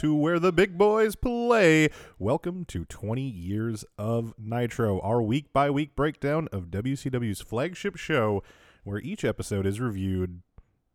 [0.00, 1.90] to where the big boys play.
[2.18, 8.42] Welcome to 20 years of Nitro, our week by week breakdown of WCW's flagship show,
[8.82, 10.40] where each episode is reviewed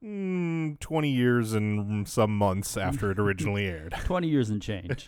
[0.04, 3.94] mm, 20 years and some months after it originally aired.
[4.06, 5.08] 20 years and change.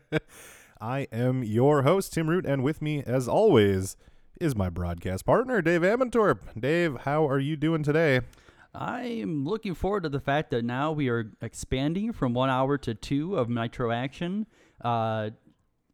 [0.80, 3.98] I am your host, Tim Root, and with me, as always,
[4.40, 6.58] is my broadcast partner, Dave Amantorp.
[6.58, 8.22] Dave, how are you doing today?
[8.74, 12.94] I'm looking forward to the fact that now we are expanding from one hour to
[12.94, 14.46] two of Nitro action.
[14.80, 15.30] Uh,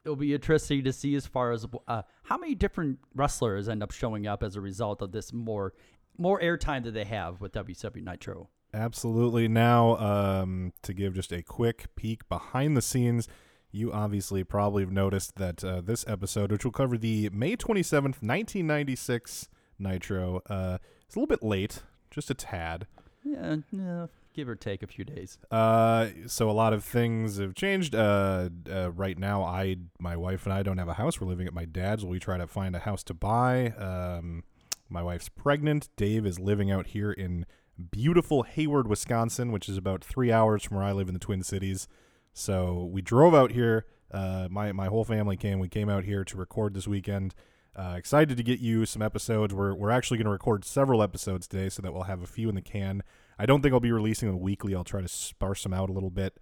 [0.05, 3.91] it'll be interesting to see as far as uh, how many different wrestlers end up
[3.91, 5.73] showing up as a result of this more
[6.17, 8.49] more airtime that they have with WCW Nitro.
[8.73, 9.49] Absolutely.
[9.49, 13.27] Now, um, to give just a quick peek behind the scenes,
[13.73, 18.23] you obviously probably have noticed that uh, this episode, which will cover the May 27th,
[18.23, 21.83] 1996 Nitro, uh, is a little bit late,
[22.15, 22.87] just a tad.
[23.25, 25.39] Yeah, yeah, give or take a few days.
[25.51, 27.95] Uh, so a lot of things have changed.
[27.95, 31.21] Uh, uh, right now, I, my wife and I don't have a house.
[31.21, 32.05] We're living at my dad's.
[32.05, 33.69] Where we try to find a house to buy.
[33.71, 34.45] Um,
[34.89, 35.89] my wife's pregnant.
[35.97, 37.47] Dave is living out here in
[37.91, 41.43] beautiful Hayward, Wisconsin, which is about three hours from where I live in the Twin
[41.43, 41.89] Cities.
[42.33, 43.87] So we drove out here.
[44.11, 45.59] Uh, my my whole family came.
[45.59, 47.35] We came out here to record this weekend.
[47.77, 49.53] Uh, excited to get you some episodes.
[49.53, 52.49] We're we're actually going to record several episodes today, so that we'll have a few
[52.49, 53.03] in the can.
[53.39, 54.75] I don't think I'll be releasing them weekly.
[54.75, 56.39] I'll try to sparse them out a little bit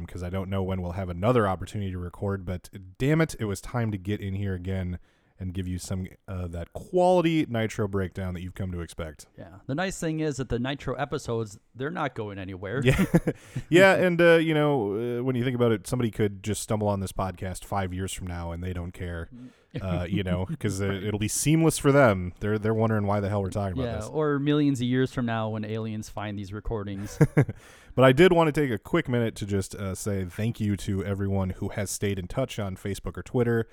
[0.00, 2.44] because I don't know when we'll have another opportunity to record.
[2.44, 2.68] But
[2.98, 4.98] damn it, it was time to get in here again
[5.38, 9.26] and give you some uh, that quality Nitro breakdown that you've come to expect.
[9.38, 9.48] Yeah.
[9.66, 12.80] The nice thing is that the Nitro episodes, they're not going anywhere.
[12.84, 13.04] Yeah,
[13.68, 16.88] yeah, and uh, you know uh, when you think about it, somebody could just stumble
[16.88, 19.28] on this podcast five years from now and they don't care,
[19.80, 22.32] uh, you know, because it'll be seamless for them.
[22.40, 24.10] They're they're wondering why the hell we're talking about this.
[24.10, 27.18] or millions of years from now when aliens find these recordings.
[27.96, 30.76] But I did want to take a quick minute to just uh, say thank you
[30.76, 33.66] to everyone who has stayed in touch on Facebook or Twitter,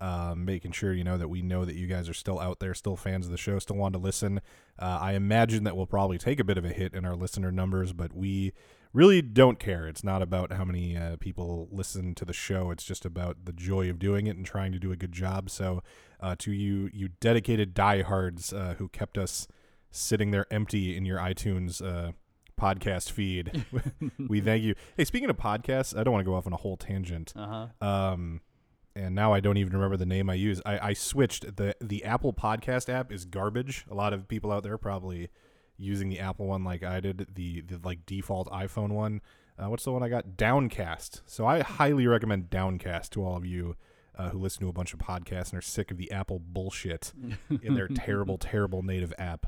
[0.00, 2.74] um, making sure you know that we know that you guys are still out there,
[2.74, 4.40] still fans of the show, still want to listen.
[4.78, 7.50] Uh, I imagine that we'll probably take a bit of a hit in our listener
[7.50, 8.52] numbers, but we
[8.92, 9.86] really don't care.
[9.86, 12.70] It's not about how many uh, people listen to the show.
[12.70, 15.50] It's just about the joy of doing it and trying to do a good job.
[15.50, 15.82] So,
[16.20, 19.46] uh, to you, you dedicated diehards uh, who kept us
[19.90, 22.12] sitting there empty in your iTunes uh,
[22.60, 23.64] podcast feed,
[24.28, 24.74] we thank you.
[24.96, 27.32] Hey, speaking of podcasts, I don't want to go off on a whole tangent.
[27.36, 27.86] Uh huh.
[27.86, 28.40] Um,
[28.98, 30.60] and now I don't even remember the name I use.
[30.66, 33.86] I, I switched the the Apple Podcast app is garbage.
[33.90, 35.28] A lot of people out there are probably
[35.76, 39.20] using the Apple one like I did, the the like default iPhone one.
[39.58, 40.36] Uh, what's the one I got?
[40.36, 41.22] Downcast.
[41.26, 43.76] So I highly recommend Downcast to all of you
[44.16, 47.12] uh, who listen to a bunch of podcasts and are sick of the Apple bullshit
[47.62, 49.46] in their terrible, terrible native app.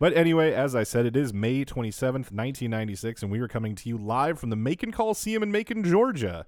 [0.00, 3.88] But anyway, as I said, it is May 27th, 1996, and we are coming to
[3.88, 6.44] you live from the Macon Coliseum in Macon, Georgia.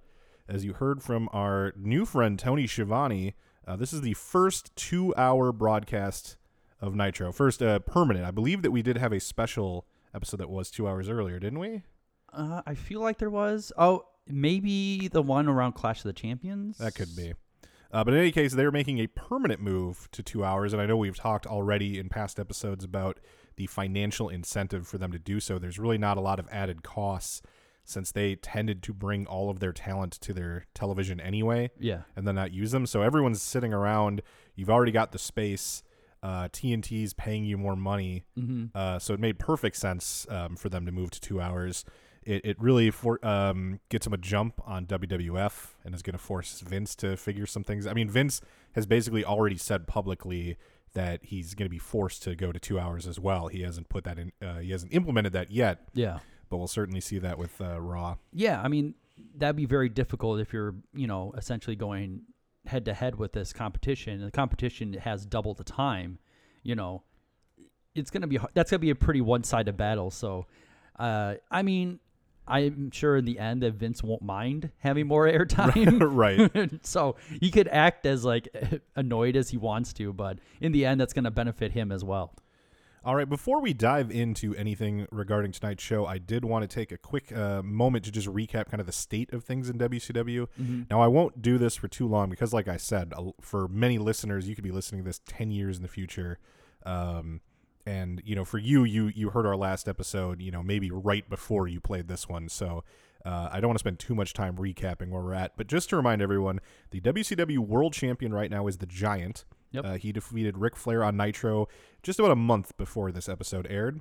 [0.46, 3.34] As you heard from our new friend Tony Schiavone,
[3.66, 6.36] uh, this is the first two hour broadcast
[6.82, 7.32] of Nitro.
[7.32, 8.26] First uh, permanent.
[8.26, 11.60] I believe that we did have a special episode that was two hours earlier, didn't
[11.60, 11.82] we?
[12.30, 13.72] Uh, I feel like there was.
[13.78, 16.76] Oh, maybe the one around Clash of the Champions.
[16.76, 17.32] That could be.
[17.90, 20.84] Uh, but in any case, they're making a permanent move to two hours, and I
[20.84, 23.18] know we've talked already in past episodes about
[23.56, 25.58] the financial incentive for them to do so.
[25.58, 27.40] There's really not a lot of added costs
[27.84, 32.02] since they tended to bring all of their talent to their television anyway Yeah.
[32.16, 32.86] and then not use them.
[32.86, 34.22] So everyone's sitting around.
[34.56, 35.82] You've already got the space.
[36.22, 38.66] Uh, TNT's paying you more money, Mm-hmm.
[38.74, 41.84] uh, so it made perfect sense um, for them to move to two hours.
[42.22, 46.18] It, it really for um, gets them a jump on WWF and is going to
[46.24, 47.86] force Vince to figure some things.
[47.86, 48.40] I mean, Vince
[48.74, 50.56] has basically already said publicly
[50.94, 53.48] that he's going to be forced to go to two hours as well.
[53.48, 54.32] He hasn't put that in.
[54.40, 56.20] Uh, he hasn't implemented that yet, Yeah.
[56.48, 58.16] But we'll certainly see that with uh, Raw.
[58.32, 58.60] Yeah.
[58.60, 58.94] I mean,
[59.36, 62.22] that'd be very difficult if you're, you know, essentially going
[62.66, 64.14] head to head with this competition.
[64.14, 66.18] And the competition has double the time.
[66.62, 67.02] You know,
[67.94, 70.10] it's gonna be that's gonna be a pretty one sided battle.
[70.10, 70.46] So,
[70.98, 72.00] uh, I mean,
[72.46, 75.98] I'm sure in the end that Vince won't mind having more airtime.
[76.00, 76.70] right.
[76.86, 78.48] so he could act as like
[78.96, 82.04] annoyed as he wants to, but in the end, that's going to benefit him as
[82.04, 82.34] well.
[83.06, 86.90] All right, before we dive into anything regarding tonight's show, I did want to take
[86.90, 90.46] a quick uh, moment to just recap kind of the state of things in WCW.
[90.90, 93.12] Now, I won't do this for too long because, like I said,
[93.42, 96.38] for many listeners, you could be listening to this 10 years in the future.
[96.86, 97.42] Um,
[97.84, 101.28] and, you know, for you, you you heard our last episode, you know, maybe right
[101.28, 102.48] before you played this one.
[102.48, 102.84] So
[103.26, 105.58] uh, I don't want to spend too much time recapping where we're at.
[105.58, 106.60] But just to remind everyone,
[106.90, 109.44] the WCW World Champion right now is the Giant.
[109.74, 109.84] Yep.
[109.84, 111.68] Uh, he defeated Ric Flair on Nitro
[112.02, 114.00] just about a month before this episode aired.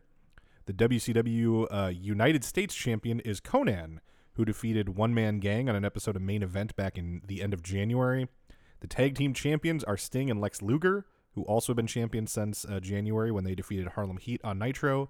[0.65, 3.97] The WCW uh, United States Champion is Konnan,
[4.33, 7.53] who defeated One Man Gang on an episode of Main Event back in the end
[7.53, 8.27] of January.
[8.81, 12.65] The tag team champions are Sting and Lex Luger, who also have been champions since
[12.65, 15.09] uh, January when they defeated Harlem Heat on Nitro.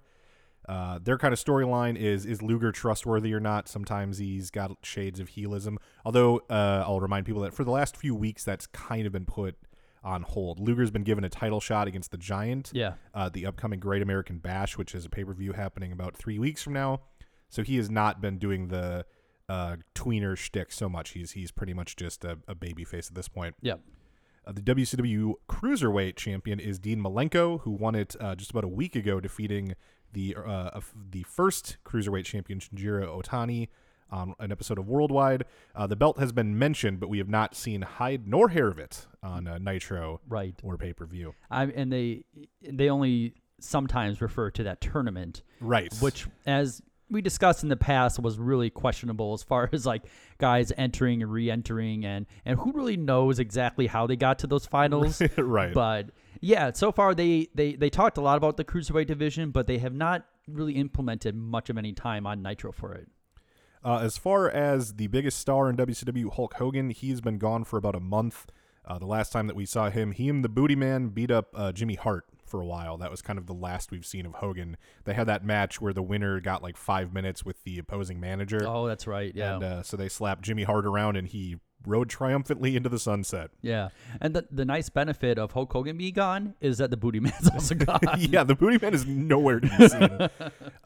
[0.68, 3.68] Uh, their kind of storyline is is Luger trustworthy or not?
[3.68, 5.76] Sometimes he's got shades of heelism.
[6.06, 9.26] Although uh, I'll remind people that for the last few weeks, that's kind of been
[9.26, 9.58] put
[10.04, 10.60] on hold.
[10.60, 12.72] Luger's been given a title shot against the Giant.
[12.74, 12.94] Yeah.
[13.14, 16.40] Uh, the upcoming Great American Bash, which is a pay per view happening about three
[16.40, 17.02] weeks from now.
[17.50, 19.06] So he has not been doing the
[19.48, 21.12] uh, tweener shtick so much.
[21.12, 23.56] He's he's pretty much just a, a baby face at this point.
[23.62, 23.80] Yep.
[24.46, 28.70] Uh, the WCW Cruiserweight Champion is Dean Malenko, who won it uh, just about a
[28.70, 29.76] week ago, defeating
[30.12, 30.80] the uh,
[31.12, 33.70] the first Cruiserweight Champion Shinjiro Otani
[34.14, 35.44] on an episode of Worldwide.
[35.76, 38.78] Uh, the belt has been mentioned, but we have not seen hide nor hair of
[38.80, 40.54] it on uh, Nitro Right.
[40.64, 41.34] or pay per view.
[41.50, 42.24] I and they
[42.62, 45.94] they only sometimes refer to that tournament, Right.
[46.00, 50.04] which as we discussed in the past was really questionable as far as like
[50.40, 54.66] guys entering and re-entering and and who really knows exactly how they got to those
[54.66, 55.22] finals.
[55.38, 55.74] right.
[55.74, 56.10] But
[56.42, 59.78] yeah, so far they they they talked a lot about the cruiserweight division, but they
[59.78, 63.08] have not really implemented much of any time on Nitro for it.
[63.84, 67.78] Uh, as far as the biggest star in WCW, Hulk Hogan, he's been gone for
[67.78, 68.48] about a month.
[68.86, 71.50] Uh, the last time that we saw him, he and the Booty Man beat up
[71.56, 72.98] uh, Jimmy Hart for a while.
[72.98, 74.78] That was kind of the last we've seen of Hogan.
[75.06, 78.60] They had that match where the winner got like five minutes with the opposing manager.
[78.68, 79.34] Oh, that's right.
[79.34, 79.56] Yeah.
[79.56, 83.52] And uh, so they slapped Jimmy Hart around and he rode triumphantly into the sunset.
[83.62, 83.90] yeah.
[84.22, 87.50] And the the nice benefit of Hulk Hogan being gone is that the booty man's
[87.54, 88.00] also gone.
[88.18, 90.30] yeah, the Booty Man is nowhere to be seen.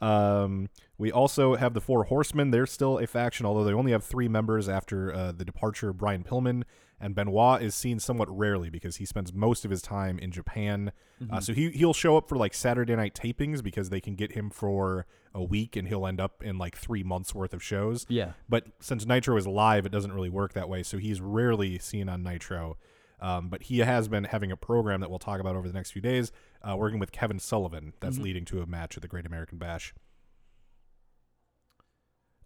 [0.00, 2.50] um, we also have the Four Horsemen.
[2.50, 5.98] They're still a faction, although they only have three members after uh, the departure of
[5.98, 6.64] Brian Pillman.
[7.00, 10.92] And Benoit is seen somewhat rarely because he spends most of his time in Japan.
[11.30, 14.32] Uh, so he he'll show up for like Saturday night tapings because they can get
[14.32, 18.04] him for a week, and he'll end up in like three months worth of shows.
[18.08, 18.32] Yeah.
[18.48, 20.82] But since Nitro is live, it doesn't really work that way.
[20.82, 22.76] So he's rarely seen on Nitro.
[23.20, 25.90] Um, but he has been having a program that we'll talk about over the next
[25.90, 26.30] few days,
[26.62, 27.92] uh, working with Kevin Sullivan.
[28.00, 29.92] That's leading to a match at the Great American Bash.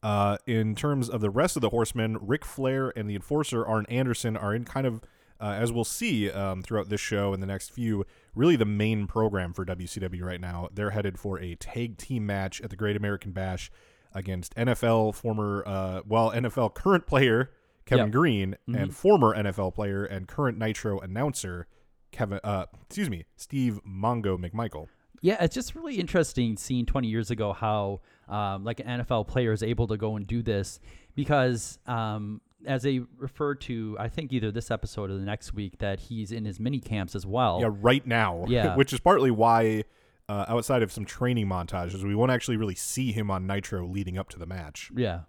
[0.02, 3.86] Uh, in terms of the rest of the Horsemen, Ric Flair and the Enforcer Arn
[3.88, 5.00] Anderson are in kind of,
[5.40, 8.04] uh, as we'll see um, throughout this show and the next few,
[8.34, 10.68] really the main program for WCW right now.
[10.74, 13.70] They're headed for a tag team match at the Great American Bash
[14.12, 17.50] against NFL former, uh, well, NFL current player
[17.84, 18.12] Kevin Yep.
[18.12, 21.66] Greene and former NFL player and current Nitro announcer
[22.10, 24.86] Kevin, uh, excuse me, Steve Mongo McMichael.
[25.22, 29.52] Yeah, it's just really interesting seeing 20 years ago how um, like an NFL player
[29.52, 30.80] is able to go and do this
[31.14, 35.78] because um, as they refer to, I think either this episode or the next week
[35.78, 37.60] that he's in his mini camps as well.
[37.60, 38.44] Yeah, right now.
[38.48, 38.76] Yeah.
[38.76, 39.84] which is partly why,
[40.28, 44.18] uh, outside of some training montages, we won't actually really see him on Nitro leading
[44.18, 44.90] up to the match.
[44.94, 45.20] Yeah.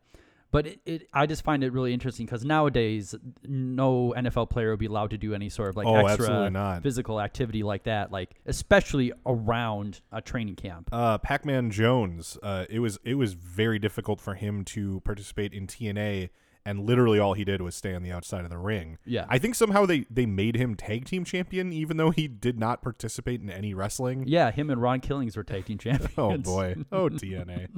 [0.53, 4.79] But it, it, I just find it really interesting because nowadays, no NFL player would
[4.79, 8.35] be allowed to do any sort of like Oh, extra physical activity like that, like
[8.45, 10.89] especially around a training camp.
[10.91, 12.37] Uh, Pac-Man Jones.
[12.43, 16.29] Uh, it was it was very difficult for him to participate in TNA,
[16.67, 18.99] and literally all he did was stay on the outside of the ring.
[19.05, 19.25] Yeah.
[19.29, 22.83] I think somehow they they made him tag team champion, even though he did not
[22.83, 24.25] participate in any wrestling.
[24.27, 26.13] Yeah, him and Ron Killings were tag team champions.
[26.15, 26.75] Oh boy.
[26.91, 27.69] Oh TNA.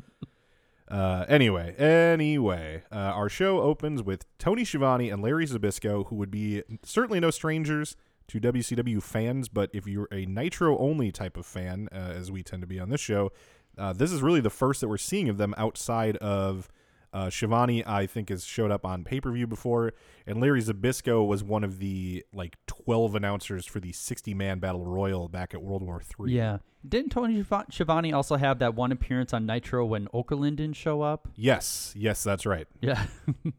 [0.88, 6.30] Uh, anyway, anyway, uh, our show opens with Tony Schiavone and Larry Zbyszko, who would
[6.30, 7.96] be certainly no strangers
[8.27, 12.44] to WCW fans, but if you're a Nitro only type of fan, uh, as we
[12.44, 13.32] tend to be on this show,
[13.77, 16.70] uh, this is really the first that we're seeing of them outside of
[17.15, 17.84] uh, Schiavone.
[17.86, 19.93] I think has showed up on pay per view before,
[20.27, 24.86] and Larry Zbyszko was one of the like twelve announcers for the sixty man battle
[24.86, 26.34] royal back at World War Three.
[26.34, 26.60] Yeah.
[26.88, 31.27] Didn't Tony Schiavone also have that one appearance on Nitro when Okerlund didn't show up?
[31.36, 32.67] Yes, yes, that's right.
[32.79, 33.07] Yeah.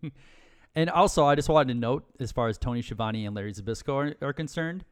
[0.76, 4.14] and also, I just wanted to note, as far as Tony Schiavone and Larry Zbyszko
[4.22, 4.84] are, are concerned,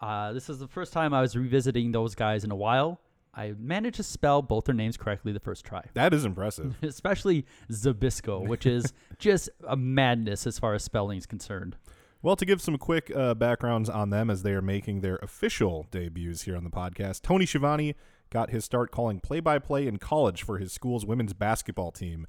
[0.00, 3.00] uh, this is the first time I was revisiting those guys in a while.
[3.36, 5.82] I managed to spell both their names correctly the first try.
[5.92, 6.76] That is impressive.
[6.82, 11.76] Especially Zbyszko, which is just a madness as far as spelling is concerned.
[12.22, 15.86] Well, to give some quick uh, backgrounds on them as they are making their official
[15.90, 17.94] debuts here on the podcast, Tony Schiavone
[18.30, 22.26] got his start calling play by play in college for his school's women's basketball team.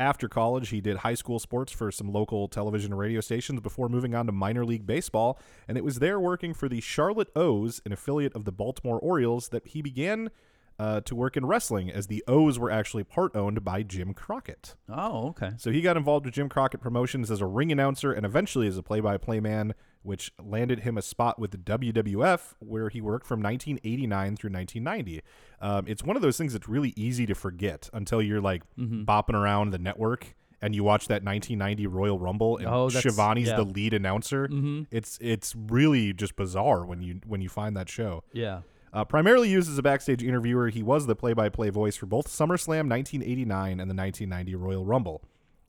[0.00, 3.88] After college, he did high school sports for some local television and radio stations before
[3.88, 5.40] moving on to minor league baseball.
[5.66, 9.48] And it was there working for the Charlotte O's, an affiliate of the Baltimore Orioles,
[9.48, 10.30] that he began
[10.78, 14.76] uh, to work in wrestling, as the O's were actually part owned by Jim Crockett.
[14.88, 15.50] Oh, okay.
[15.56, 18.78] So he got involved with Jim Crockett Promotions as a ring announcer and eventually as
[18.78, 23.00] a play by play man, which landed him a spot with the WWF, where he
[23.00, 25.20] worked from 1989 through 1990.
[25.60, 29.34] Um, it's one of those things that's really easy to forget until you're like bopping
[29.34, 30.34] around the network.
[30.60, 33.54] And you watch that 1990 Royal Rumble, and Oh, Schiavone's yeah.
[33.56, 34.48] the lead announcer.
[34.90, 38.24] It's it's really just bizarre when you when you find that show.
[38.32, 38.62] Yeah.
[38.92, 42.06] Uh, primarily used as a backstage interviewer, he was the play by play voice for
[42.06, 45.22] both SummerSlam 1989 and the 1990 Royal Rumble.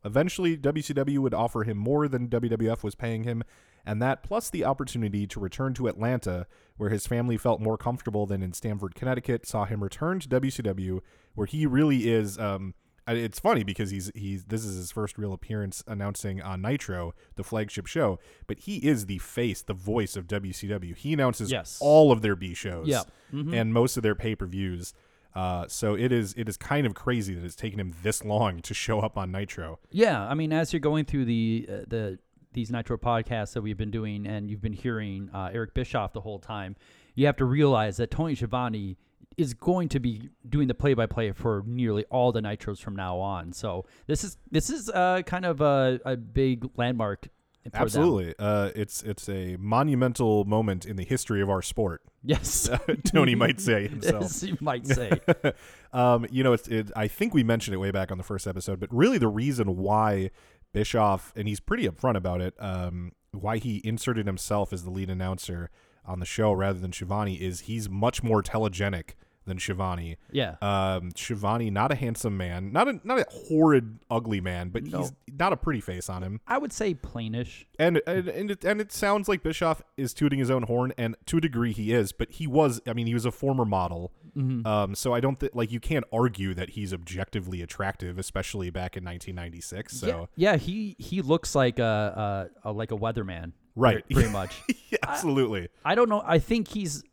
[0.06, 3.44] Eventually, WCW would offer him more than WWF was paying him,
[3.86, 6.48] and that plus the opportunity to return to Atlanta,
[6.78, 11.02] where his family felt more comfortable than in Stamford, Connecticut, saw him return to WCW,
[11.36, 12.38] where he really is.
[12.40, 12.74] Um,
[13.13, 17.44] it's funny because he's he's this is his first real appearance announcing on Nitro, the
[17.44, 20.96] flagship show, but he is the face, the voice of WCW.
[20.96, 21.78] He announces Yes.
[21.82, 23.04] all of their B shows Yeah.
[23.34, 23.54] Mhm.
[23.54, 24.94] and most of their pay per views.
[25.36, 28.62] Uh, so it is it is kind of crazy that it's taken him this long
[28.62, 29.80] to show up on Nitro.
[29.92, 32.20] Yeah, I mean, as you're going through the uh, the
[32.54, 36.22] these Nitro podcasts that we've been doing, and you've been hearing uh, Eric Bischoff the
[36.22, 36.75] whole time,
[37.13, 38.98] you have to realize that Tony Schiavone
[39.39, 43.53] is going to be doing the play-by-play for nearly all the Nitros from now on.
[43.53, 47.29] So this is this is uh, kind of a, a big landmark.
[47.74, 52.01] Absolutely, uh, it's it's a monumental moment in the history of our sport.
[52.24, 52.69] Yes.
[53.05, 54.24] Tony might say himself.
[54.24, 55.12] Yes, you might say.
[55.93, 58.48] um, you know, it's it, I think we mentioned it way back on the first
[58.48, 60.31] episode, but really the reason why
[60.74, 65.10] Bischoff and he's pretty upfront about it, um, why he inserted himself as the lead
[65.10, 65.69] announcer
[66.05, 69.12] on the show rather than Schiavone is he's much more telegenic
[69.50, 70.18] than Schiavone.
[70.32, 70.56] Yeah.
[70.62, 75.00] Um, Schiavone, not a handsome man, not a not a horrid, ugly man, but No.
[75.00, 76.39] he's not a pretty face on him.
[76.48, 77.65] I would say plainish.
[77.77, 81.15] And and and it, and it sounds like Bischoff is tooting his own horn, and
[81.25, 82.12] to a degree he is.
[82.13, 84.65] But he was, I mean, he was a former model, Mm-hmm.
[84.68, 88.96] um, so I don't think like you can't argue that he's objectively attractive, especially back
[88.96, 89.98] in 1996.
[89.98, 93.53] So yeah, yeah, he he looks like a, a, a like a weatherman.
[93.75, 94.03] Right.
[94.10, 94.62] Pretty much.
[94.91, 95.68] Yeah, absolutely.
[95.86, 96.24] I don't know.
[96.25, 97.03] I think he's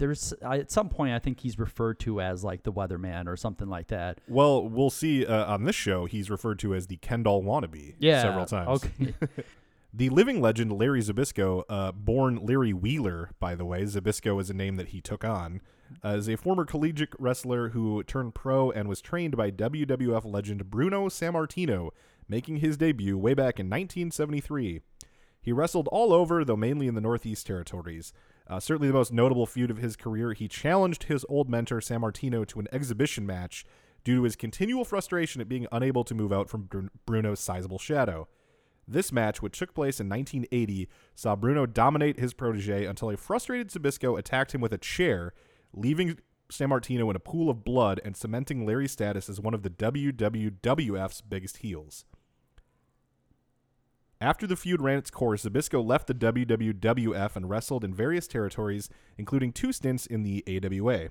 [0.00, 3.68] there's at some point I think he's referred to as like the weatherman or something
[3.68, 4.18] like that.
[4.26, 6.06] Well, we'll see uh, on this show.
[6.06, 8.22] He's referred to as the Kendall wannabe Yeah.
[8.22, 8.84] several times.
[8.84, 9.14] Okay.
[9.92, 14.54] The living legend Larry Zbyszko, uh, born Larry Wheeler, by the way, Zbyszko is a
[14.54, 15.60] name that he took on,
[16.04, 20.70] uh, is a former collegiate wrestler who turned pro and was trained by WWF legend
[20.70, 21.90] Bruno Sammartino,
[22.28, 24.80] making his debut way back in 1973.
[25.42, 28.12] He wrestled all over, though mainly in the Northeast Territories.
[28.50, 32.44] Uh, certainly the most notable feud of his career, he challenged his old mentor Sammartino
[32.48, 33.64] to an exhibition match
[34.02, 37.78] due to his continual frustration at being unable to move out from Bru- Bruno's sizable
[37.78, 38.26] shadow.
[38.88, 43.68] This match, which took place in 1980, saw Bruno dominate his protege until a frustrated
[43.68, 45.32] Zbyszko attacked him with a chair,
[45.72, 46.18] leaving
[46.50, 51.20] Sammartino in a pool of blood and cementing Larry's status as one of the WWWF's
[51.20, 52.04] biggest heels.
[54.22, 58.90] After the feud ran its course, Zbyszko left the WWWF and wrestled in various territories,
[59.16, 61.08] including two stints in the AWA.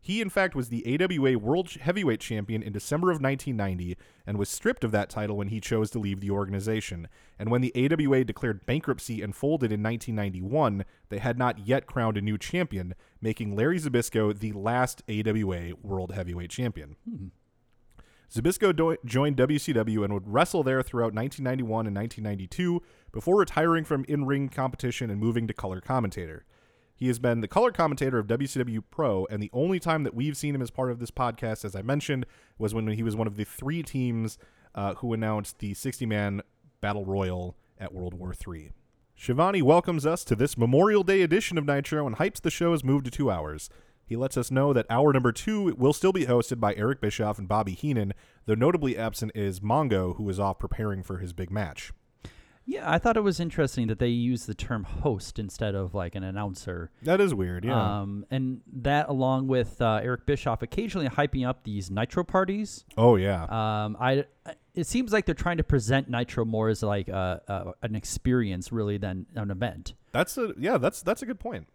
[0.00, 4.48] He, in fact, was the AWA World Heavyweight Champion in December of 1990 and was
[4.48, 7.08] stripped of that title when he chose to leave the organization.
[7.36, 12.16] And when the AWA declared bankruptcy and folded in 1991, they had not yet crowned
[12.16, 16.94] a new champion, making Larry Zbyszko the last AWA World Heavyweight Champion.
[17.04, 17.26] Hmm.
[18.32, 24.04] Zbyszko do- joined WCW and would wrestle there throughout 1991 and 1992 before retiring from
[24.08, 26.44] in ring competition and moving to color commentator.
[26.94, 30.36] He has been the color commentator of WCW Pro, and the only time that we've
[30.36, 32.24] seen him as part of this podcast, as I mentioned,
[32.58, 34.38] was when he was one of the three teams
[34.74, 36.40] uh, who announced the 60 man
[36.80, 38.72] Battle Royal at World War III.
[39.14, 43.06] Schiavone welcomes us to this Memorial Day edition of Nitro and hypes the show's moved
[43.06, 43.70] to two hours.
[44.06, 47.38] He lets us know that hour number two will still be hosted by Eric Bischoff
[47.38, 48.12] and Bobby Heenan,
[48.46, 51.92] though notably absent is Mongo, who is off preparing for his big match.
[52.64, 56.14] yeah, I thought it was interesting that they use the term host instead of like
[56.14, 56.90] an announcer.
[57.02, 58.00] That is weird, yeah.
[58.00, 62.84] Um, and that along with uh, Eric Bischoff occasionally hyping up these Nitro parties.
[62.96, 63.44] oh, yeah.
[63.44, 64.24] Um, I
[64.74, 68.70] it seems like they're trying to present Nitro more as like a, a, an experience
[68.70, 69.94] really than an event.
[70.12, 70.78] That's a yeah.
[70.78, 71.66] That's that's a good point.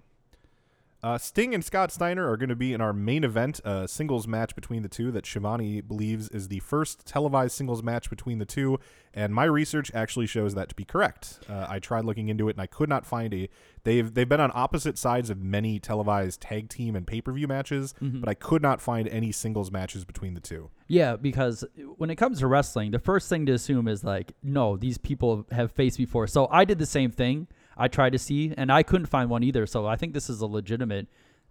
[1.04, 4.28] Uh, Sting and Scott Steiner are going to be in our main event, a singles
[4.28, 8.46] match between the two that Schiavone believes is the first televised singles match between the
[8.46, 8.80] two.
[9.14, 11.40] And my research actually shows that to be correct.
[11.50, 13.50] Uh, I tried looking into it and I could not find a.
[13.84, 17.48] They've they've been on opposite sides of many televised tag team and pay per view
[17.48, 20.70] matches, but I could not find any singles matches between the two.
[20.88, 21.66] Yeah, because
[21.98, 25.48] when it comes to wrestling, the first thing to assume is like, no, these people
[25.52, 26.28] have faced before.
[26.28, 27.48] So I did the same thing.
[27.82, 29.66] I tried to see, and I couldn't find one either.
[29.66, 31.08] So I think this is a legitimate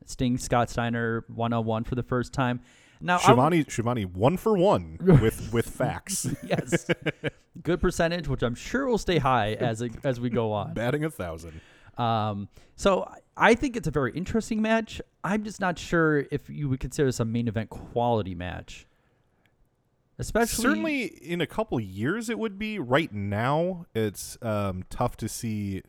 [0.07, 2.61] Sting Scott Steiner one on one for the first time.
[3.01, 6.87] Now, I w- Schiavone Schiavone one for one with with facts, yes,
[7.63, 10.75] good percentage, which I'm sure will stay high as it, as we go on.
[10.75, 11.61] batting a thousand.
[11.97, 15.01] Um, so I think it's a very interesting match.
[15.25, 18.87] I'm just not sure if you would consider this a main event quality match.
[20.19, 22.79] Especially Certainly, in a couple years, it would be.
[22.79, 25.83] Right now, it's um, tough to see.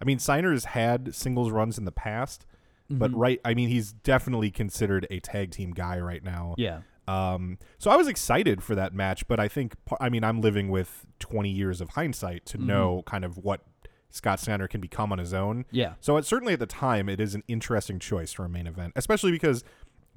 [0.00, 2.46] I mean, Steiner's had singles runs in the past,
[2.90, 3.20] but Mm-hmm.
[3.20, 6.54] right, I mean, he's definitely considered a tag team guy right now.
[6.58, 10.40] yeah, Um, so I was excited for that match, but I think, I mean, I'm
[10.40, 12.66] living with 20 years of hindsight to Mm-hmm.
[12.66, 13.62] know kind of what
[14.10, 15.64] Scott Steiner can become on his own.
[15.70, 18.66] yeah, So it's certainly at the time, it is an interesting choice for a main
[18.66, 19.62] event, especially because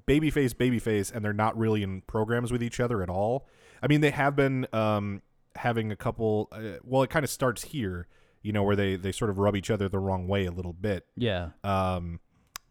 [0.08, 3.46] babyface, babyface, and they're not really in programs with each other at all.
[3.84, 5.22] I mean, they have been um,
[5.56, 6.48] having a couple.
[6.52, 8.08] Uh, well, it kind of starts here,
[8.42, 10.74] you know, where they they sort of rub each other the wrong way a little
[10.74, 11.06] bit.
[11.16, 11.50] yeah.
[11.64, 12.20] Um,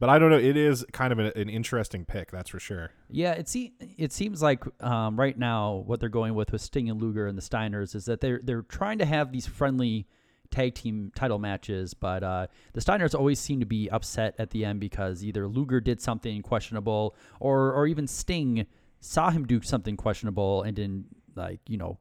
[0.00, 0.38] but I don't know.
[0.38, 2.92] It is kind of an, an interesting pick, that's for sure.
[3.10, 6.88] Yeah, it see, it seems like um, right now what they're going with with Sting
[6.88, 10.06] and Luger and the Steiners is that they're they're trying to have these friendly
[10.50, 14.64] tag team title matches, but uh, the Steiners always seem to be upset at the
[14.64, 18.66] end because either Luger did something questionable or or even Sting
[19.00, 21.98] saw him do something questionable and didn't like you know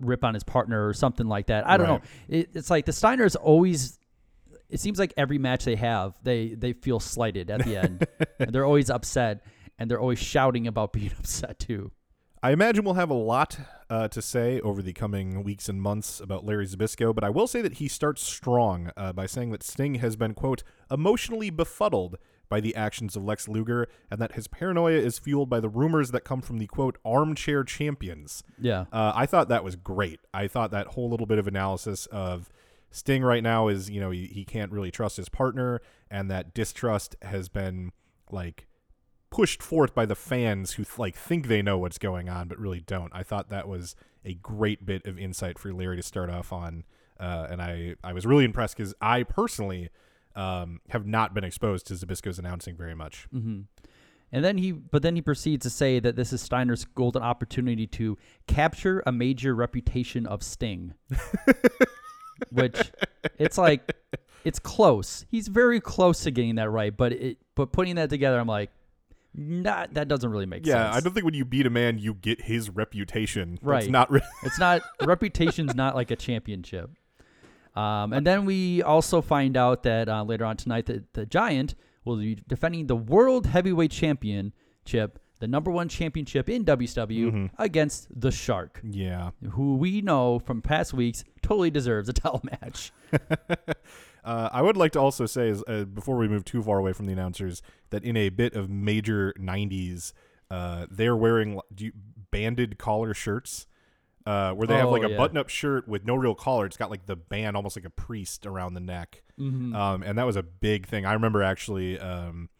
[0.00, 1.66] rip on his partner or something like that.
[1.68, 2.02] I don't Right.
[2.02, 2.36] know.
[2.38, 3.98] It, it's like the Steiners always.
[4.68, 8.06] It seems like every match they have, they they feel slighted at the end.
[8.38, 9.44] and they're always upset,
[9.78, 11.90] and they're always shouting about being upset too.
[12.42, 13.58] I imagine we'll have a lot
[13.90, 17.46] uh, to say over the coming weeks and months about Larry Zbyszko, but I will
[17.46, 22.16] say that he starts strong uh, by saying that Sting has been, quote, emotionally befuddled
[22.50, 26.10] by the actions of Lex Luger, and that his paranoia is fueled by the rumors
[26.10, 28.42] that come from the, quote, armchair champions.
[28.60, 30.20] Yeah, Uh, I thought that was great.
[30.34, 32.50] I thought that whole little bit of analysis of
[32.90, 36.52] Sting right now is, you know, he, he can't really trust his partner, and that
[36.52, 37.92] distrust has been
[38.30, 38.66] like
[39.30, 42.80] pushed forth by the fans who like think they know what's going on but really
[42.80, 43.12] don't.
[43.14, 46.82] I thought that was a great bit of insight for Larry to start off on,
[47.18, 49.88] uh, and I I was really impressed because I personally
[50.36, 53.26] um, have not been exposed to Zbyszko's announcing very much.
[53.32, 53.60] hmm
[54.32, 57.88] and then he, but then he proceeds to say that this is Steiner's golden opportunity
[57.88, 58.16] to
[58.46, 60.94] capture a major reputation of Sting,
[62.52, 62.92] which
[63.38, 63.92] it's like
[64.44, 65.24] it's close.
[65.30, 68.70] He's very close to getting that right, but it, but putting that together, I'm like,
[69.34, 70.92] not that doesn't really make Yeah, sense.
[70.92, 73.58] Yeah, I don't think when you beat a man, you get his reputation.
[73.62, 73.90] Right.
[73.90, 74.26] not really.
[74.44, 76.90] It's not reputation's not like a championship.
[77.74, 81.74] Um, and then we also find out that uh, later on tonight that the Giant
[82.04, 88.30] will be defending the World Heavyweight Championship, the number one championship in WCW, against the
[88.30, 89.30] Shark, yeah.
[89.52, 92.92] who we know from past weeks totally deserves a title match.
[94.22, 96.92] Uh, I would like to also say, is, uh, before we move too far away
[96.92, 100.12] from the announcers, that in a bit of major '90s,
[100.50, 101.92] uh, they're wearing do you-
[102.30, 103.66] banded collar shirts,
[104.26, 105.16] uh, where they have Oh, like a yeah.
[105.16, 106.66] button-up shirt with no real collar.
[106.66, 109.74] It's got like the band, almost like a priest, around the neck, Mm-hmm.
[109.74, 111.06] um, and that was a big thing.
[111.06, 112.50] I remember actually um,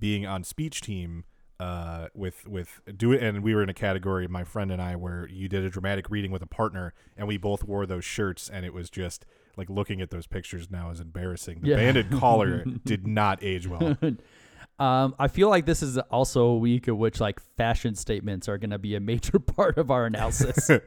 [0.00, 1.24] being on speech team
[1.60, 4.96] uh, with with do it, and we were in a category, my friend and I,
[4.96, 8.50] where you did a dramatic reading with a partner, and we both wore those shirts,
[8.52, 9.24] and it was just
[9.56, 11.60] like looking at those pictures now is embarrassing.
[11.60, 11.76] The Yeah.
[11.76, 13.96] banded collar did not age well.
[14.80, 18.58] Um, I feel like this is also a week in which like fashion statements are
[18.58, 20.68] going to be a major part of our analysis.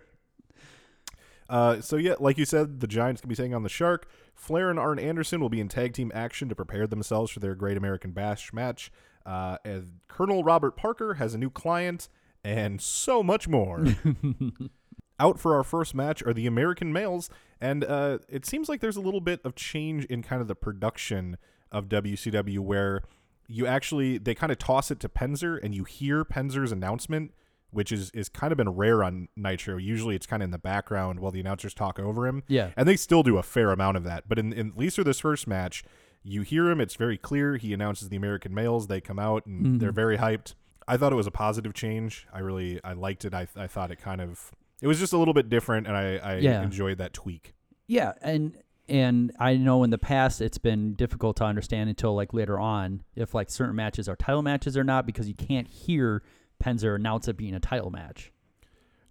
[1.50, 4.10] Uh, so yeah, like you said, the Giants can be taking on the Shark.
[4.36, 7.56] Flair and Arn Anderson will be in tag team action to prepare themselves for their
[7.56, 8.92] Great American Bash match.
[9.26, 12.08] Uh, and Colonel Robert Parker has a new client,
[12.44, 13.86] and so much more.
[15.20, 17.30] Out for our first match are the American males,
[17.60, 20.56] and uh, it seems like there's a little bit of change in kind of the
[20.56, 21.38] production
[21.72, 23.02] of WCW, where
[23.48, 27.34] you actually they kind of toss it to Penzer, and you hear Penzer's announcement,
[27.72, 29.78] which is is kind of been rare on Nitro.
[29.78, 32.44] Usually, it's kind of in the background while the announcers talk over him.
[32.48, 32.72] Yeah.
[32.76, 34.26] and they still do a fair amount of that.
[34.28, 35.84] But in, in at least for this first match,
[36.24, 37.58] you hear him; it's very clear.
[37.58, 38.88] He announces the American males.
[38.88, 39.78] They come out, and mm-hmm.
[39.80, 40.56] they're very hyped.
[40.88, 42.28] I thought it was a positive change.
[42.34, 43.34] I really I liked it.
[43.34, 44.52] I I thought it kind of
[44.82, 46.62] it was just a little bit different, and I I Yeah.
[46.62, 47.54] enjoyed that tweak.
[47.88, 48.58] Yeah, and
[48.90, 53.04] and I know in the past it's been difficult to understand until like later on
[53.16, 56.24] if like certain matches are title matches or not because you can't hear
[56.64, 58.32] Penzer announce it being a title match.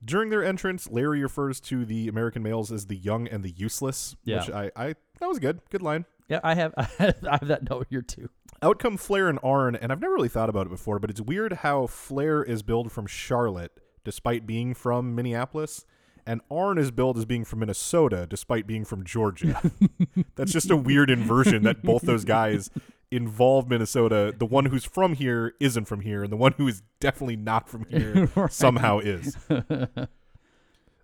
[0.04, 4.14] During their entrance, Larry refers to the American males as the young and the useless,
[4.24, 4.40] Yeah.
[4.40, 4.86] which I, I
[5.20, 5.60] that was good.
[5.70, 6.04] Good line.
[6.28, 8.28] Yeah, I have I have that note here too.
[8.62, 11.20] Out come Flair and Arn, and I've never really thought about it before, but it's
[11.20, 13.72] weird how Flair is billed from Charlotte
[14.04, 15.84] despite being from Minneapolis,
[16.26, 19.60] and Arn is billed as being from Minnesota despite being from Georgia.
[20.36, 22.70] That's just a weird inversion that both those guys
[23.10, 24.34] involve Minnesota.
[24.36, 27.68] The one who's from here isn't from here, and the one who is definitely not
[27.68, 29.36] from here somehow is.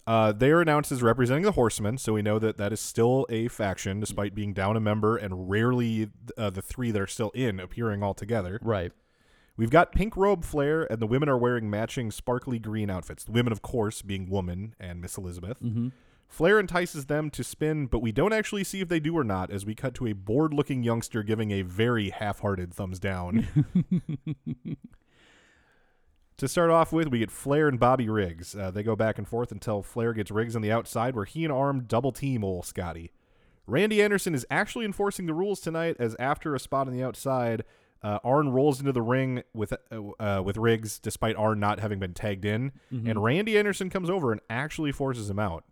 [0.04, 3.24] Uh, they are announced as representing the Horsemen, so we know that that is still
[3.30, 7.30] a faction, despite being down a member and rarely uh, the three that are still
[7.30, 8.58] in appearing all together.
[8.62, 8.90] Right.
[9.56, 13.22] We've got pink robe Flair, and the women are wearing matching sparkly green outfits.
[13.22, 15.58] The women, of course, being Woman and Miss Elizabeth.
[15.58, 15.90] hmm
[16.32, 19.50] Flair entices them to spin, but we don't actually see if they do or not,
[19.50, 23.46] as we cut to a bored looking youngster giving a very half hearted thumbs down.
[26.38, 28.56] to start off with, we get Flair and Bobby Riggs.
[28.56, 31.44] Uh, they go back and forth until Flair gets Riggs on the outside, where he
[31.44, 33.12] and Arn double team old Scotty.
[33.66, 37.62] Randy Anderson is actually enforcing the rules tonight, as after a spot on the outside,
[38.02, 41.98] uh, Arn rolls into the ring with uh, uh, with Riggs, despite Arn not having
[41.98, 42.72] been tagged in,
[43.06, 45.64] and Randy Anderson comes over and actually forces him out.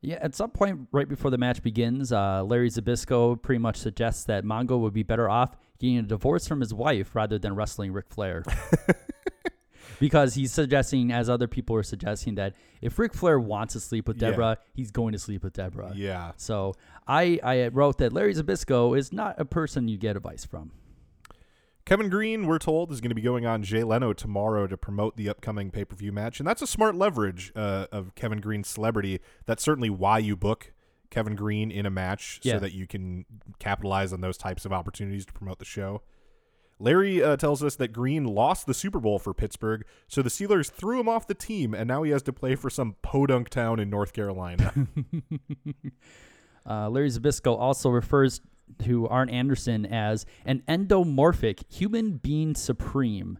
[0.00, 4.24] Yeah, at some point right before the match begins, uh, Larry Zbyszko pretty much suggests
[4.24, 7.92] that Mongo would be better off getting a divorce from his wife rather than wrestling
[7.92, 8.44] Ric Flair.
[10.00, 14.06] because he's suggesting, as other people are suggesting, that if Ric Flair wants to sleep
[14.06, 14.30] with Yeah.
[14.30, 15.92] Deborah, he's going to sleep with Deborah.
[15.94, 16.74] Yeah, So
[17.06, 20.70] I, I wrote that Larry Zbyszko is not a person you get advice from.
[21.88, 25.16] Kevin Greene, we're told, is going to be going on Jay Leno tomorrow to promote
[25.16, 26.38] the upcoming pay per view match.
[26.38, 29.20] And that's a smart leverage uh, of Kevin Greene's celebrity.
[29.46, 30.74] That's certainly why you book
[31.10, 32.54] Kevin Greene in a match Yeah.
[32.56, 33.24] so that you can
[33.58, 36.02] capitalize on those types of opportunities to promote the show.
[36.78, 40.70] Larry uh, tells us that Greene lost the Super Bowl for Pittsburgh, so the Steelers
[40.70, 43.80] threw him off the team, and now he has to play for some podunk town
[43.80, 44.74] in North Carolina.
[46.68, 48.42] Uh, Larry Zbyszko also refers
[48.84, 53.38] to Arn Anderson as an endomorphic human being supreme.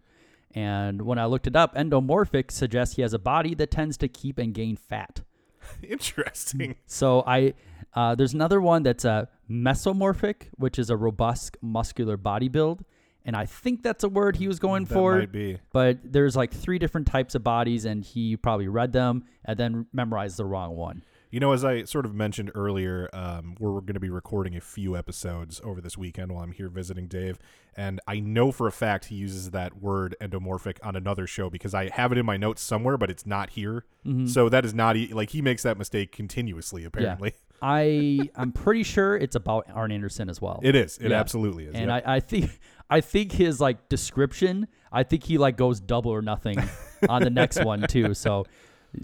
[0.55, 4.07] And when I looked it up, endomorphic suggests he has a body that tends to
[4.07, 5.21] keep and gain fat.
[5.87, 6.75] Interesting.
[6.87, 7.53] So I
[7.93, 12.83] uh, there's another one that's a mesomorphic, which is a robust muscular body build,
[13.25, 15.17] and I think that's a word he was going That for.
[15.19, 15.59] might be.
[15.71, 19.85] But there's like three different types of bodies, and he probably read them and then
[19.93, 21.03] memorized the wrong one.
[21.31, 24.55] You know, as I sort of mentioned earlier, um, we're, we're going to be recording
[24.55, 27.37] a few episodes over this weekend while I'm here visiting Dave.
[27.77, 31.75] And I know for a fact he uses that word endomorphic on another show because
[31.75, 33.85] I have it in my notes somewhere, but it's not here.
[34.25, 37.35] So that is not, like, he makes that mistake continuously, apparently.
[37.61, 40.59] I I'm pretty sure it's about Arn Anderson as well.
[40.63, 40.97] It is.
[40.97, 41.19] It Yeah.
[41.19, 41.75] absolutely is.
[41.75, 41.95] and yeah.
[42.05, 42.57] I, I think
[42.89, 46.57] I think his like description, I think he like goes double or nothing
[47.09, 48.13] on the next one too.
[48.15, 48.45] So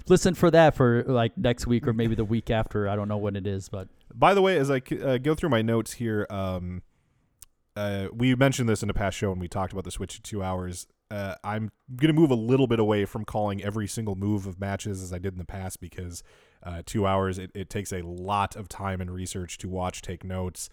[0.07, 2.87] listen for that for like next week or maybe the week after.
[2.87, 5.49] I don't know when it is, but By the way, as I uh, go through
[5.49, 6.81] my notes here, um,
[7.75, 10.21] uh, we mentioned this in a past show when we talked about the switch to
[10.21, 10.87] two hours.
[11.11, 14.59] Uh, I'm going to move a little bit away from calling every single move of
[14.59, 16.23] matches as I did in the past because
[16.63, 20.23] uh, two hours, it, it takes a lot of time and research to watch, take
[20.23, 20.69] notes,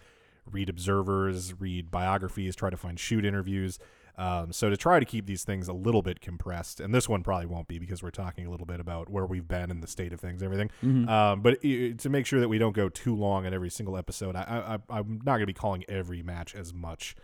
[0.49, 3.77] read observers, read biographies, try to find shoot interviews.
[4.15, 7.23] Um, so to try to keep these things a little bit compressed, and this one
[7.23, 9.87] probably won't be because we're talking a little bit about where we've been and the
[9.87, 11.09] state of things, and everything.
[11.09, 13.97] Um, but i to make sure that we don't go too long on every single
[13.97, 17.15] episode, I, I, I'm not going to be calling every match as much.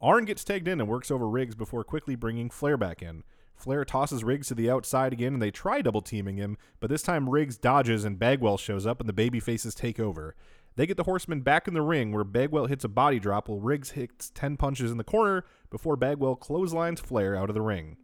[0.00, 3.24] Arn gets tagged in and works over Riggs before quickly bringing Flair back in.
[3.58, 7.02] Flair tosses Riggs to the outside again, and they try double teaming him, but this
[7.02, 10.36] time Riggs dodges and Bagwell shows up, and the baby faces take over.
[10.78, 13.58] They get the Horsemen back in the ring, where Bagwell hits a body drop while
[13.58, 17.96] Riggs hits 10 punches in the corner before Bagwell clotheslines Flair out of the ring.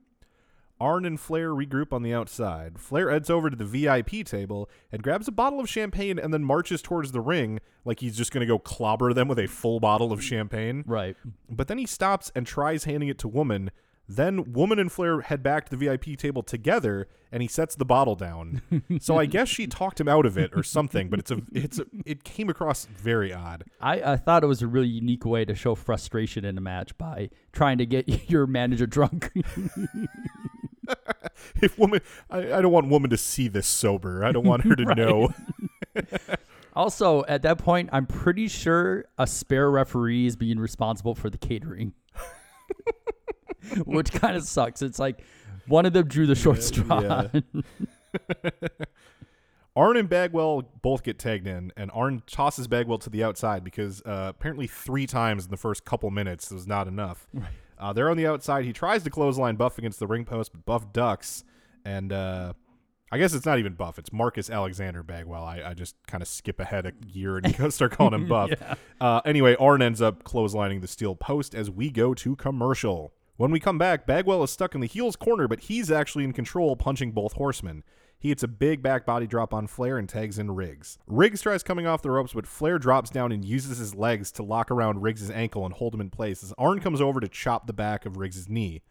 [0.80, 2.80] Arn and Flair regroup on the outside.
[2.80, 6.42] Flair heads over to the VIP table and grabs a bottle of champagne and then
[6.42, 9.78] marches towards the ring like he's just going to go clobber them with a full
[9.78, 10.82] bottle of champagne.
[10.84, 11.16] right.
[11.48, 13.70] But then he stops and tries handing it to Woman.
[14.08, 17.86] Then Woman and Flair head back to the VIP table together, and he sets the
[17.86, 18.60] bottle down.
[19.00, 21.08] so I guess she talked him out of it or something.
[21.08, 23.64] But it's a it's a, it came across very odd.
[23.80, 26.96] I, I thought it was a really unique way to show frustration in a match
[26.98, 29.30] by trying to get your manager drunk.
[31.62, 34.22] If Woman, I, I don't want Woman to see this sober.
[34.24, 34.96] I don't want her to Right.
[34.96, 35.32] know.
[36.74, 41.38] also, at that point, I'm pretty sure a spare referee is being responsible for the
[41.38, 41.94] catering,
[43.86, 44.82] which kind of sucks.
[44.82, 45.24] It's like
[45.66, 47.28] one of them drew the short straw.
[47.32, 47.40] yeah.
[49.76, 54.02] Arn and Bagwell both get tagged in, and Arn tosses Bagwell to the outside because
[54.02, 57.26] uh, apparently three times in the first couple minutes was not enough.
[57.76, 58.64] Uh, they're on the outside.
[58.64, 61.42] He tries to clothesline Buff against the ring post, but Buff ducks,
[61.84, 62.52] and uh,
[63.10, 63.98] I guess it's not even Buff.
[63.98, 65.42] It's Marcus Alexander Bagwell.
[65.44, 68.50] I, I just kind of skip ahead a year and start calling him Buff.
[69.00, 73.12] uh, anyway, Arn ends up clotheslining the steel post as we go to commercial.
[73.36, 76.32] When we come back, Bagwell is stuck in the heels corner, but he's actually in
[76.32, 77.82] control, punching both horsemen.
[78.16, 80.98] He hits a big back body drop on Flair and tags in Riggs.
[81.08, 84.44] Riggs tries coming off the ropes, but Flair drops down and uses his legs to
[84.44, 87.66] lock around Riggs' ankle and hold him in place as Arn comes over to chop
[87.66, 88.82] the back of Riggs' knee.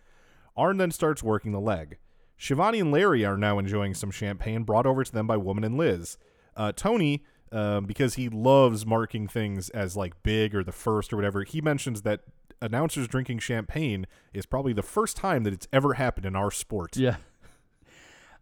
[0.58, 1.98] Arn then starts working the leg.
[2.38, 5.78] Schiavone and Larry are now enjoying some champagne brought over to them by Woman and
[5.78, 6.18] Liz.
[6.58, 11.16] Uh, Tony, um, because he loves marking things as like big or the first or
[11.16, 12.22] whatever, he mentions that
[12.64, 16.98] announcers drinking champagne is probably the first time that it's ever happened in our sport.
[16.98, 17.18] Yeah.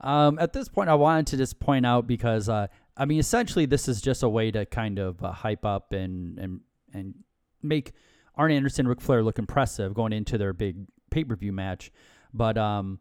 [0.04, 2.66] Um, at this point, I wanted to just point out because uh,
[2.98, 6.40] I mean, essentially, this is just a way to kind of uh, hype up and
[6.40, 7.14] and and
[7.62, 7.92] make
[8.36, 11.92] Arn Anderson, Ric Flair look impressive going into their big pay per view match.
[12.34, 13.00] But um,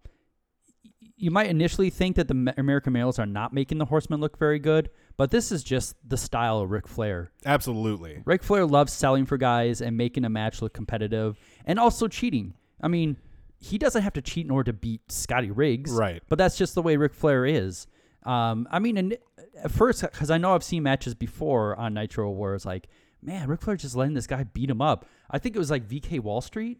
[1.16, 4.59] you might initially think that the American males are not making the Horsemen look very
[4.59, 7.30] good, but this is just the style of Ric Flair.
[7.44, 8.22] Absolutely.
[8.24, 12.54] Ric Flair loves selling for guys and making a match look competitive and also cheating.
[12.80, 13.18] I mean,
[13.59, 15.92] he doesn't have to cheat in order to beat Scotty Riggs.
[15.92, 16.22] Right.
[16.30, 17.87] But that's just the way Ric Flair is.
[18.24, 19.18] Um, I mean, and
[19.62, 22.88] at first, because I know I've seen matches before on Nitro where it's like,
[23.20, 25.04] man, Ric Flair just letting this guy beat him up.
[25.30, 26.78] I think it was like VK Wall Street.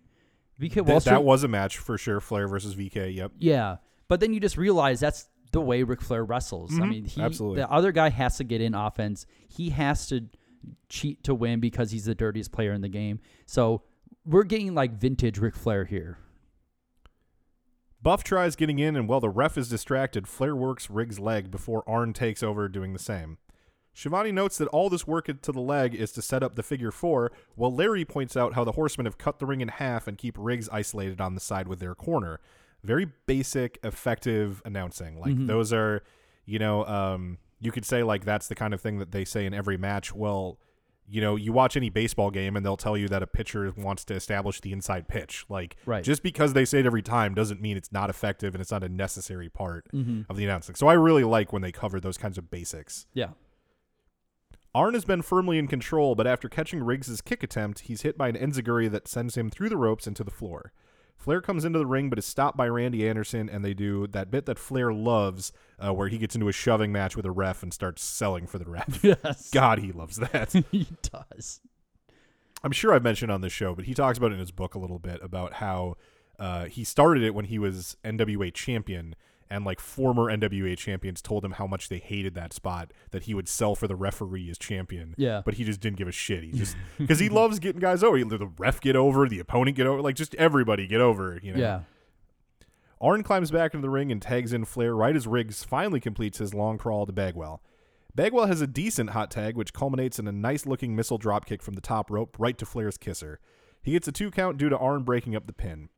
[0.59, 1.12] VK Wall Th- Street.
[1.12, 2.20] that was a match for sure.
[2.20, 3.14] Flair versus VK.
[3.14, 3.33] Yep.
[3.38, 3.76] Yeah,
[4.09, 6.72] but then you just realize that's the way Ric Flair wrestles.
[6.72, 6.90] I mm-hmm.
[6.90, 7.60] mean, he, absolutely.
[7.60, 9.26] the other guy has to get in offense.
[9.48, 10.26] He has to
[10.88, 13.20] cheat to win because he's the dirtiest player in the game.
[13.46, 13.82] So
[14.24, 16.18] we're getting like vintage Ric Flair here.
[18.02, 21.84] Buff tries getting in, and while the ref is distracted, Flair works Riggs' leg before
[21.86, 23.36] Arn takes over, doing the same.
[23.92, 26.92] Schiavone notes that all this work to the leg is to set up the figure
[26.92, 30.16] four, while Larry points out how the horsemen have cut the ring in half and
[30.16, 32.40] keep Riggs isolated on the side with their corner.
[32.82, 35.20] Very basic, effective announcing.
[35.20, 36.02] Like those are,
[36.46, 39.44] you know, um, you could say like that's the kind of thing that they say
[39.46, 40.14] in every match.
[40.14, 40.58] Well,
[41.06, 44.04] you know, you watch any baseball game and they'll tell you that a pitcher wants
[44.04, 45.44] to establish the inside pitch.
[45.48, 46.04] Like, Right.
[46.04, 48.84] just because they say it every time doesn't mean it's not effective and it's not
[48.84, 50.22] a necessary part Mm-hmm.
[50.30, 50.76] of the announcing.
[50.76, 53.06] So I really like when they cover those kinds of basics.
[53.12, 53.30] Yeah.
[54.72, 58.28] Arn has been firmly in control, but after catching Riggs' kick attempt, he's hit by
[58.28, 60.72] an enziguri that sends him through the ropes into the floor.
[61.20, 64.30] Flair comes into the ring, but is stopped by Randy Anderson, and they do that
[64.30, 67.62] bit that Flair loves, uh, where he gets into a shoving match with a ref
[67.62, 69.04] and starts selling for the ref.
[69.11, 69.50] Yes.
[69.50, 70.52] God, he loves that.
[70.70, 71.61] he does.
[72.64, 74.74] I'm sure I've mentioned on this show, but he talks about it in his book
[74.74, 75.96] a little bit about how
[76.38, 79.14] uh, he started it when he was NWA champion,
[79.50, 83.34] and like former NWA champions told him how much they hated that spot that he
[83.34, 85.14] would sell for the referee as champion.
[85.16, 85.42] Yeah.
[85.44, 86.44] but he just didn't give a shit.
[86.44, 88.16] He just because he loves getting guys over.
[88.16, 91.40] He, the ref get over, the opponent get over, like just everybody get over.
[91.42, 91.60] You know.
[91.60, 91.80] Yeah.
[93.00, 96.36] Arn climbs back into the ring and tags in Flair right as Riggs finally completes
[96.38, 97.62] his long crawl to Bagwell.
[98.14, 101.74] Bagwell has a decent hot tag, which culminates in a nice looking missile dropkick from
[101.74, 103.40] the top rope right to Flair's kisser.
[103.82, 105.88] He gets a two count due to Arn breaking up the pin.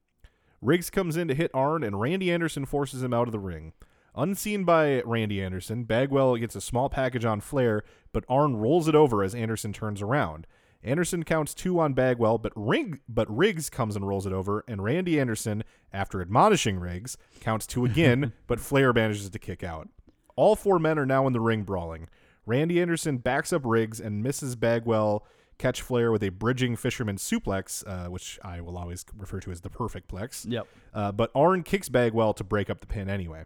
[0.62, 3.72] Riggs comes in to hit Arn, and Randy Anderson forces him out of the ring.
[4.14, 8.94] Unseen by Randy Anderson, Bagwell gets a small package on Flair, but Arn rolls it
[8.94, 10.46] over as Anderson turns around.
[10.85, 14.85] Anderson counts two on Bagwell, but Ring but Riggs comes and rolls it over, and
[14.85, 19.88] Randy Anderson, after admonishing Riggs, counts two again, but Flair manages to kick out.
[20.37, 22.09] All four men are now in the ring brawling.
[22.46, 25.25] Randy Anderson backs up Riggs and misses Bagwell
[25.62, 29.61] catch Flair with a bridging fisherman suplex, uh, which I will always refer to as
[29.61, 30.44] the perfect plex.
[30.48, 30.66] Yep.
[30.92, 33.44] Uh, but Arn kicks Bagwell to break up the pin anyway.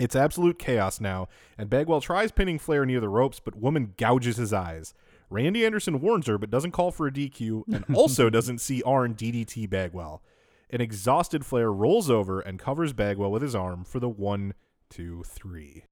[0.00, 1.28] It's absolute chaos now,
[1.58, 4.94] and Bagwell tries pinning Flair near the ropes, but Woman gouges his eyes.
[5.30, 9.14] Randy Anderson warns her, but doesn't call for a DQ, and also doesn't see Arn
[9.14, 10.22] DDT Bagwell.
[10.70, 14.54] An exhausted Flair rolls over and covers Bagwell with his arm for the one,
[14.90, 15.84] two, three.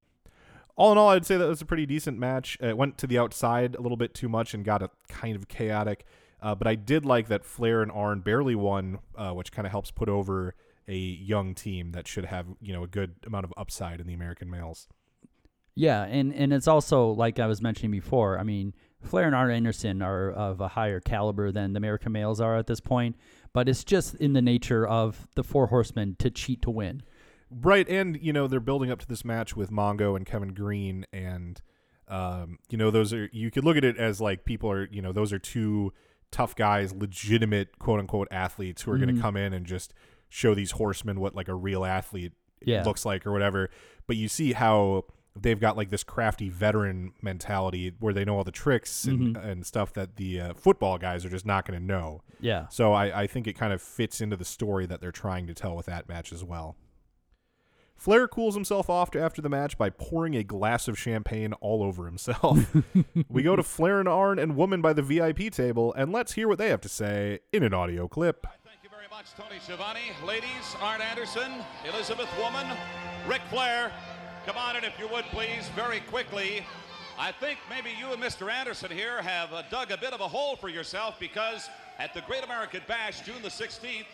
[0.77, 2.57] All in all, I'd say that was a pretty decent match.
[2.61, 5.49] It went to the outside a little bit too much and got a kind of
[5.49, 6.05] chaotic.
[6.41, 9.71] Uh, but I did like that Flair and Arn barely won, uh, which kind of
[9.71, 10.55] helps put over
[10.89, 14.15] a young team that should have you know a good amount of upside in the
[14.15, 14.89] American males.
[15.75, 18.39] Yeah, and and it's also like I was mentioning before.
[18.39, 22.41] I mean, Flair and Arn Anderson are of a higher caliber than the American males
[22.41, 23.17] are at this point,
[23.53, 27.03] but it's just in the nature of the Four Horsemen to cheat to win.
[27.61, 31.05] Right, and you know they're building up to this match with Mongo and Kevin Greene,
[31.13, 31.61] and
[32.09, 35.03] um, you know those are you could look at it as like people are you
[35.03, 35.93] know those are two
[36.31, 39.93] tough guys, legitimate quote unquote athletes who are going to come in and just
[40.31, 42.33] show these horsemen what like a real athlete
[42.65, 42.85] Yeah.
[42.85, 43.69] looks like or whatever.
[44.07, 45.05] But you see how
[45.39, 49.67] they've got like this crafty veteran mentality where they know all the tricks and, and
[49.67, 52.23] stuff that the uh, football guys are just not going to know.
[52.41, 52.67] Yeah.
[52.69, 55.55] So I, I think it kind of fits into the story that they're trying to
[55.55, 56.77] tell with that match as well.
[58.03, 62.07] Flair cools himself off after the match by pouring a glass of champagne all over
[62.07, 62.59] himself.
[63.29, 66.49] we go to Flair and Arn and Woman by the VIP table, and let's hear
[66.49, 68.45] what they have to say in an audio clip.
[68.65, 70.01] Thank you very much, Tony Schiavone.
[70.27, 71.53] Ladies, Arn Anderson,
[71.89, 72.67] Elizabeth Woman,
[73.29, 73.93] Ric Flair.
[74.47, 76.67] Come on in, if you would, please, very quickly.
[77.17, 78.51] I think maybe you and Mr.
[78.51, 82.23] Anderson here have uh, dug a bit of a hole for yourself because at the
[82.23, 84.07] Great American Bash, June the 16th,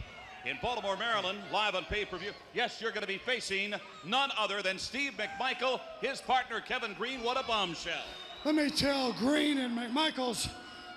[0.49, 4.31] in Baltimore, Maryland, live on pay per view, yes, you're going to be facing none
[4.39, 7.23] other than Steve McMichael, his partner Kevin Greene.
[7.23, 8.03] What a bombshell.
[8.45, 10.49] Let me tell Greene and McMichaels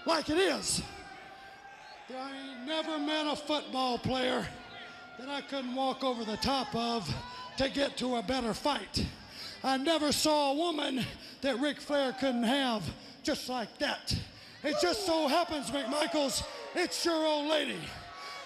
[0.06, 0.82] like it is.
[2.10, 4.48] I ain't never met a football player
[5.20, 7.14] that I couldn't walk over the top of
[7.58, 9.06] to get to a better fight.
[9.64, 11.06] I never saw a woman
[11.42, 12.84] that Ric Flair couldn't have
[13.24, 14.16] just like that.
[14.64, 16.44] It just so happens, McMichaels,
[16.76, 17.80] it's your old lady.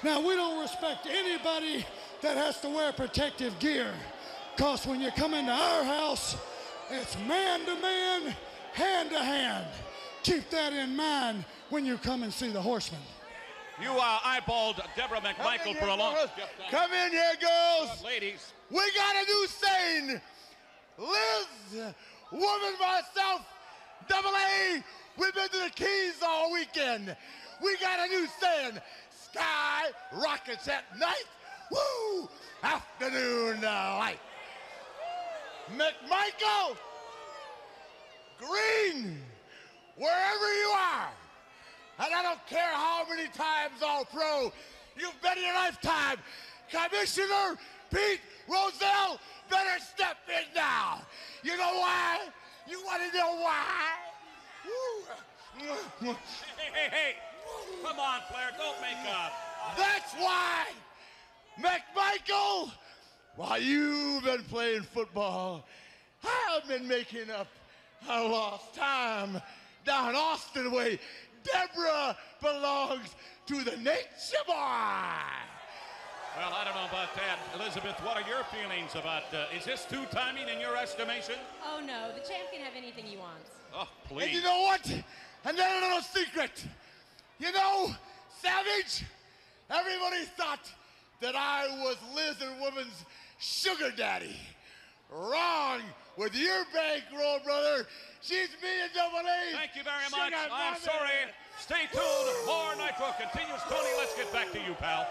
[0.06, 1.84] Now, we don't respect anybody
[2.22, 3.92] that has to wear protective gear.
[4.56, 6.38] Because when you come into our house,
[6.92, 8.36] it's man to man,
[8.74, 9.66] hand to hand.
[10.22, 13.02] Keep that in mind when you come and see the horsemen.
[13.82, 16.30] You uh, eyeballed Deborah McMichael for a long time.
[16.70, 18.04] Come in here, girls.
[18.04, 20.22] Ladies, We got a new saying.
[21.00, 21.94] Liz,
[22.32, 23.42] woman myself,
[24.08, 24.84] double A.
[25.18, 27.18] We've been to the Keys all weekend.
[27.64, 28.80] We got a new saying.
[29.36, 31.26] Sky rockets at night.
[31.70, 32.30] Woo!
[32.64, 34.20] Afternoon uh, light.
[35.72, 36.78] McMichael,
[38.38, 39.20] Greene,
[39.98, 41.10] wherever you are,
[42.00, 44.54] and I don't care how many times all pro
[44.96, 46.18] you've been in your lifetime,
[46.72, 47.58] Commissioner
[47.92, 49.20] Pete Rozelle
[49.50, 51.02] better step in now.
[51.44, 52.20] You know why?
[52.70, 53.96] You want to know why?
[54.66, 56.14] Woo.
[56.14, 57.16] hey, hey, hey.
[57.84, 59.34] Come on, Flair, don't make up.
[59.78, 60.66] That's why,
[61.60, 62.72] McMichael,
[63.36, 65.68] while you've been playing football,
[66.24, 67.48] I've been making up
[68.10, 69.42] a lost time
[69.86, 71.00] down Austin way.
[71.44, 73.16] Deborah belongs
[73.48, 74.54] to the nature boy.
[76.38, 77.40] Well, I don't know about that.
[77.56, 81.36] Elizabeth, what are your feelings about, uh, is this two timing in your estimation?
[81.64, 83.52] Oh no, the champ can have anything he wants.
[83.74, 84.26] Oh, please.
[84.26, 84.86] And you know what?
[85.46, 86.66] And then a little secret.
[87.40, 87.92] You know,
[88.42, 89.04] Savage,
[89.70, 90.72] everybody thought
[91.22, 93.04] that I was Liz and Woman's
[93.40, 94.36] sugar daddy.
[95.12, 95.82] Wrong
[96.18, 97.86] with your bankroll, brother.
[98.22, 99.52] She's me and double A.
[99.54, 100.50] Thank you very Sugar much.
[100.52, 101.30] I'm sorry.
[101.60, 102.48] Stay tuned.
[102.48, 103.62] More Nitro continues.
[103.70, 105.06] Tony, let's get back to you, pal.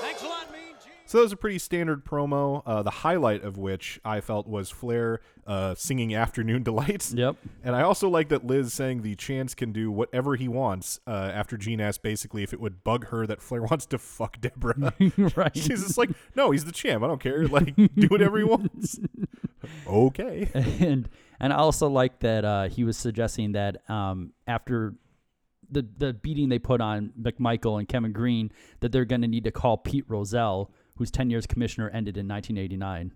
[0.00, 0.75] Thanks a lot, Mean.
[1.06, 4.70] So that was a pretty standard promo, uh, the highlight of which I felt was
[4.70, 7.14] Flair uh, singing Afternoon Delights.
[7.14, 7.36] Yep.
[7.62, 11.30] And I also like that Liz saying the chance can do whatever he wants uh,
[11.32, 14.94] after Gene asked basically if it would bug her that Flair wants to fuck Deborah.
[15.36, 15.52] right.
[15.54, 17.04] She's just like, no, he's the champ.
[17.04, 17.46] I don't care.
[17.46, 18.98] Like, do whatever he wants.
[19.86, 20.48] okay.
[20.54, 24.94] and and I also like that uh, he was suggesting that um, after
[25.70, 29.44] the the beating they put on McMichael and Kevin Greene, that they're going to need
[29.44, 33.12] to call Pete Rozelle, whose ten years commissioner ended in 1989.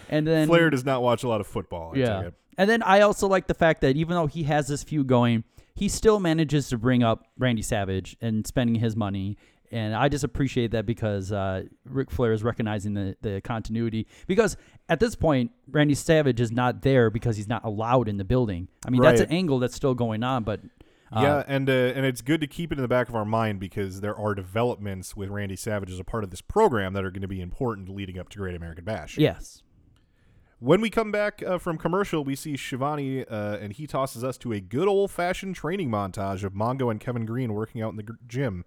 [0.09, 1.93] and then Flair does not watch a lot of football.
[1.95, 2.29] I yeah.
[2.57, 5.43] And then I also like the fact that even though he has this feud going,
[5.75, 9.37] he still manages to bring up Randy Savage and spending his money.
[9.71, 14.05] And I just appreciate that because uh, Ric Flair is recognizing the, the continuity.
[14.27, 14.55] Because
[14.87, 18.67] at this point, Randy Savage is not there because he's not allowed in the building.
[18.85, 20.59] I mean, that's an angle that's still going on, but
[21.15, 23.25] uh, yeah, and uh, and it's good to keep it in the back of our
[23.25, 27.03] mind because there are developments with Randy Savage as a part of this program that
[27.05, 29.17] are going to be important leading up to Great American Bash.
[29.17, 29.61] yes.
[30.59, 34.37] When we come back uh, from commercial, we see Schiavone, uh, and he tosses us
[34.37, 37.97] to a good old fashioned training montage of Mongo and Kevin Greene working out in
[37.97, 38.63] the gym.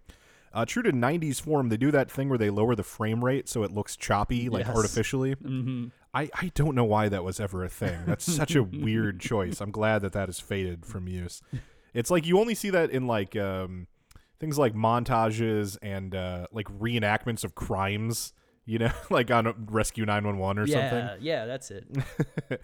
[0.53, 3.49] Uh, true to 90s form, they do that thing where they lower the frame rate
[3.49, 4.77] so it looks choppy, like Yes.
[4.77, 5.37] artificially.
[5.37, 5.87] Mm-hmm.
[6.13, 7.99] I, I don't know why that was ever a thing.
[8.07, 9.63] That's such a weird choice.
[9.63, 11.41] I'm glad that that has faded from use.
[11.97, 13.87] It's like you only see that in like um,
[14.39, 18.35] things like montages and uh, like reenactments of crimes,
[18.67, 21.25] you know, like on Rescue 911 or yeah, something.
[21.25, 21.87] yeah, that's it.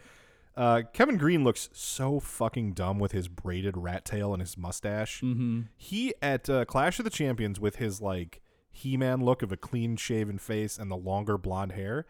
[0.54, 5.22] Uh, Kevin Greene looks so fucking dumb with his braided rat tail and his mustache.
[5.22, 5.62] Mm-hmm.
[5.76, 9.96] He at uh, Clash of the Champions with his like He-Man look of a clean
[9.96, 12.04] shaven face and the longer blonde hair.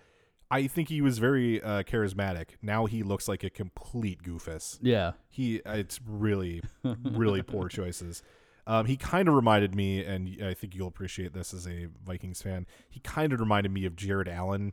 [0.52, 2.50] I think he was very uh, charismatic.
[2.62, 4.78] Now he looks like a complete goofus.
[4.82, 5.12] Yeah.
[5.30, 6.62] He it's really
[7.02, 8.22] really poor choices.
[8.66, 12.40] Um, he kind of reminded me, and I think you'll appreciate this as a Vikings
[12.42, 12.66] fan.
[12.90, 14.72] He kind of reminded me of Jared Allen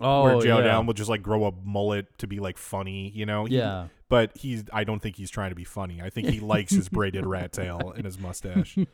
[0.00, 0.64] Oh, where Joe yeah.
[0.64, 3.44] Down will just like grow a mullet to be like funny, you know?
[3.44, 3.88] He- Yeah.
[4.08, 6.00] but he's I don't think he's trying to be funny.
[6.02, 8.76] I think he likes his braided rat tail and his mustache.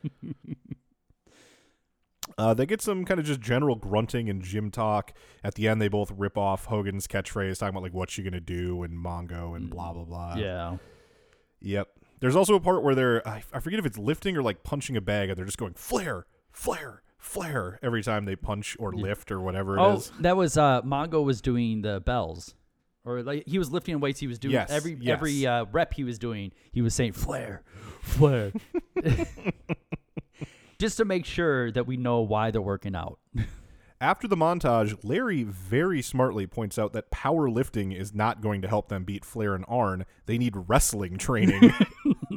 [2.38, 5.12] Uh, they get some kind of just general grunting and gym talk.
[5.44, 8.40] At the end, they both rip off Hogan's catchphrase, talking about like what you gonna
[8.40, 10.34] do and Mongo and blah blah blah.
[10.36, 10.76] yeah.
[11.62, 11.88] Yep.
[12.20, 14.96] There's also a part where they're I, I forget if it's lifting or like punching
[14.96, 19.30] a bag, and they're just going flare, flare, flare every time they punch or lift
[19.30, 20.12] or whatever it Oh, is.
[20.20, 22.54] that was uh Mongo was doing the bells.
[23.04, 25.14] Or like he was lifting weights, he was doing Yes, every yes.
[25.14, 27.62] every uh, rep he was doing, he was saying flare,
[28.02, 28.52] flare.
[30.80, 33.18] Just to make sure that we know why they're working out.
[34.00, 38.88] After the montage, Larry very smartly points out that powerlifting is not going to help
[38.88, 40.06] them beat Flair and Arn.
[40.24, 41.74] They need wrestling training.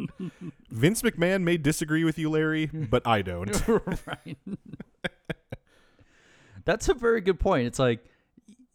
[0.70, 3.66] Vince McMahon may disagree with you, Larry, but I don't.
[4.06, 4.38] right.
[6.66, 7.68] That's a very good point.
[7.68, 8.04] It's like,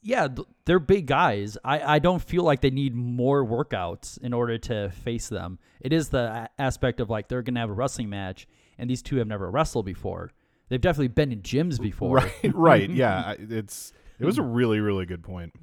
[0.01, 0.29] yeah,
[0.65, 1.59] they're big guys.
[1.63, 5.59] I, I don't feel like they need more workouts in order to face them.
[5.83, 8.49] It is the aspect of like they're going to have a wrestling match,
[8.79, 10.31] and these two have never wrestled before.
[10.69, 12.17] They've definitely been in gyms before.
[12.17, 12.91] right, right.
[12.91, 15.55] Yeah, it's it was a really really good point.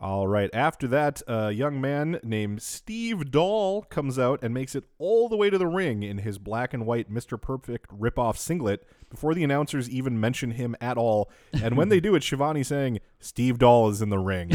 [0.00, 0.48] All right.
[0.54, 5.36] After that, a young man named Steve Doll comes out and makes it all the
[5.36, 7.40] way to the ring in his black and white Mr.
[7.40, 11.32] Perfect ripoff singlet before the announcers even mention him at all.
[11.52, 14.52] And when they do it, Schiavone saying, Steve Doll is in the ring.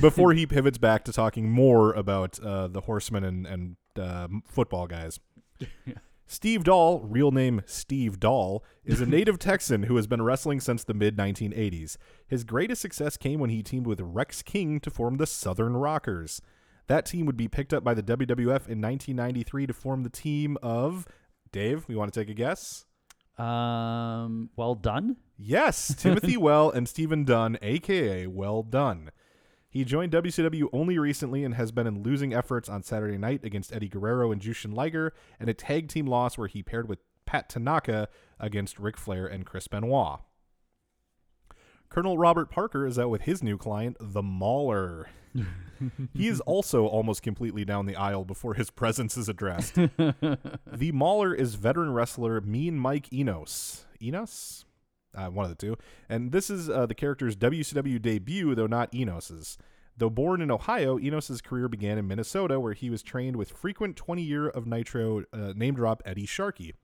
[0.00, 4.86] before he pivots back to talking more about uh, the horsemen and, and uh, football
[4.86, 5.20] guys.
[6.26, 10.84] Steve Doll, real name Steve Doll, is a native Texan who has been wrestling since
[10.84, 11.96] the mid 1980s.
[12.26, 16.40] His greatest success came when he teamed with Rex King to form the Southern Rockers.
[16.86, 20.56] That team would be picked up by the WWF in 1993 to form the team
[20.62, 21.06] of
[21.50, 21.88] Dave.
[21.88, 22.84] We want to take a guess?
[23.38, 25.16] Um, well done.
[25.36, 29.10] Yes, Timothy Well and Stephen Dunn, aka Well Dunn.
[29.70, 33.72] He joined WCW only recently and has been in losing efforts on Saturday night against
[33.72, 37.48] Eddie Guerrero and Jushin Liger, and a tag team loss where he paired with Pat
[37.48, 38.08] Tanaka
[38.40, 40.18] against Ric Flair and Chris Benoit.
[41.88, 45.08] Colonel Robert Parker is out with his new client, the Mauler.
[46.14, 49.74] he is also almost completely down the aisle before his presence is addressed.
[49.76, 53.86] the Mauler is veteran wrestler Mean Mike Enos.
[54.02, 54.64] Enos?
[55.14, 55.76] Uh, one of the two.
[56.08, 59.58] And this is uh, the character's WCW debut, though not Enos's.
[59.96, 63.96] Though born in Ohio, Enos's career began in Minnesota, where he was trained with frequent
[63.96, 66.74] 20 year of Nitro uh, name drop Eddie Sharkey.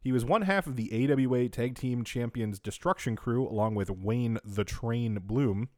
[0.00, 4.38] He was one half of the AWA Tag Team Champions Destruction Crew, along with Wayne
[4.44, 5.68] the Train Bloom.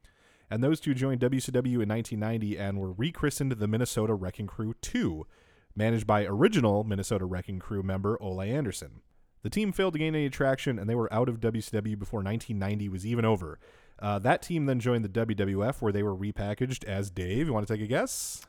[0.51, 5.27] And those two joined WCW in 1990 and were rechristened the Minnesota Wrecking Crew 2,
[5.75, 9.01] managed by original Minnesota Wrecking Crew member Ole Anderson.
[9.43, 12.89] The team failed to gain any traction, and they were out of WCW before 1990
[12.89, 13.59] was even over.
[14.01, 17.47] Uh, that team then joined the WWF, where they were repackaged as Dave.
[17.47, 18.47] You want to take a guess?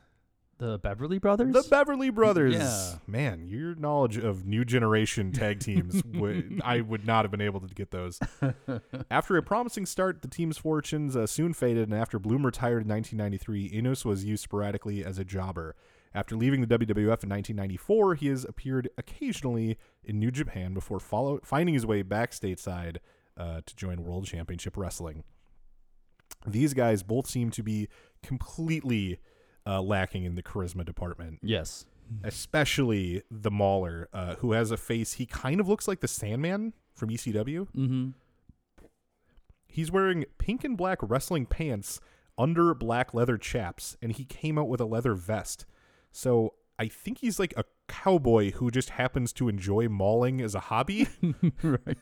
[0.60, 1.54] The Beverly Brothers.
[1.54, 2.56] The Beverly Brothers.
[2.56, 2.96] Yeah.
[3.08, 7.62] Man, your knowledge of new generation tag teams, would, I would not have been able
[7.62, 8.20] to get those.
[9.12, 12.90] after a promising start, the team's fortunes uh, soon faded, and after Bloom retired in
[12.90, 15.76] 1993, Enos was used sporadically as a jobber.
[16.14, 21.40] After leaving the WWF in 1994, he has appeared occasionally in New Japan before follow-
[21.44, 22.98] finding his way back stateside
[23.38, 25.24] uh, to join World Championship Wrestling.
[26.48, 27.88] These guys both seem to be
[28.24, 29.20] completely
[29.66, 31.86] uh, lacking in the charisma department yes.
[32.24, 35.14] especially the Mauler, uh, who has a face.
[35.14, 37.68] He kind of looks like the Sandman from ECW.
[37.76, 38.10] Mm-hmm.
[39.68, 42.00] He's wearing pink and black wrestling pants
[42.38, 45.66] under black leather chaps, and he came out with a leather vest.
[46.20, 50.60] So I think he's like a cowboy who just happens to enjoy mauling as a
[50.60, 51.08] hobby.
[51.64, 51.98] right.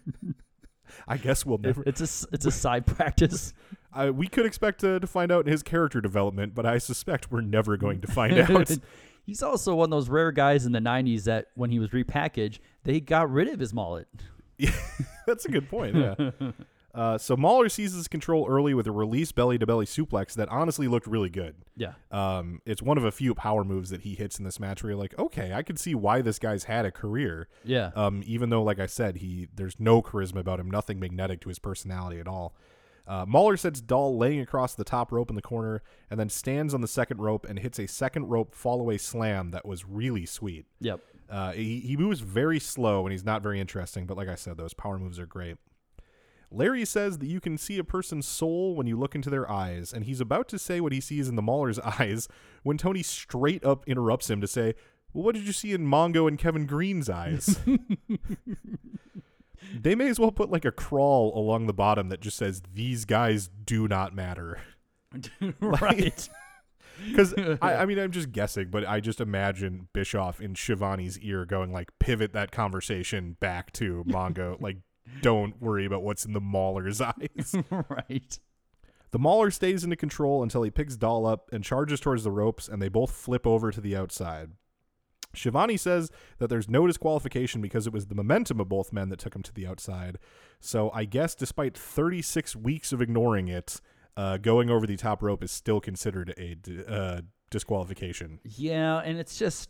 [1.07, 1.83] I guess we'll never.
[1.85, 3.53] It's a it's a side practice.
[3.93, 7.31] Uh, we could expect to, to find out in his character development, but I suspect
[7.31, 8.69] we're never going to find out.
[9.25, 12.59] He's also one of those rare guys in the '90s that when he was repackaged,
[12.83, 14.07] they got rid of his mullet.
[15.25, 15.95] That's a good point.
[15.95, 16.31] Yeah.
[16.97, 20.87] Uh, so Mauler seizes control early with a release belly to belly suplex that honestly
[20.87, 21.53] looked really good.
[21.75, 21.93] Yeah.
[22.09, 24.91] Um, it's one of a few power moves that he hits in this match where
[24.91, 27.49] you're like, okay, I can see why this guy's had a career.
[27.63, 27.91] Yeah.
[27.95, 31.49] Um, even though, like I said, he there's no charisma about him, nothing magnetic to
[31.49, 32.55] his personality at all.
[33.05, 36.73] Uh, Mauler sets Doll laying across the top rope in the corner and then stands
[36.73, 40.25] on the second rope and hits a second rope fall away slam that was really
[40.25, 40.65] sweet.
[40.81, 40.99] Yep.
[41.29, 44.57] Uh, he, he moves very slow and he's not very interesting, but like I said,
[44.57, 45.57] those power moves are great.
[46.49, 49.91] Larry says that you can see a person's soul when you look into their eyes,
[49.91, 52.27] and he's about to say what he sees in the Mauler's eyes
[52.63, 54.75] when Tony straight up interrupts him to say,
[55.13, 57.59] Well, what did you see in Mongo and Kevin Greene's eyes?
[59.73, 63.05] They may as well put like a crawl along the bottom that just says these
[63.05, 64.59] guys do not matter.
[65.59, 66.29] right.
[67.05, 71.45] Because I, I mean, I'm just guessing, but I just imagine Bischoff in Schiavone's ear
[71.45, 74.59] going like, pivot that conversation back to Mongo.
[74.59, 74.77] like,
[75.21, 77.55] don't worry about what's in the Mauler's eyes.
[77.89, 78.39] right.
[79.11, 82.67] The Mauler stays into control until he picks Doll up and charges towards the ropes,
[82.67, 84.51] and they both flip over to the outside.
[85.33, 89.19] Schiavone says that there's no disqualification because it was the momentum of both men that
[89.19, 90.17] took him to the outside.
[90.59, 93.79] So I guess despite 36 weeks of ignoring it,
[94.15, 96.57] uh, going over the top rope is still considered a
[96.91, 98.39] uh, disqualification.
[98.43, 99.69] Yeah, and it's just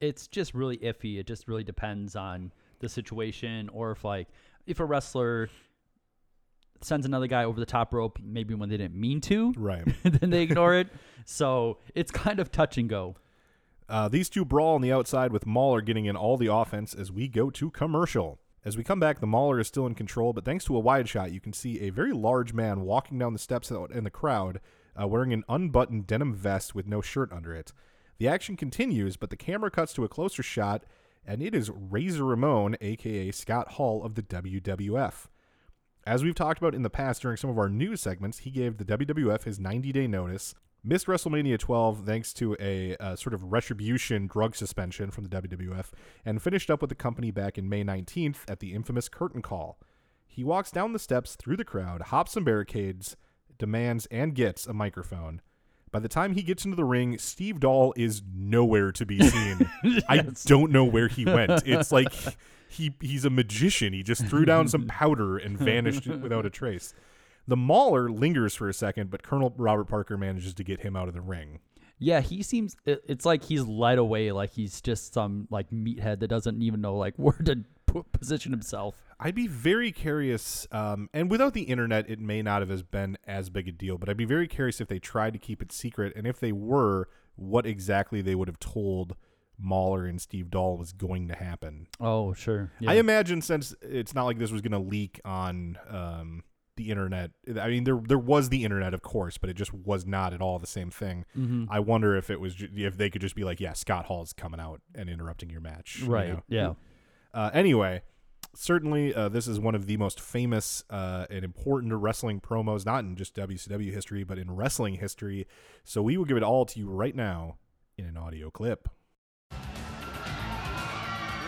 [0.00, 1.18] it's just really iffy.
[1.18, 4.28] It just really depends on the situation or if like
[4.66, 5.48] if a wrestler
[6.80, 9.84] sends another guy over the top rope maybe when they didn't mean to, Right.
[10.02, 10.88] then they ignore it.
[11.24, 13.16] So, it's kind of touch and go.
[13.88, 17.10] Uh, these two brawl on the outside with Mauler getting in all the offense as
[17.12, 18.38] we go to commercial.
[18.64, 21.08] As we come back, the Mauler is still in control, but thanks to a wide
[21.08, 24.10] shot, you can see a very large man walking down the steps out in the
[24.10, 24.60] crowd
[25.00, 27.72] uh, wearing an unbuttoned denim vest with no shirt under it.
[28.18, 30.84] The action continues, but the camera cuts to a closer shot,
[31.26, 35.26] and it is Razor Ramon, aka Scott Hall of the WWF.
[36.06, 38.76] As we've talked about in the past during some of our news segments, he gave
[38.76, 43.52] the WWF his 90 day notice, missed WrestleMania 12 thanks to a uh, sort of
[43.52, 45.92] retribution drug suspension from the WWF,
[46.24, 49.78] and finished up with the company back in May 19th at the infamous curtain call.
[50.26, 53.16] He walks down the steps through the crowd, hops some barricades,
[53.56, 55.40] demands and gets a microphone.
[55.94, 59.70] By the time he gets into the ring, Steve Doll is nowhere to be seen.
[60.08, 61.62] I don't know where he went.
[61.66, 62.12] It's like
[62.68, 63.92] he he's a magician.
[63.92, 66.94] He just threw down some powder and vanished without a trace.
[67.46, 71.06] The Mauler lingers for a second, but Colonel Robert Parker manages to get him out
[71.06, 71.60] of the ring.
[72.00, 76.18] Yeah, he seems it, it's like he's led away like he's just some like meathead
[76.18, 77.62] that doesn't even know like where to
[78.10, 78.96] position himself.
[79.24, 83.16] I'd be very curious, um, and without the internet, it may not have as been
[83.26, 83.96] as big a deal.
[83.96, 86.52] But I'd be very curious if they tried to keep it secret, and if they
[86.52, 89.16] were, what exactly they would have told
[89.58, 91.86] Mauler and Steve Doll was going to happen.
[91.98, 92.70] Oh, sure.
[92.80, 92.90] Yeah.
[92.90, 96.42] I imagine since it's not like this was going to leak on um,
[96.76, 97.30] the internet.
[97.58, 100.42] I mean, there there was the internet, of course, but it just was not at
[100.42, 101.24] all the same thing.
[101.34, 101.64] Mm-hmm.
[101.70, 104.60] I wonder if it was if they could just be like, yeah, Scott Hall's coming
[104.60, 106.28] out and interrupting your match, you right.
[106.28, 106.42] know?
[106.48, 106.74] Yeah.
[107.32, 108.02] Uh, anyway,
[108.56, 113.04] certainly uh, this is one of the most famous uh, and important wrestling promos, not
[113.04, 115.46] in just WCW history, but in wrestling history.
[115.84, 117.56] So we will give it all to you right now
[117.96, 118.88] in an audio clip.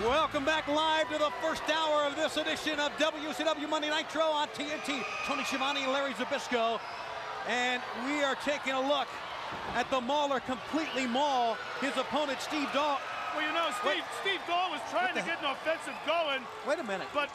[0.02, 4.46] Welcome back live to the first hour of this edition of WCW Monday Nitro on
[4.48, 5.02] TNT.
[5.24, 6.78] Tony Schiavone and Larry Zbyszko.
[7.48, 9.08] And we are taking a look
[9.74, 13.00] at the Mauler completely maul his opponent Steve Doll.
[13.36, 16.86] Well, you know, Steve, Steve Doll was trying to get an offensive going, Wait a
[16.88, 17.04] minute.
[17.12, 17.28] but,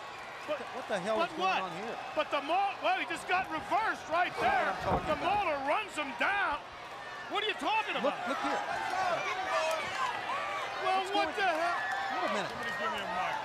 [0.50, 1.62] but what the hell is going what?
[1.62, 1.94] on here?
[2.18, 4.74] But the Maul, well, he just got reversed right there.
[4.82, 5.14] The.
[5.22, 6.58] Mauler runs him down.
[7.30, 8.18] What are you talking about?
[8.26, 8.58] look here.
[10.82, 11.78] well, what's what the hell?
[12.18, 12.50] Wait a minute.
[12.50, 13.38] Somebody give me a mic.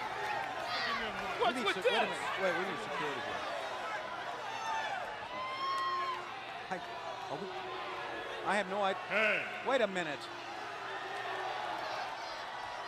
[0.81, 1.37] Give me a mic.
[1.45, 1.93] What's with this?
[1.93, 2.41] Wait, a minute.
[2.41, 3.45] wait, we need security here.
[6.73, 9.03] Are we- I have no idea.
[9.11, 10.21] Hey, Wait a minute.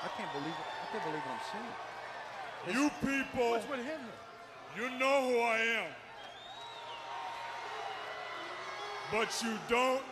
[0.05, 0.69] I can't believe it.
[0.83, 2.75] I can't believe what I'm seeing.
[2.75, 4.01] You people, what's with him?
[4.77, 5.91] you know who I am.
[9.11, 10.03] But you don't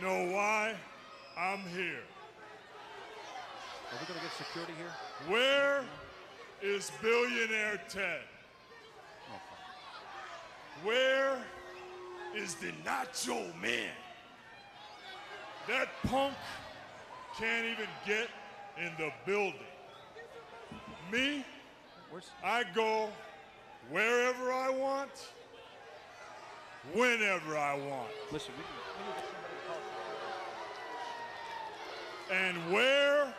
[0.00, 0.74] know why
[1.36, 2.04] I'm here.
[3.90, 4.92] Are we going to get security here?
[5.28, 5.84] Where
[6.62, 8.20] is billionaire Ted?
[9.32, 11.38] Oh, Where
[12.36, 13.90] is the Nacho Man?
[15.66, 16.34] That punk
[17.38, 18.28] can't even get
[18.78, 19.54] in the building.
[21.12, 21.44] Me,
[22.44, 23.08] I go
[23.90, 25.10] wherever I want,
[26.92, 28.08] whenever I want.
[28.32, 28.52] listen?
[28.56, 29.96] We, we need to get somebody to
[32.28, 32.36] call.
[32.36, 33.34] And where,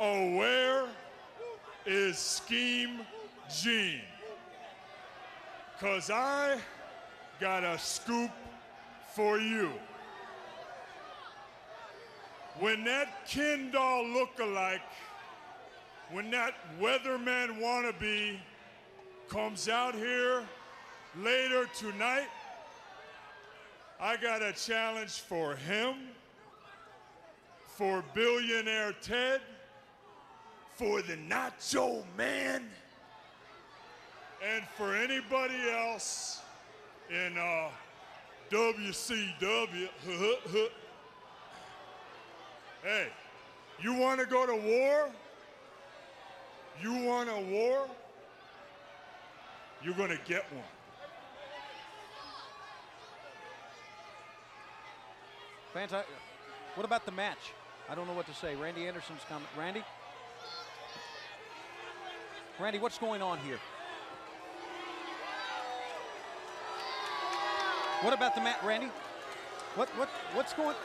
[0.00, 0.86] oh, where
[1.84, 3.00] is Scheme
[3.48, 4.00] Gene?
[5.78, 6.58] Because I
[7.38, 8.30] got a scoop
[9.14, 9.70] for you.
[12.58, 14.80] When that Ken doll look-alike,
[16.10, 18.38] when that weatherman wannabe
[19.28, 20.42] comes out here
[21.20, 22.28] later tonight,
[24.00, 25.96] I got a challenge for him
[27.66, 29.42] for billionaire Ted,
[30.76, 32.64] for the Nacho Man,
[34.42, 36.40] and for anybody else
[37.10, 37.68] in uh,
[38.50, 39.88] WCW.
[42.86, 43.08] hey,
[43.82, 45.10] you want to go to war?
[46.80, 47.86] You want a war?
[49.82, 50.64] you're going to get one.
[55.72, 55.92] Fans,
[56.74, 57.52] what about the match?
[57.88, 58.56] I don't know what to say.
[58.56, 59.48] Randy Anderson's comment.
[59.56, 59.84] Randy?
[62.58, 63.58] Randy, what's going on here?
[68.00, 68.88] What about the match, Randy?
[69.74, 70.76] What what what's going?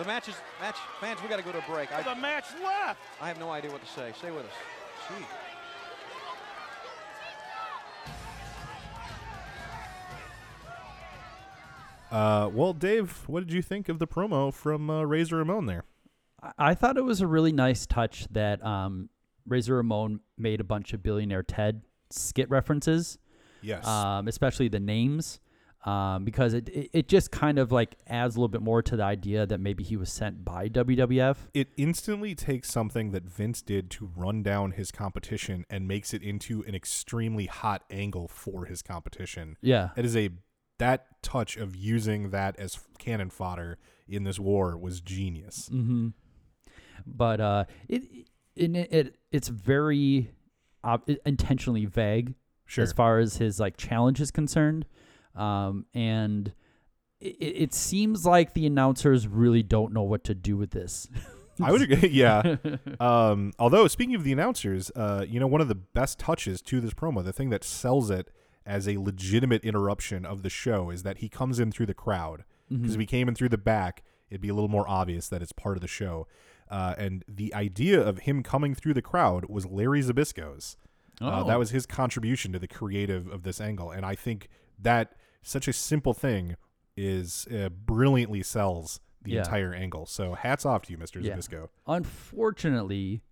[0.00, 0.76] The match is match.
[0.98, 1.92] Fans, we got to go to a break.
[1.92, 2.98] I, The match left.
[3.20, 4.14] I have no idea what to say.
[4.16, 4.52] Stay with us.
[5.10, 5.24] Gee.
[12.10, 15.84] Uh, well, Dave, what did you think of the promo from uh, Razor Ramon there?
[16.42, 19.10] I- I thought it was a really nice touch that um,
[19.46, 23.18] Razor Ramon made a bunch of Billionaire Ted skit references,
[23.62, 23.86] Yes.
[23.86, 25.38] um, especially the names,
[25.84, 28.96] um, because it, it it just kind of like adds a little bit more to
[28.96, 31.36] the idea that maybe he was sent by WWF.
[31.54, 36.22] it instantly takes something that Vince did to run down his competition and makes it
[36.22, 39.56] into an extremely hot angle for his competition.
[39.62, 40.30] Yeah, It is a
[40.78, 43.78] that touch of using that as cannon fodder
[44.08, 45.68] in this war was genius.
[45.68, 46.08] hmm
[47.06, 48.02] But uh, it
[48.56, 50.32] it, it it's very
[50.84, 52.34] uh, intentionally vague
[52.66, 52.82] Sure.
[52.84, 54.86] as far as his like challenge is concerned,
[55.34, 56.52] um, and
[57.20, 61.08] it, it seems like the announcers really don't know what to do with this.
[61.62, 62.08] I would agree.
[62.08, 62.56] Yeah.
[63.00, 66.80] um, although speaking of the announcers, uh, you know, one of the best touches to
[66.80, 68.30] this promo, the thing that sells it
[68.64, 72.44] as a legitimate interruption of the show, is that he comes in through the crowd.
[72.70, 75.42] Because if he came in through the back, it'd be a little more obvious that
[75.42, 76.28] it's part of the show.
[76.70, 80.76] Uh, and the idea of him coming through the crowd was Larry Zbyszko's.
[81.20, 81.48] Uh, Oh.
[81.48, 85.68] that was his contribution to the creative of this angle, and I think that such
[85.68, 86.56] a simple thing
[86.96, 89.38] is uh, brilliantly sells the Yeah.
[89.40, 90.06] entire angle.
[90.06, 91.22] So hats off to you, Mr.
[91.22, 91.36] Yeah.
[91.36, 91.68] Zbyszko.
[91.86, 93.22] Unfortunately,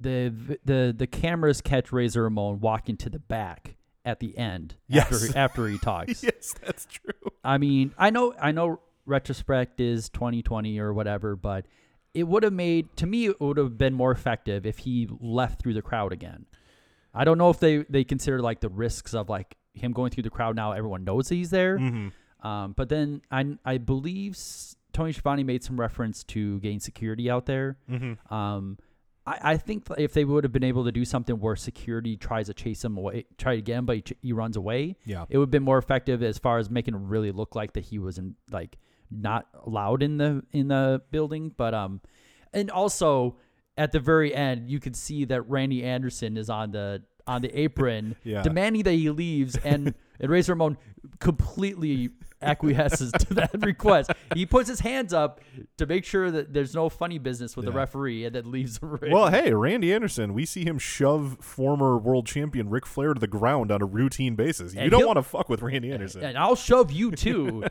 [0.00, 5.28] the the the cameras catch Razor Ramon walking to the back at the end Yes.
[5.28, 6.22] he, after he talks.
[6.22, 7.12] yes, that's true.
[7.42, 11.66] I mean, I know I know retrospect is 2020 or whatever, but
[12.12, 15.60] it would have made to me it would have been more effective if he left
[15.62, 16.46] through the crowd again.
[17.14, 20.22] I don't know if they they consider like the risks of like him going through
[20.22, 21.78] the crowd now everyone knows he's there.
[21.78, 22.46] Mm-hmm.
[22.46, 24.36] Um, but then I I believe
[24.92, 27.78] Tony Schiavone made some reference to getting security out there.
[27.90, 28.32] Mm-hmm.
[28.34, 28.78] Um,
[29.26, 32.46] I, I think if they would have been able to do something where security tries
[32.46, 35.24] to chase him away, try to get him, but he, ch- he runs away, Yeah.
[35.30, 37.84] it would have been more effective as far as making it really look like that
[37.86, 38.76] he was in like
[39.10, 41.52] not allowed in the in the building.
[41.56, 42.00] But um,
[42.52, 43.38] and also
[43.76, 47.58] at the very end, you could see that Randy Anderson is on the on the
[47.58, 48.42] apron, Yeah.
[48.42, 50.76] demanding that he leaves, and and Razor Ramon
[51.20, 52.10] completely
[52.42, 54.10] acquiesces to that request.
[54.34, 55.40] He puts his hands up
[55.78, 58.86] to make sure that there's no funny business with the referee, and then leaves the
[58.86, 59.10] ring.
[59.12, 63.26] Well, hey, Randy Anderson, we see him shove former world champion Ric Flair to the
[63.26, 64.74] ground on a routine basis.
[64.74, 66.22] You And don't want to fuck with Randy Anderson.
[66.22, 67.64] and I'll shove you too.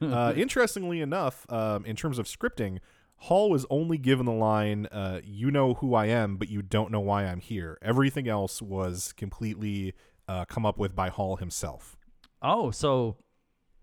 [0.00, 2.78] uh, interestingly enough, um, in terms of scripting,
[3.22, 6.90] Hall was only given the line, uh, "You know who I am, but you don't
[6.90, 9.94] know why I'm here." Everything else was completely
[10.28, 11.96] uh, come up with by Hall himself.
[12.42, 13.16] oh, so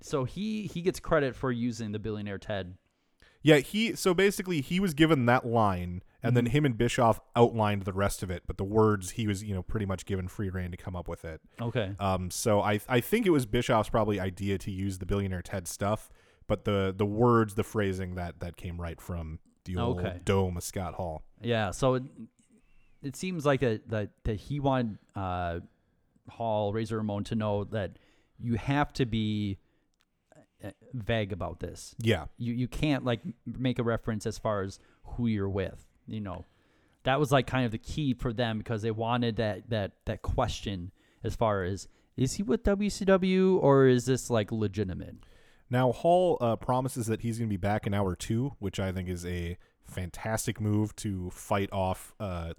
[0.02, 2.76] so he he gets credit for using the billionaire Ted.
[3.42, 7.84] Yeah, he so basically he was given that line, and then him and Bischoff outlined
[7.84, 8.44] the rest of it.
[8.46, 11.08] But the words he was, you know, pretty much given free reign to come up
[11.08, 11.40] with it.
[11.62, 11.94] Okay.
[12.00, 15.68] Um, so I I think it was Bischoff's probably idea to use the billionaire Ted
[15.70, 16.10] stuff,
[16.50, 20.20] but the the words, the phrasing that that came right from the old Okay.
[20.26, 21.24] dome of Scott Hall.
[21.42, 22.04] Yeah, so it,
[23.02, 25.60] it seems like that that that he wanted uh,
[26.30, 27.98] Hall Razor Ramon to know that
[28.40, 29.58] you have to be
[30.64, 31.96] uh, vague about this.
[32.00, 35.86] Yeah, You you can't like make a reference as far as who you're with.
[36.08, 36.46] You know,
[37.04, 40.22] that was like kind of the key for them because they wanted that that that
[40.22, 40.92] question
[41.24, 41.88] as far as
[42.18, 45.16] is he with WCW or is this like legitimate?
[45.70, 48.92] Now Hall uh, promises that he's going to be back in hour two, which I
[48.92, 52.54] think is a fantastic move to fight off uh,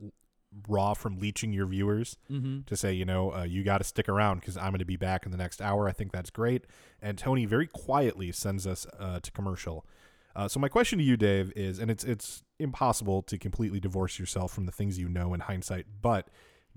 [0.69, 2.17] Raw from leeching your viewers.
[2.31, 2.61] Mm-hmm.
[2.67, 4.97] To say, you know, uh, you got to stick around because I'm going to be
[4.97, 5.89] back in the next hour.
[5.89, 6.65] I think that's great.
[7.01, 9.87] And Tony very quietly sends us uh, to commercial.
[10.35, 14.19] Uh, so my question to you, Dave, is, and it's it's impossible to completely divorce
[14.19, 16.29] yourself from the things you know in hindsight, but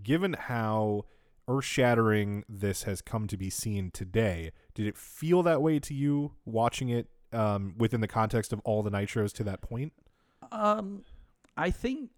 [0.02, 1.06] given how
[1.48, 6.34] earth-shattering this has come to be seen today, did it feel that way to you
[6.46, 9.94] watching it um, within the context of all the nitros to that point?
[10.52, 11.04] Um,
[11.58, 12.10] I think,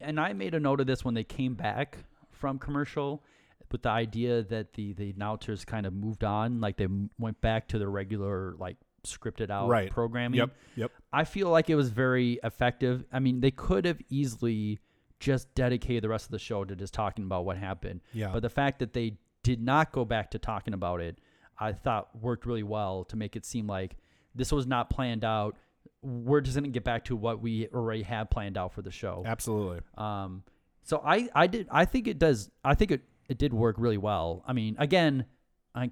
[0.00, 1.98] and I made a note of this when they came back
[2.30, 3.22] from commercial,
[3.70, 6.88] with the idea that the the announcers kind of moved on, like they
[7.20, 9.90] went back to their regular like scripted out Right.
[9.90, 10.38] programming.
[10.38, 10.50] Yep.
[10.76, 10.90] Yep.
[11.12, 13.04] I feel like it was very effective.
[13.12, 14.80] I mean, they could have easily
[15.20, 18.00] just dedicated the rest of the show to just talking about what happened.
[18.12, 18.30] Yeah.
[18.32, 21.18] But the fact that they did not go back to talking about it,
[21.58, 23.96] I thought worked really well to make it seem like
[24.34, 25.56] this was not planned out.
[26.02, 29.22] We're just gonna get back to what we already had planned out for the show.
[29.26, 29.80] Absolutely.
[29.96, 30.42] Um,
[30.82, 33.98] so I, I did, I think it does, I think it, it did work really
[33.98, 34.42] well.
[34.46, 35.26] I mean, again,
[35.74, 35.90] I,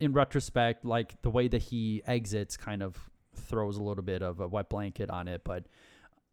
[0.00, 4.40] in retrospect, like the way that he exits kind of throws a little bit of
[4.40, 5.42] a wet blanket on it.
[5.44, 5.66] But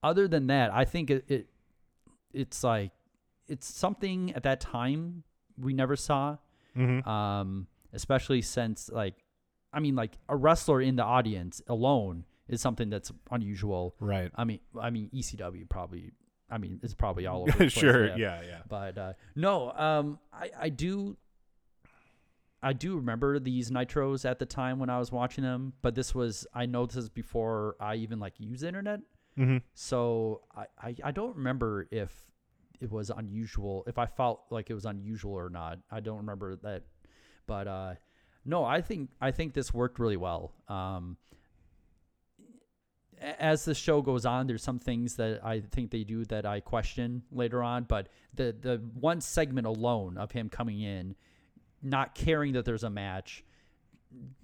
[0.02, 1.48] other than that, I think it, it
[2.34, 2.92] it's like,
[3.48, 5.24] it's something at that time
[5.58, 6.38] we never saw.
[6.76, 7.08] Mm-hmm.
[7.08, 9.16] Um, especially since like,
[9.74, 13.96] I mean, like a wrestler in the audience alone is something that's unusual.
[14.00, 14.32] Right.
[14.36, 16.12] I mean, I mean ECW probably.
[16.50, 17.52] I mean, it's probably all over.
[17.52, 18.18] The place, sure.
[18.18, 18.42] Yeah.
[18.42, 18.60] Yeah.
[18.70, 21.18] But uh, no, um, I I do.
[22.64, 26.16] I do remember these nitros at the time when I was watching them, but this
[26.16, 29.02] was I know this is before I even like use internet,
[29.38, 29.58] Mm-hmm.
[29.76, 32.12] so I, I I don't remember if
[32.80, 35.80] it was unusual, if I felt like it was unusual or not.
[35.92, 36.84] I don't remember that,
[37.46, 37.94] but uh,
[38.46, 40.54] no, I think I think this worked really well.
[40.68, 41.18] Um,
[43.20, 46.60] as the show goes on, there's some things that I think they do that I
[46.60, 47.84] question later on.
[47.84, 51.16] But the the one segment alone of him coming in,
[51.82, 53.44] not caring that there's a match,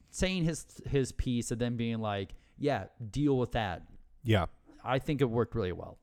[0.09, 3.83] saying his his piece, and then being like, "Yeah, deal with that."
[4.23, 4.45] Yeah.
[4.83, 5.97] I think it worked really well.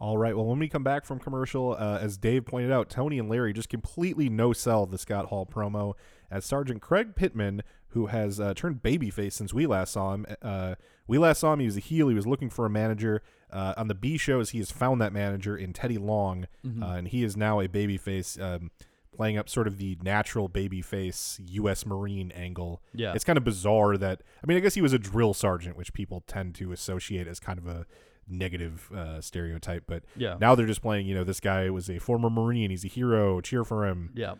[0.00, 0.36] All right.
[0.36, 3.52] Well, when we come back from commercial, uh, as Dave pointed out, Tony and Larry
[3.52, 5.94] just completely no sell the Scott Hall promo
[6.30, 10.26] as Sergeant Craig Pittman, who has uh, turned babyface since we last saw him.
[10.40, 10.76] Uh,
[11.08, 11.60] we last saw him.
[11.60, 12.08] He was a heel.
[12.08, 13.22] He was looking for a manager.
[13.50, 16.46] Uh, on the B shows, he has found that manager in Teddy Long,
[16.82, 18.70] uh, and he is now a babyface, um,
[19.18, 21.84] playing up sort of the natural babyface U.S.
[21.84, 22.80] Marine angle.
[22.94, 23.12] Yeah.
[23.14, 25.92] It's kind of bizarre that I mean, I guess he was a drill sergeant, which
[25.92, 27.84] people tend to associate as kind of a
[28.28, 29.84] negative uh, stereotype.
[29.88, 30.36] But Yeah.
[30.40, 31.06] now they're just playing.
[31.06, 32.70] You know, this guy was a former Marine.
[32.70, 33.40] He's a hero.
[33.40, 34.10] Cheer for him.
[34.14, 34.34] Yeah.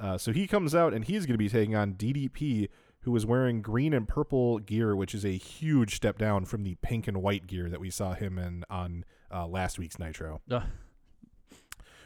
[0.00, 2.68] Uh, so he comes out and he's going to be taking on DDP,
[3.00, 6.76] who is wearing green and purple gear, which is a huge step down from the
[6.82, 10.40] pink and white gear that we saw him in on uh, last week's Nitro.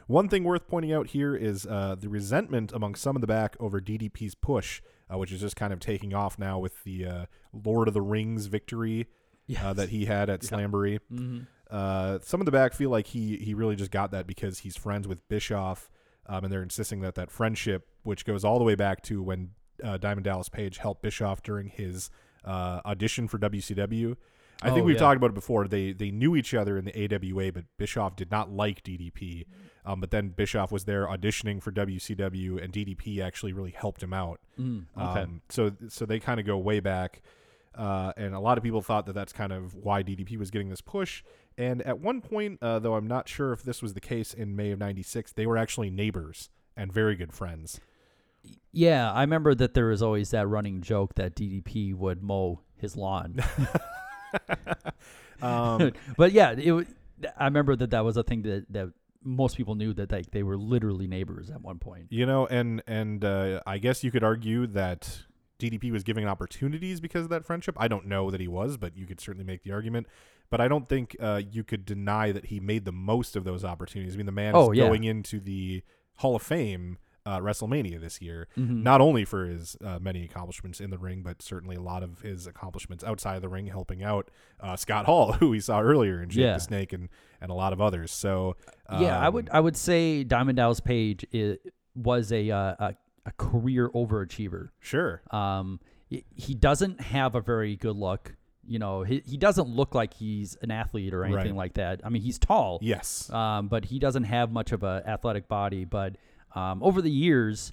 [0.06, 3.56] One thing worth pointing out here is uh, the resentment among some of the back
[3.58, 4.80] over DDP's push,
[5.12, 8.02] uh, which is just kind of taking off now with the uh, Lord of the
[8.02, 9.08] Rings victory
[9.60, 11.00] uh, that he had at Slamboree.
[11.70, 14.76] Uh, some of the back feel like he he really just got that because he's
[14.76, 15.90] friends with Bischoff,
[16.26, 19.50] um, and they're insisting that that friendship, which goes all the way back to when
[19.82, 22.08] uh, Diamond Dallas Page helped Bischoff during his
[22.44, 24.16] uh, audition for WCW.
[24.62, 25.00] I think Oh, we've yeah.
[25.00, 25.66] talked about it before.
[25.66, 29.44] They they knew each other in the AWA, but Bischoff did not like DDP.
[29.86, 34.12] Um, but then Bischoff was there auditioning for WCW, and DDP actually really helped him
[34.12, 34.40] out.
[34.60, 35.20] Mm, okay.
[35.20, 37.22] Um, so so they kind of go way back,
[37.74, 40.68] uh, and a lot of people thought that that's kind of why DDP was getting
[40.68, 41.22] this push.
[41.56, 44.56] And at one point, uh, though I'm not sure if this was the case in
[44.56, 47.80] May of '96, they were actually neighbors and very good friends.
[48.72, 52.96] yeah, I remember that there was always that running joke that DDP would mow his
[52.96, 53.42] lawn.
[55.42, 56.86] Um, but yeah, it.
[57.38, 58.90] I remember that that was a thing that that
[59.22, 62.06] most people knew that like they were literally neighbors at one point.
[62.10, 65.22] you know, and and uh, I guess you could argue that
[65.58, 67.76] DDP was giving opportunities because of that friendship.
[67.78, 70.06] I don't know that he was, but you could certainly make the argument.
[70.50, 73.64] But I don't think uh, you could deny that he made the most of those
[73.64, 74.14] opportunities.
[74.14, 74.86] I mean, the man Oh, is yeah.
[74.86, 75.82] going into the
[76.16, 78.82] Hall of Fame uh, WrestleMania this year, Mm-hmm.
[78.82, 82.20] not only for his uh, many accomplishments in the ring, but certainly a lot of
[82.22, 86.20] his accomplishments outside of the ring, helping out uh, Scott Hall, who we saw earlier,
[86.20, 86.54] and Jake Yeah.
[86.54, 87.08] the Snake, and
[87.40, 88.10] and a lot of others.
[88.12, 88.56] So
[88.90, 91.58] yeah, I um, would I would say Diamond Dallas Page i
[91.94, 92.94] was a, uh, a
[93.26, 94.68] a career overachiever.
[94.80, 95.20] sure.
[95.32, 98.36] Um, he, doesn't have a very good look.
[98.68, 101.54] You know, he, he doesn't look like he's an athlete or anything Right.
[101.56, 102.00] like that.
[102.04, 102.78] I mean, he's tall.
[102.82, 103.28] Yes.
[103.30, 105.84] Um, but he doesn't have much of a athletic body.
[105.84, 106.16] But
[106.56, 107.72] um, over the years,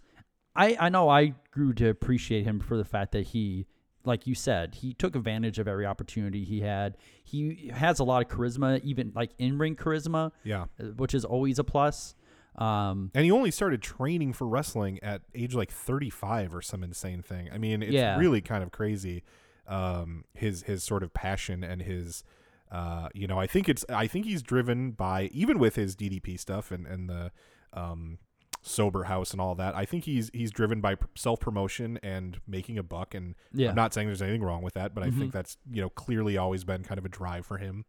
[0.55, 3.65] I I know I grew to appreciate him for the fact that he,
[4.05, 6.97] like you said, he took advantage of every opportunity he had.
[7.23, 10.65] He has a lot of charisma, even like in ring charisma, Yeah.
[10.79, 12.13] uh, which is always a plus.
[12.55, 17.23] Um, And he only started training for wrestling at age like 35 or some insane
[17.23, 17.49] thing.
[17.51, 18.17] I mean, it's Yeah.
[18.19, 19.23] really kind of crazy.
[19.65, 22.23] Um, his his sort of passion and his,
[22.71, 26.37] uh, you know, I think it's I think he's driven by even with his DDP
[26.37, 27.31] stuff and and the,
[27.71, 28.19] um,
[28.65, 29.75] sober house and all that.
[29.75, 33.13] I think he's he's driven by self promotion and making a buck.
[33.13, 33.69] And Yeah.
[33.69, 36.37] I'm not saying there's anything wrong with that, but I think that's you know clearly
[36.37, 37.85] always been kind of a drive for him.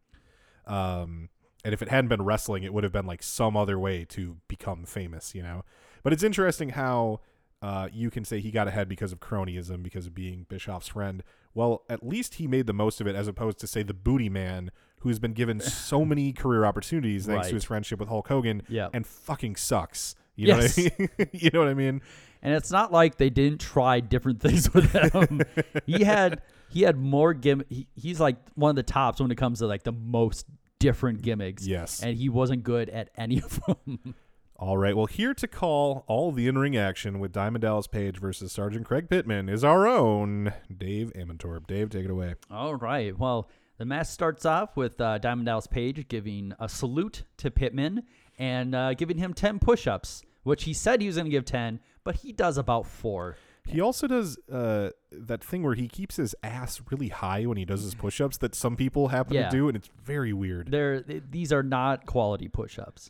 [0.67, 1.29] Um,
[1.63, 4.37] and if it hadn't been wrestling, it would have been like some other way to
[4.47, 5.63] become famous, you know.
[6.03, 7.21] But it's interesting how
[7.61, 11.23] uh, you can say he got ahead because of cronyism, because of being Bischoff's friend.
[11.55, 14.29] Well, at least he made the most of it, as opposed to say the Booty
[14.29, 17.49] Man, who's been given so many career opportunities thanks Right.
[17.49, 18.89] to his friendship with Hulk Hogan, Yeah.
[18.93, 20.15] and fucking sucks.
[20.35, 20.77] You know Yes.
[20.77, 21.29] what I mean?
[21.33, 22.01] you know what I mean?
[22.41, 25.41] And it's not like they didn't try different things with him.
[25.85, 27.67] he had he had more gimmick.
[27.69, 30.45] He, he's like one of the tops when it comes to like the most
[30.79, 31.65] different gimmicks.
[31.65, 32.03] Yes.
[32.03, 34.15] and he wasn't good at any of them.
[34.57, 34.95] All right.
[34.95, 39.09] Well, here to call all the in-ring action with Diamond Dallas Page versus Sergeant Craig
[39.09, 41.67] Pittman is our own Dave Amentorp.
[41.67, 42.35] Dave, take it away.
[42.49, 43.17] All right.
[43.17, 48.03] Well, the match starts off with uh, Diamond Dallas Page giving a salute to Pittman
[48.37, 51.45] and uh, giving him 10 push ups, which he said he was going to give
[51.45, 53.37] 10, but he does about four.
[53.67, 57.65] He also does uh, that thing where he keeps his ass really high when he
[57.65, 59.49] does his push-ups that some people happen Yeah.
[59.49, 60.69] to do, and it's very weird.
[60.69, 63.09] They're, these are not quality push ups.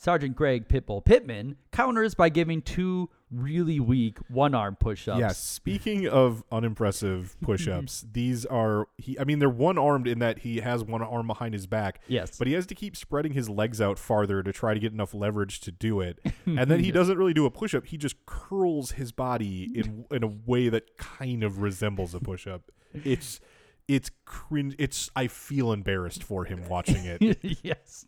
[0.00, 5.20] Sergeant Greg Pitbull Pittman counters by giving two really weak one arm push ups.
[5.20, 10.60] Yeah, speaking of unimpressive push-ups, these are he I mean they're one-armed in that he
[10.60, 12.00] has one arm behind his back.
[12.08, 12.38] Yes.
[12.38, 15.12] But he has to keep spreading his legs out farther to try to get enough
[15.12, 16.18] leverage to do it.
[16.46, 20.22] And then he doesn't really do a push-up, he just curls his body in in
[20.22, 22.72] a way that kind of resembles a push-up.
[22.94, 23.38] It's
[23.86, 27.38] it's cringe it's I feel embarrassed for him watching it.
[27.62, 28.06] yes.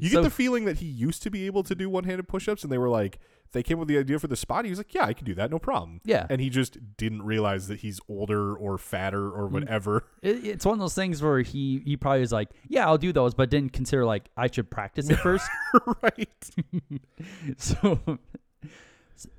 [0.00, 2.62] You So- get the feeling that he used to be able to do one-handed push-ups,
[2.62, 3.18] and they were like,
[3.52, 4.64] they came with the idea for the spot.
[4.64, 6.26] He was like, "Yeah, I can do that, no problem." Yeah.
[6.28, 9.52] and he just didn't realize that he's older or fatter or mm.
[9.52, 10.06] whatever.
[10.22, 13.12] It, it's one of those things where he he probably was like, yeah, I'll do
[13.12, 15.48] those, but didn't consider like I should practice it first.
[16.02, 16.50] right?
[17.58, 18.18] so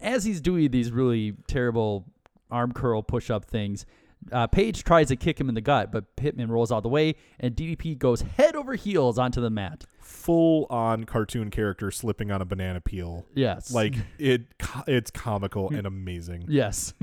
[0.01, 2.05] as he's doing these really terrible
[2.51, 3.85] arm curl push up things,
[4.31, 6.89] uh, Page tries to kick him in the gut, but Pittman rolls out of the
[6.89, 9.83] way, and DDP goes head over heels onto the mat.
[9.99, 13.25] Full-on cartoon character slipping on a banana peel.
[13.35, 14.43] Yes, Like it,
[14.87, 16.45] it's comical and amazing.
[16.47, 16.93] yes.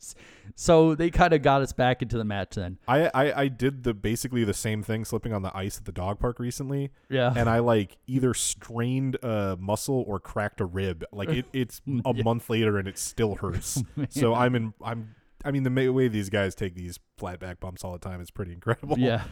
[0.54, 2.78] so they kind of got us back into the match then.
[2.86, 5.92] I, I I did the basically the same thing slipping on the ice at the
[5.92, 6.90] dog park recently.
[7.08, 7.32] Yeah.
[7.34, 11.04] and I like either strained a muscle or cracked a rib.
[11.12, 13.82] Like it, it's a month later and it still hurts.
[14.10, 14.74] so I'm in.
[14.84, 15.14] I'm.
[15.44, 18.30] I mean, the way these guys take these flat back bumps all the time is
[18.30, 18.98] pretty incredible.
[18.98, 19.24] Yeah.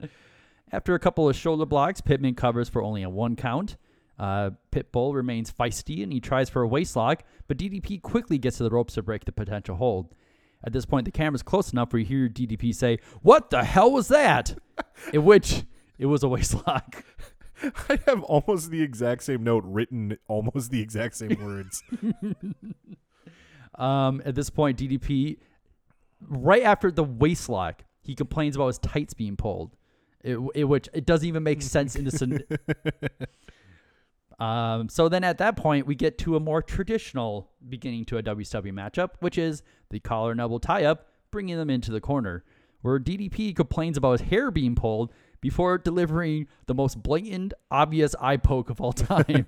[0.72, 3.76] After a couple of shoulder blocks, Pittman covers for only a one count.
[4.18, 8.58] Uh, Pitbull remains feisty and he tries for a waist lock, but DDP quickly gets
[8.58, 10.14] to the ropes to break the potential hold.
[10.64, 13.90] At this point, the camera's close enough where you hear DDP say, What the hell
[13.90, 14.56] was that?
[15.12, 15.64] In which
[15.98, 17.04] it was a waist lock.
[17.88, 21.82] I have almost the exact same note written, almost the exact same words.
[23.76, 25.38] Um, at this point, DDP,
[26.28, 29.76] right after the waist lock, he complains about his tights being pulled,
[30.22, 32.58] it, it- which it doesn't even make sense in the.
[34.44, 38.22] um, so then at that point, we get to a more traditional beginning to a
[38.22, 42.44] WCW matchup, which is the collar and elbow tie up, bringing them into the corner,
[42.82, 45.12] where DDP complains about his hair being pulled
[45.44, 49.46] before delivering the most blatant, obvious eye poke of all time,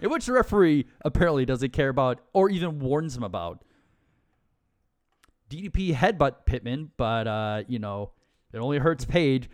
[0.00, 3.64] in which the referee apparently doesn't care about or even warns him about.
[5.50, 8.12] DDP headbutt Pittman, but uh, you know,
[8.52, 9.50] it only hurts Page,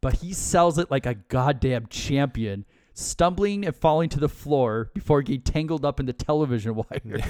[0.00, 5.22] but he sells it like a goddamn champion, stumbling and falling to the floor before
[5.22, 7.20] getting tangled up in the television wire.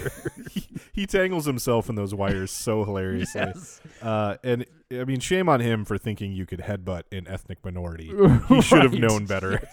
[0.51, 3.41] he, he tangles himself in those wires so hilariously.
[3.41, 3.81] Yes.
[4.01, 8.11] Uh, and I mean, shame on him for thinking you could headbutt an ethnic minority.
[8.49, 9.67] He should have known better.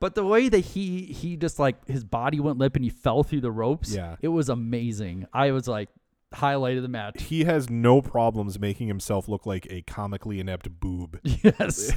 [0.00, 3.22] but the way that he he just like his body went limp and he fell
[3.22, 4.16] through the ropes, Yeah.
[4.20, 5.26] it was amazing.
[5.32, 5.88] I was like
[6.32, 7.24] highlight of the match.
[7.24, 11.20] he has no problems making himself look like a comically inept boob.
[11.24, 11.92] Yes.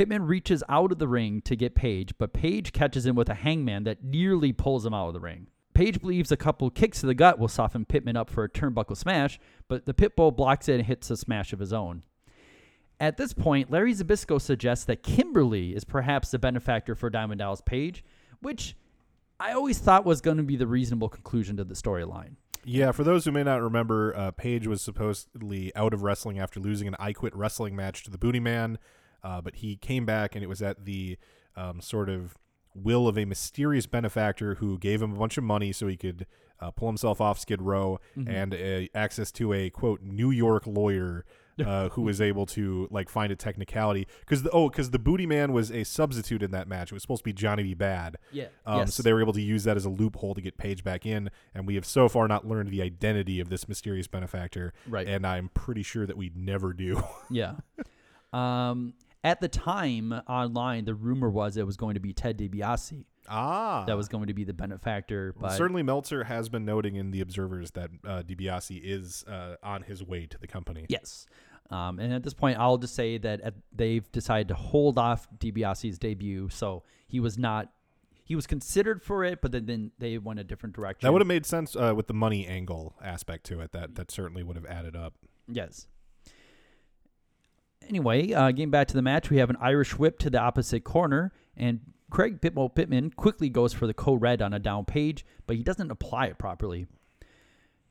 [0.00, 3.34] Pittman reaches out of the ring to get Page, but Page catches him with a
[3.34, 5.48] hangman that nearly pulls him out of the ring.
[5.74, 8.96] Page believes a couple kicks to the gut will soften Pittman up for a turnbuckle
[8.96, 9.38] smash,
[9.68, 12.02] but the Pitbull blocks it and hits a smash of his own.
[12.98, 17.60] At this point, Larry Zbyszko suggests that Kimberly is perhaps the benefactor for Diamond Dallas
[17.60, 18.02] Page,
[18.40, 18.76] which
[19.38, 22.36] I always thought was going to be the reasonable conclusion to the storyline.
[22.64, 26.58] Yeah, for those who may not remember, uh, Page was supposedly out of wrestling after
[26.58, 28.78] losing an I Quit wrestling match to the Booty Man,
[29.22, 31.16] uh, but he came back and it was at the
[31.56, 32.36] um, sort of
[32.74, 36.26] will of a mysterious benefactor who gave him a bunch of money so he could
[36.60, 41.24] uh, pull himself off Skid Row and uh, access to a quote New York lawyer.
[41.60, 45.26] Uh, who was able to like find a technicality because the oh because the booty
[45.26, 48.14] man was a substitute in that match it was supposed to be Johnny B Badd
[48.32, 48.46] Yeah.
[48.64, 48.94] um, Yes.
[48.94, 51.28] so they were able to use that as a loophole to get Page back in,
[51.54, 54.72] and we have so far not learned the identity of this mysterious benefactor.
[54.88, 55.06] Right.
[55.06, 57.02] And I'm pretty sure that we never do.
[57.30, 57.56] Yeah.
[58.32, 63.04] Um, at the time online, the rumor was it was going to be Ted DiBiase
[63.28, 65.34] ah, that was going to be the benefactor.
[65.38, 69.82] But certainly Meltzer has been noting in the observers that uh, DiBiase is uh, on
[69.82, 70.86] his way to the company.
[70.88, 71.26] yes.
[71.70, 75.28] Um, and at this point, I'll just say that at, they've decided to hold off
[75.38, 77.70] DiBiase's debut, so he was not.
[78.24, 81.06] He was considered for it, but then, then they went a different direction.
[81.06, 83.72] That would have made sense uh, with the money angle aspect to it.
[83.72, 85.14] That that certainly would have added up.
[85.46, 85.86] Yes.
[87.90, 90.84] Anyway, uh, getting back to the match, we have an Irish whip to the opposite
[90.84, 95.26] corner, and Craig Pitmo Pittman quickly goes for the Code Red on a down page,
[95.48, 96.86] but he doesn't apply it properly.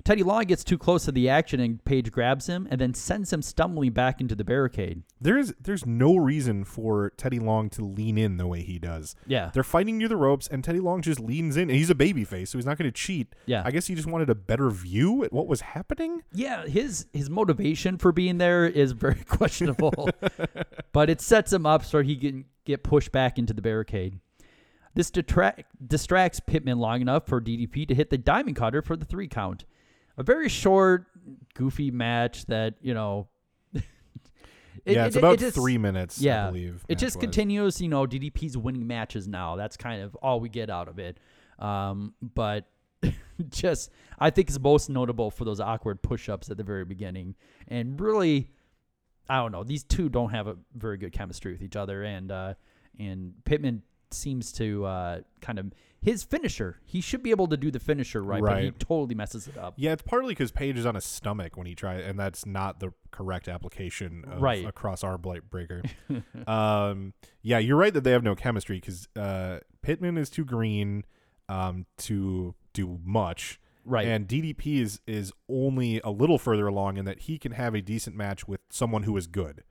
[0.04, 3.34] Teddy Long gets too close to the action, and Page grabs him and then sends
[3.34, 5.04] him stumbling back into the barricade.
[5.20, 9.16] There's there's no reason for Teddy Long to lean in the way he does.
[9.28, 9.52] Yeah.
[9.54, 11.64] They're fighting near the ropes, and Teddy Long just leans in.
[11.64, 13.36] And he's a baby face, so he's not going to cheat.
[13.46, 13.62] Yeah.
[13.66, 16.24] I guess he just wanted a better view at what was happening.
[16.34, 20.10] Yeah, his his motivation for being there is very questionable,
[20.94, 24.20] but it sets him up so he can get pushed back into the barricade.
[24.96, 29.06] This detract, distracts Pittman long enough for DDP to hit the diamond cutter for the
[29.06, 29.66] three count.
[30.20, 31.06] A very short,
[31.56, 33.28] goofy match that you know.
[33.74, 33.84] it-
[34.86, 36.20] yeah, it's it- about it just- three minutes.
[36.22, 37.82] Yeah, I believe it just continues.
[37.82, 39.56] You know, DDP's winning matches now.
[39.56, 41.18] That's kind of all we get out of it.
[41.58, 42.70] Um, but
[43.50, 47.36] just, I think it's most notable for those awkward push-ups at the very beginning,
[47.70, 48.52] and really,
[49.30, 49.64] I don't know.
[49.64, 52.54] These two don't have a very good chemistry with each other, and uh,
[53.00, 53.84] and Pittman
[54.14, 56.80] seems to uh, kind of his finisher.
[56.86, 59.74] He should be able to do the finisher right, but he totally messes it up.
[59.78, 62.80] Yeah, it's partly because Page is on his stomach when he tries, and that's not
[62.80, 64.66] the correct application of Right.
[64.66, 65.82] a cross arm blight breaker.
[66.48, 71.04] um, yeah, you're right that they have no chemistry because uh, Pittman is too green
[71.50, 73.60] um, to do much.
[73.86, 74.08] Right.
[74.08, 77.82] And DDP is is only a little further along in that he can have a
[77.82, 79.64] decent match with someone who is good.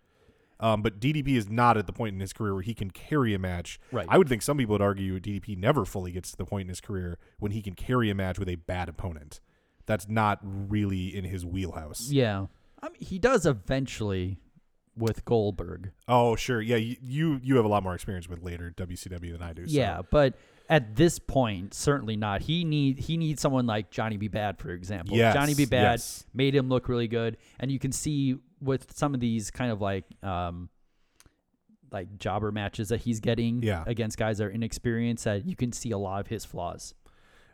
[0.60, 3.32] Um, but DDP is not at the point in his career where he can carry
[3.34, 3.78] a match.
[3.92, 4.06] Right.
[4.08, 6.68] I would think some people would argue DDP never fully gets to the point in
[6.68, 9.40] his career when he can carry a match with a bad opponent.
[9.86, 12.10] That's not really in his wheelhouse.
[12.10, 12.46] Yeah,
[12.82, 14.38] I mean, he does eventually
[14.96, 15.92] with Goldberg.
[16.08, 16.60] Oh, sure.
[16.60, 19.66] Yeah, you, you you have a lot more experience with later WCW than I do.
[19.66, 20.34] so- Yeah, but
[20.68, 22.42] at this point, certainly not.
[22.42, 24.28] He need he needs someone like Johnny B.
[24.28, 25.16] Badd, for example.
[25.16, 25.64] Yes, Johnny B.
[25.64, 26.26] Badd yes.
[26.34, 29.80] made him look really good, and you can see with some of these kind of
[29.80, 30.68] like um
[31.90, 33.82] like jobber matches that he's getting Yeah.
[33.86, 36.94] against guys that are inexperienced that you can see a lot of his flaws.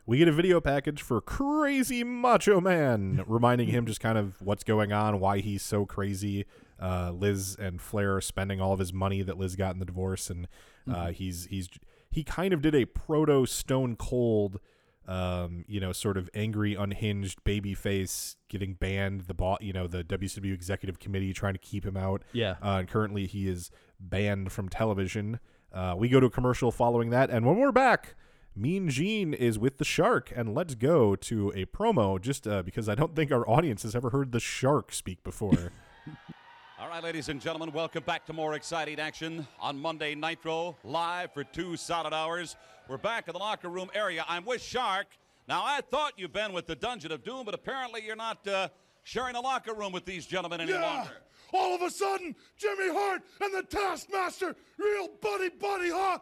[0.07, 4.63] We get a video package for Crazy Macho Man, reminding him just kind of what's
[4.63, 6.45] going on, why he's so crazy.
[6.79, 9.85] Uh, Liz and Flair are spending all of his money that Liz got in the
[9.85, 10.47] divorce, and
[10.93, 11.69] uh, he's he's
[12.11, 14.59] he kind of did a proto Stone Cold,
[15.07, 19.21] um, you know, sort of angry, unhinged baby face, getting banned.
[19.21, 22.23] The bot, you know, the WCW executive committee trying to keep him out.
[22.33, 22.55] Yeah.
[22.63, 25.39] uh, and currently he is banned from television.
[25.73, 28.15] Uh, we go to a commercial following that, and when we're back.
[28.57, 32.87] Mean Gene is with the shark, and let's go to a promo just uh, because
[32.87, 35.73] I don't think our audience has ever heard the shark speak before.
[36.79, 41.33] All right, ladies and gentlemen, welcome back to more exciting action on Monday Nitro, live
[41.33, 42.55] for two solid hours.
[42.87, 44.23] We're back in the locker room area.
[44.27, 45.07] I'm with Shark.
[45.47, 48.67] Now, I thought you've been with the Dungeon of Doom, but apparently you're not uh,
[49.03, 50.81] sharing a locker room with these gentlemen any Yeah.
[50.81, 51.17] longer.
[51.53, 56.19] All of a sudden, Jimmy Hart and the Taskmaster, real buddy buddy, huh?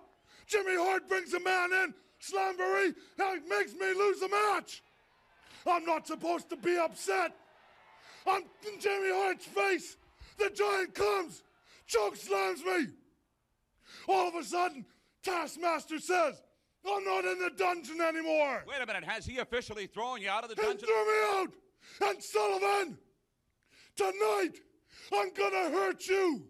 [0.47, 4.83] Jimmy Hart brings a man in, Slamboree, and makes me lose a match.
[5.65, 7.33] I'm not supposed to be upset.
[8.25, 8.41] On
[8.79, 9.97] Jimmy Hart's face,
[10.37, 11.43] the giant comes,
[11.87, 12.87] choke slams me.
[14.07, 14.85] All of a sudden,
[15.23, 16.41] Taskmaster says,
[16.85, 18.63] I'm not in the dungeon anymore.
[18.67, 20.87] Wait a minute, has he officially thrown you out of the dungeon?
[20.87, 21.53] threw me out.
[22.09, 22.97] And Sullivan,
[23.95, 24.59] tonight
[25.11, 26.43] I'm gonna hurt you.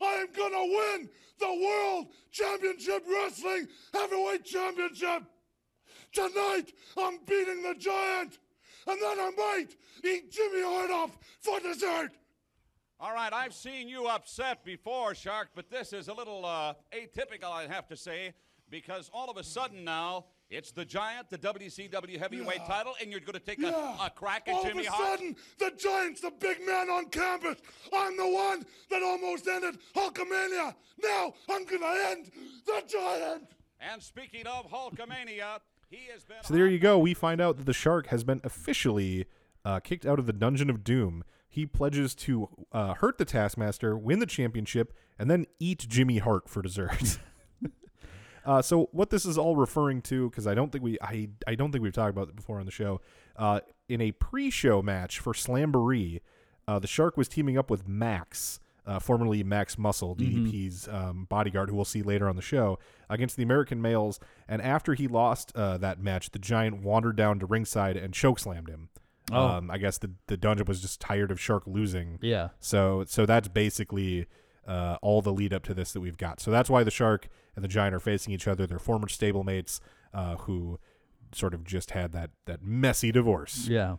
[0.00, 1.08] I am gonna win
[1.38, 5.22] the World Championship Wrestling Heavyweight Championship.
[6.12, 8.38] Tonight I'm beating the Giant,
[8.86, 12.10] and then I might eat Jimmy Hart off for dessert.
[13.00, 17.50] All right, I've seen you upset before, Shark, but this is a little uh, atypical,
[17.50, 18.32] I have to say,
[18.72, 22.66] because all of a sudden now it's the Giant, the WCW Heavyweight Yeah.
[22.66, 23.96] title, and you're going to take Yeah.
[24.02, 25.18] a, a crack at All Jimmy of a Hart.
[25.20, 27.56] sudden, the Giant's the big man on campus.
[27.92, 30.74] I'm the one that almost ended Hulkamania.
[31.02, 32.30] Now I'm gonna end
[32.66, 33.44] the Giant.
[33.80, 36.36] And speaking of Hulkamania, he has been.
[36.42, 36.98] so there you go.
[36.98, 39.26] We find out that the shark has been officially
[39.64, 41.24] uh, kicked out of the Dungeon of Doom.
[41.48, 46.48] He pledges to uh, hurt the Taskmaster, win the championship, and then eat Jimmy Hart
[46.48, 47.18] for dessert.
[48.44, 51.54] Uh, so what this is all referring to, because I don't think we, I, I
[51.54, 53.00] don't think we've talked about it before on the show.
[53.36, 56.20] Uh, in a pre-show match for Slamboree,
[56.66, 61.70] uh, the Shark was teaming up with Max, uh, formerly Max Muscle, DDP's um, bodyguard,
[61.70, 62.78] who we'll see later on the show,
[63.08, 64.18] against the American males.
[64.48, 68.68] And after he lost uh, that match, the Giant wandered down to ringside and chokeslammed
[68.68, 68.88] him.
[69.30, 69.46] Oh.
[69.46, 72.18] Um, I guess the the dungeon was just tired of Shark losing.
[72.20, 72.48] Yeah.
[72.58, 74.26] So so that's basically
[74.66, 76.40] uh, all the lead up to this that we've got.
[76.40, 78.66] So that's why the shark and the giant are facing each other.
[78.66, 79.80] They're former stablemates
[80.14, 80.78] uh, who
[81.32, 83.66] sort of just had that that messy divorce.
[83.68, 83.96] Yeah.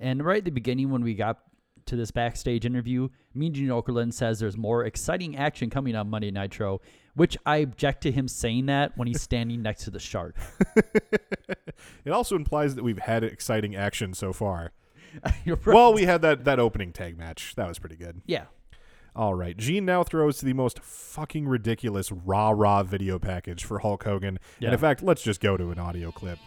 [0.00, 1.38] And right at the beginning, when we got
[1.86, 6.30] to this backstage interview, Mean Gene Okerlund says there's more exciting action coming on Monday
[6.30, 6.80] Nitro,
[7.14, 10.36] which I object to him saying that when he's standing next to the shark.
[12.04, 14.72] It also implies that we've had exciting action so far.
[15.46, 15.64] Right.
[15.66, 17.54] Well, we had that that opening tag match.
[17.54, 18.22] That was pretty good.
[18.26, 18.46] yeah.
[19.16, 19.56] All right.
[19.56, 24.40] Gene now throws the most fucking ridiculous rah rah video package for Hulk Hogan.
[24.58, 24.68] Yeah.
[24.68, 26.38] And in fact, let's just go to an audio clip.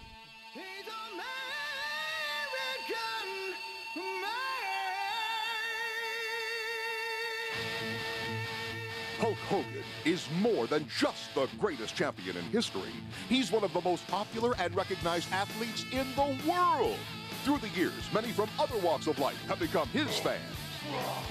[9.20, 12.92] Hulk Hogan is more than just the greatest champion in history.
[13.28, 16.98] He's one of the most popular and recognized athletes in the world.
[17.44, 20.44] Through the years, many from other walks of life have become his fans.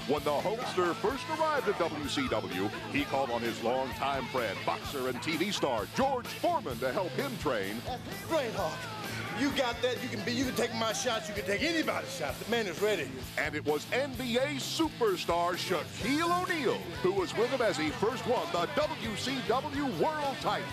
[0.07, 5.21] When the Hulkster first arrived at WCW, he called on his longtime friend, boxer and
[5.21, 7.81] TV star George Foreman to help him train.
[8.29, 8.77] Great, Hawk.
[9.39, 10.01] You got that.
[10.01, 10.31] You can be.
[10.31, 11.27] You can take my shots.
[11.27, 12.39] You can take anybody's shots.
[12.39, 13.09] The man is ready.
[13.37, 18.47] And it was NBA superstar Shaquille O'Neal who was with him as he first won
[18.51, 20.65] the WCW World title.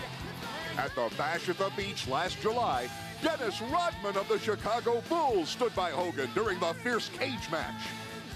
[0.77, 2.89] At the Bash at the Beach last July,
[3.21, 7.81] Dennis Rodman of the Chicago Bulls stood by Hogan during the fierce cage match.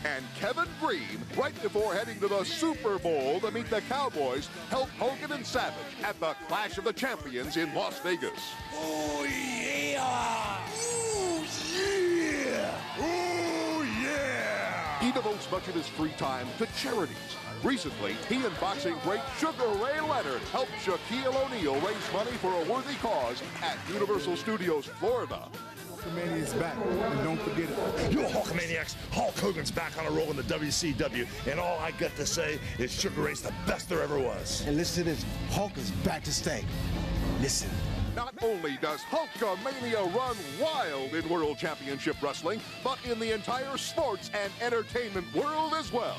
[0.05, 4.93] And Kevin Greene, right before heading to the Super Bowl to meet the Cowboys, helped
[4.93, 8.53] Hogan and Savage at the Clash of the Champions in Las Vegas.
[8.73, 10.57] Oh yeah!
[10.85, 11.43] Ooh
[11.75, 12.71] yeah!
[12.97, 14.99] Oh yeah!
[14.99, 17.17] He devotes much of his free time to charities.
[17.61, 22.71] Recently, he and boxing great Sugar Ray Leonard helped Shaquille O'Neal raise money for a
[22.71, 25.49] worthy cause at Universal Studios Florida.
[25.99, 28.11] Hulkamania is back, and don't forget it.
[28.11, 32.15] You Hulkamaniacs, Hulk Hogan's back on a roll in the WCW, and all I got
[32.15, 34.63] to say is Sugar Ray's the best there ever was.
[34.65, 36.63] And listen to this Hulk is back to stay.
[37.41, 37.69] Listen.
[38.15, 44.31] Not only does Hulkamania run wild in World Championship Wrestling, but in the entire sports
[44.33, 46.17] and entertainment world as well.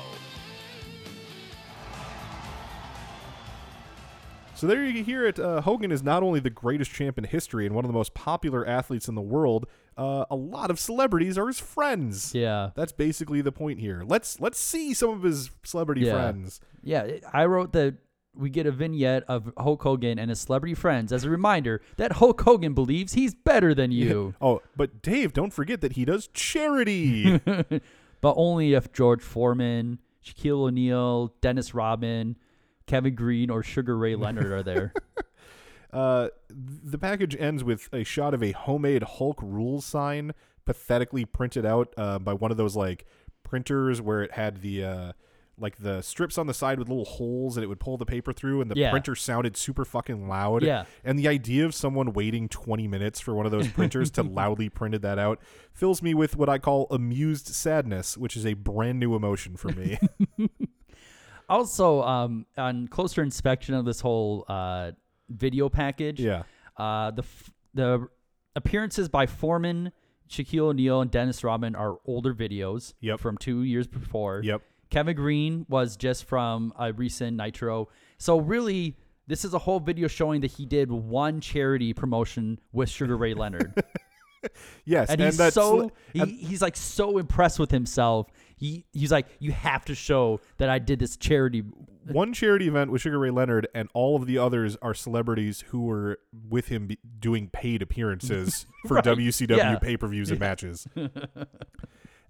[4.61, 5.39] So there you can hear it.
[5.39, 8.13] Uh, Hogan is not only the greatest champ in history and one of the most
[8.13, 9.65] popular athletes in the world.
[9.97, 12.35] Uh, a lot of celebrities are his friends.
[12.35, 12.69] Yeah.
[12.75, 14.03] That's basically the point here.
[14.05, 16.11] Let's let's see some of his celebrity Yeah.
[16.13, 16.59] friends.
[16.83, 17.07] Yeah.
[17.33, 17.95] I wrote that
[18.35, 22.11] we get a vignette of Hulk Hogan and his celebrity friends as a reminder that
[22.13, 26.27] Hulk Hogan believes he's better than you, Oh, but Dave, don't forget that he does
[26.27, 27.39] charity.
[28.21, 32.37] but only if George Foreman, Shaquille O'Neal, Dennis Rodman,
[32.91, 34.93] Kevin Greene, or Sugar Ray Leonard are there.
[35.93, 40.31] Uh, the package ends with a shot of a homemade Hulk rules sign,
[40.65, 43.05] pathetically printed out uh, by one of those like
[43.43, 45.11] printers where it had the uh,
[45.57, 48.31] like the strips on the side with little holes and it would pull the paper
[48.31, 48.89] through, and the Yeah.
[48.89, 50.63] printer sounded super fucking loud.
[50.63, 50.85] Yeah.
[51.03, 54.69] and the idea of someone waiting twenty minutes for one of those printers to loudly
[54.69, 55.39] printed that out
[55.73, 59.73] fills me with what I call amused sadness, which is a brand new emotion for
[59.73, 59.99] me.
[61.51, 64.91] Also, um, on closer inspection of this whole uh,
[65.29, 66.43] video package, Yeah.
[66.77, 68.07] uh, the f- the
[68.55, 69.91] appearances by Foreman,
[70.29, 73.19] Shaquille O'Neal, and Dennis Rodman are older videos Yep.
[73.19, 74.41] from two years before.
[74.43, 74.61] Yep.
[74.89, 77.87] Kevin Greene was just from a recent Nitro.
[78.17, 78.97] So really,
[79.27, 83.33] this is a whole video showing that he did one charity promotion with Sugar Ray
[83.33, 83.73] Leonard.
[84.85, 88.27] yes, and and, he's that's so he, and- he's like so impressed with himself.
[88.61, 91.63] He he's like, you have to show that I did this charity.
[92.11, 95.81] one charity event with Sugar Ray Leonard, and all of the others are celebrities who
[95.81, 99.03] were with him be- doing paid appearances for Right.
[99.03, 99.79] WCW Yeah.
[99.79, 100.87] pay per views and matches.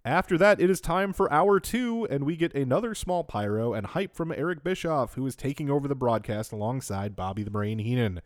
[0.04, 3.86] After that, it is time for hour two, and we get another small pyro and
[3.86, 8.22] hype from Eric Bischoff, who is taking over the broadcast alongside Bobby the Brain Heenan.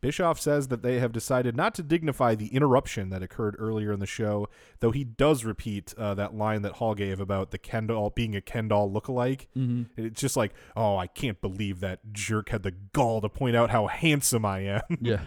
[0.00, 4.00] Bischoff says that they have decided not to dignify the interruption that occurred earlier in
[4.00, 4.48] the show,
[4.80, 8.36] though he does repeat uh, that line that Hall gave about the Ken doll being
[8.36, 9.46] a Ken doll lookalike.
[9.56, 9.82] Mm-hmm.
[9.96, 13.70] It's just like, oh, I can't believe that jerk had the gall to point out
[13.70, 14.80] how handsome I am.
[15.00, 15.20] Yeah.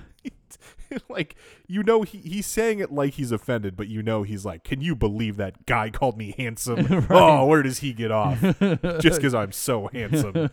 [1.10, 1.36] like,
[1.68, 4.82] you know, he, he's saying it like he's offended, but you know, he's like, can
[4.82, 7.06] you believe that guy called me handsome?
[7.10, 8.42] Oh, where does he get off?
[9.00, 10.50] just because I'm so handsome.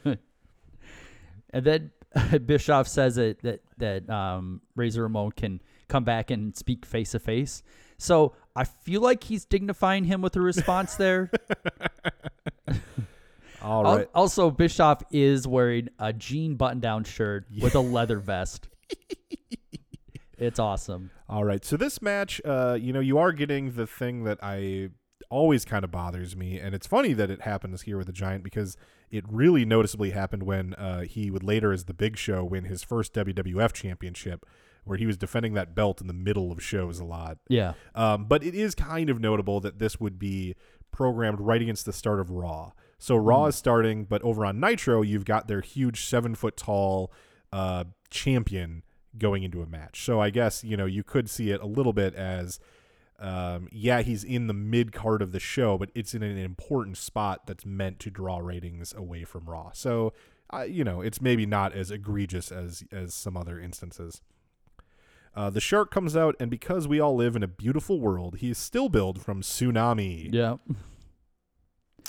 [1.50, 1.90] And then
[2.46, 7.18] Bischoff says that that that um, Razor Ramon can come back and speak face to
[7.18, 7.62] face.
[7.98, 11.30] So I feel like he's dignifying him with a response there.
[13.62, 14.00] All right.
[14.14, 18.68] Al- Also, Bischoff is wearing a jean button-down shirt with a leather vest.
[20.38, 21.10] It's awesome.
[21.30, 21.64] All right.
[21.64, 24.90] So this match, uh, you know, you are getting the thing that I
[25.30, 28.42] always kind of bothers me, and it's funny that it happens here with the Giant
[28.42, 28.76] because
[29.10, 32.82] it really noticeably happened when uh, he would later, as the Big Show, win his
[32.82, 34.44] first WWF Championship,
[34.84, 37.38] where he was defending that belt in the middle of shows a lot.
[37.48, 37.74] Yeah.
[37.94, 40.54] Um, but it is kind of notable that this would be
[40.92, 42.72] programmed right against the start of Raw.
[42.98, 47.12] So Raw is starting, but over on Nitro, you've got their huge seven foot tall
[47.52, 48.82] uh, champion
[49.18, 50.04] going into a match.
[50.04, 52.58] So I guess you know you could see it a little bit as,
[53.18, 56.96] um, yeah, he's in the mid card of the show, but it's in an important
[56.96, 59.70] spot that's meant to draw ratings away from Raw.
[59.72, 60.12] So,
[60.52, 64.20] uh, you know, it's maybe not as egregious as as some other instances.
[65.34, 68.50] Uh, the shark comes out, and because we all live in a beautiful world, he
[68.50, 70.32] is still billed from Tsunami.
[70.32, 70.56] Yeah.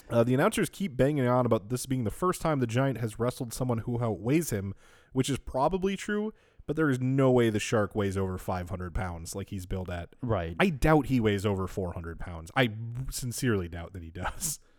[0.10, 3.20] Uh, the announcers keep banging on about this being the first time the Giant has
[3.20, 4.74] wrestled someone who outweighs him,
[5.12, 6.34] which is probably true,
[6.68, 10.10] but there is no way the Shark weighs over 500 pounds like he's billed at.
[10.22, 10.56] Right.
[10.60, 12.52] I doubt he weighs over 400 pounds.
[12.56, 12.70] I
[13.10, 14.60] sincerely doubt that he does.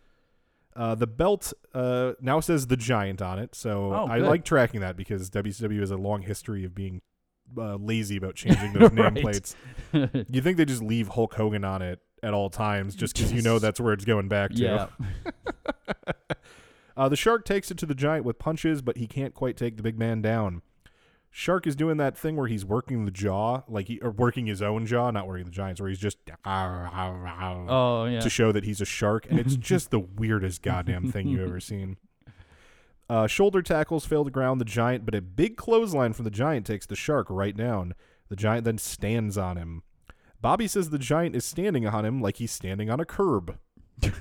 [0.75, 4.79] Uh, the belt uh, now says the Giant on it, so Oh, I like tracking
[4.79, 7.01] that because WCW has a long history of being
[7.57, 9.55] uh, lazy about changing those nameplates.
[10.29, 13.41] you think they just leave Hulk Hogan on it at all times just because you
[13.41, 14.61] know that's where it's going back to?
[14.61, 14.87] Yeah.
[16.95, 19.75] uh, the Shark takes it to the Giant with punches, but he can't quite take
[19.75, 20.61] the big man down.
[21.39, 24.61] Shark is doing that thing where he's working the jaw, like he or working his
[24.61, 26.17] own jaw, not working the Giant's, where he's just
[27.69, 28.19] Oh, yeah.
[28.19, 31.59] to show that he's a shark, and it's just the weirdest goddamn thing you've ever
[31.61, 31.95] seen.
[33.09, 36.65] Uh, shoulder tackles fail to ground the giant, but a big clothesline from the giant
[36.65, 37.93] takes the shark right down.
[38.27, 39.83] The giant then stands on him.
[40.41, 43.57] Bobby says the giant is standing on him like he's standing on a curb.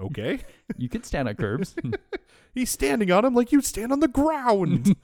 [0.00, 0.40] okay.
[0.76, 1.76] You can stand on curbs.
[2.54, 4.96] He's standing on him like you'd stand on the ground.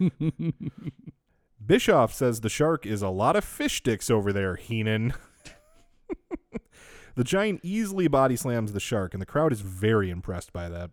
[1.66, 5.14] Bischoff says the shark is a lot of fish sticks over there, Heenan.
[7.16, 10.90] the giant easily body slams the shark, and the crowd is very impressed by that.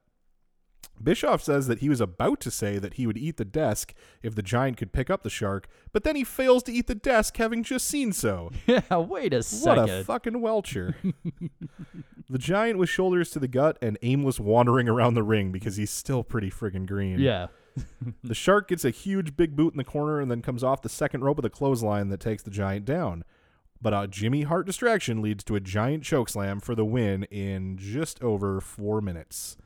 [1.02, 4.36] Bischoff says that he was about to say that he would eat the desk if
[4.36, 7.38] the giant could pick up the shark, but then he fails to eat the desk
[7.38, 8.52] having just seen so.
[8.66, 9.82] yeah, wait a second.
[9.82, 10.96] What a fucking welcher.
[12.30, 15.92] the giant with shoulders to the gut and aimless wandering around the ring because he's
[15.92, 17.20] still pretty friggin' green.
[17.20, 17.48] Yeah.
[18.24, 20.90] the shark gets a huge big boot in the corner and then comes off the
[20.90, 23.24] second rope of the clothesline that takes the giant down.
[23.82, 28.24] But a Jimmy Hart distraction leads to a giant chokeslam for the win in just
[28.24, 29.58] over four minutes.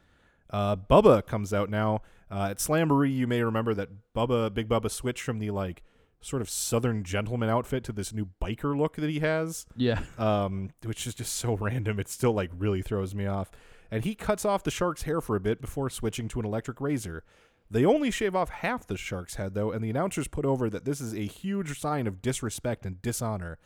[0.50, 2.02] Uh, Bubba comes out now.
[2.32, 5.84] Uh, at Slamboree, you may remember that Bubba, Big Bubba, switched from the like
[6.20, 9.66] sort of Southern gentleman outfit to this new biker look that he has.
[9.76, 10.02] Yeah.
[10.18, 12.00] Um, which is just so random.
[12.00, 13.52] It still like really throws me off.
[13.90, 16.82] And he cuts off the shark's hair for a bit before switching to an electric
[16.82, 17.24] razor.
[17.70, 20.86] They only shave off half the shark's head though, and the announcers put over that
[20.86, 23.60] this is a huge sign of disrespect and dishonor.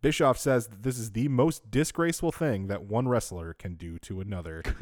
[0.00, 4.20] Bischoff says that this is the most disgraceful thing that one wrestler can do to
[4.20, 4.62] another.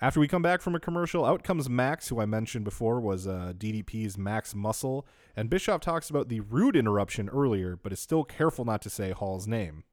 [0.00, 3.26] After we come back from a commercial, out comes Max, who I mentioned before was
[3.26, 8.24] uh, DDP's Max Muscle, and Bischoff talks about the rude interruption earlier, but is still
[8.24, 9.84] careful not to say Hall's name.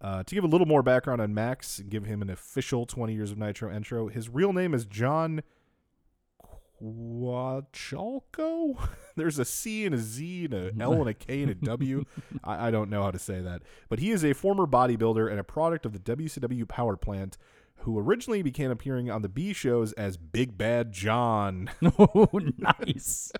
[0.00, 3.14] Uh, to give a little more background on Max and give him an official 20
[3.14, 5.42] years of Nitro intro, his real name is John
[6.80, 8.88] Czawlytko.
[9.16, 12.04] There's a C and a Z and a L and a K and a W.
[12.44, 13.62] I, I don't know how to say that.
[13.88, 17.36] But he is a former bodybuilder and a product of the WCW power plant
[17.82, 21.70] who originally began appearing on the B shows as Big Bad John.
[21.98, 23.32] oh, nice.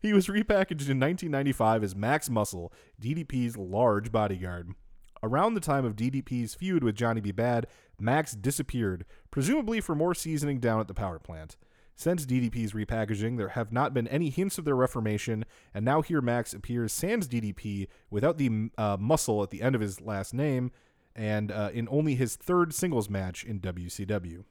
[0.00, 4.74] he was repackaged in 1995 as Max Muscle, DDP's large bodyguard.
[5.24, 7.32] Around the time of DDP's feud with Johnny B.
[7.32, 7.64] Badd,
[7.98, 11.56] Max disappeared, presumably for more seasoning down at the power plant.
[11.96, 16.20] Since DDP's repackaging, there have not been any hints of their reformation, and now here
[16.20, 20.70] Max appears sans DDP without the uh, muscle at the end of his last name,
[21.16, 24.44] and uh, in only his third singles match in WCW.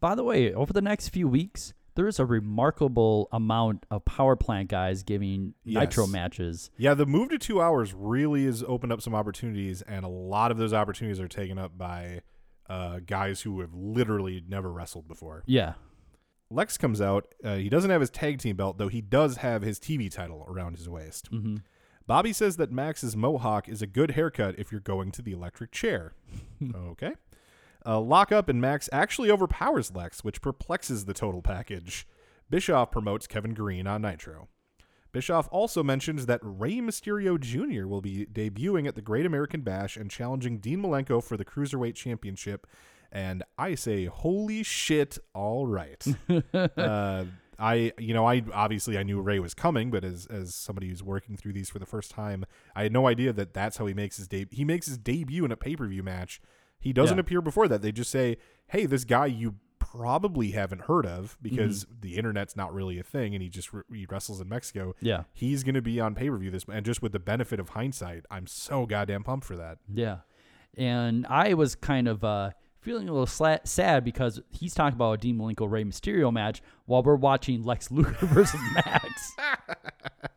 [0.00, 4.36] By the way, over the next few weeks, there is a remarkable amount of power
[4.36, 6.70] plant guys giving nitro matches.
[6.76, 10.50] Yeah, the move to two hours really has opened up some opportunities, and a lot
[10.50, 12.22] of those opportunities are taken up by
[12.68, 15.42] uh, guys who have literally never wrestled before.
[15.46, 15.74] Yeah.
[16.50, 17.26] Lex comes out.
[17.42, 20.44] Uh, he doesn't have his tag team belt, though he does have his TV title
[20.48, 21.30] around his waist.
[21.32, 21.62] Mhm.
[22.06, 25.72] Bobby says that Max's mohawk is a good haircut if you're going to the electric
[25.72, 26.12] chair.
[26.74, 27.14] okay.
[27.86, 32.06] Uh, Lockup and Max actually overpowers Lex, which perplexes the total package.
[32.50, 34.48] Bischoff promotes Kevin Greene on Nitro.
[35.12, 37.86] Bischoff also mentions that Rey Mysterio Jr.
[37.86, 41.94] will be debuting at the Great American Bash and challenging Dean Malenko for the Cruiserweight
[41.94, 42.66] Championship.
[43.12, 46.04] And I say, holy shit, all right.
[46.76, 47.24] uh,
[47.56, 51.02] I you know I obviously I knew Ray was coming, but as as somebody who's
[51.02, 52.44] working through these for the first time,
[52.74, 54.56] I had no idea that that's how he makes his debut.
[54.56, 56.40] He makes his debut in a pay per view match.
[56.84, 57.20] He doesn't Yeah.
[57.22, 57.82] appear before that.
[57.82, 58.36] They just say,
[58.68, 62.00] "Hey, this guy you probably haven't heard of because Mm-hmm.
[62.00, 65.24] the internet's not really a thing, and he just re- he wrestles in Mexico." Yeah.
[65.32, 67.70] he's going to be on pay per view this, and just with the benefit of
[67.70, 69.78] hindsight, I'm so goddamn pumped for that.
[69.92, 70.18] Yeah.
[70.76, 72.50] And I was kind of uh,
[72.80, 76.60] feeling a little sla- sad because he's talking about a Dean Malenko Rey Mysterio match
[76.86, 79.36] while we're watching Lex Luger versus Max.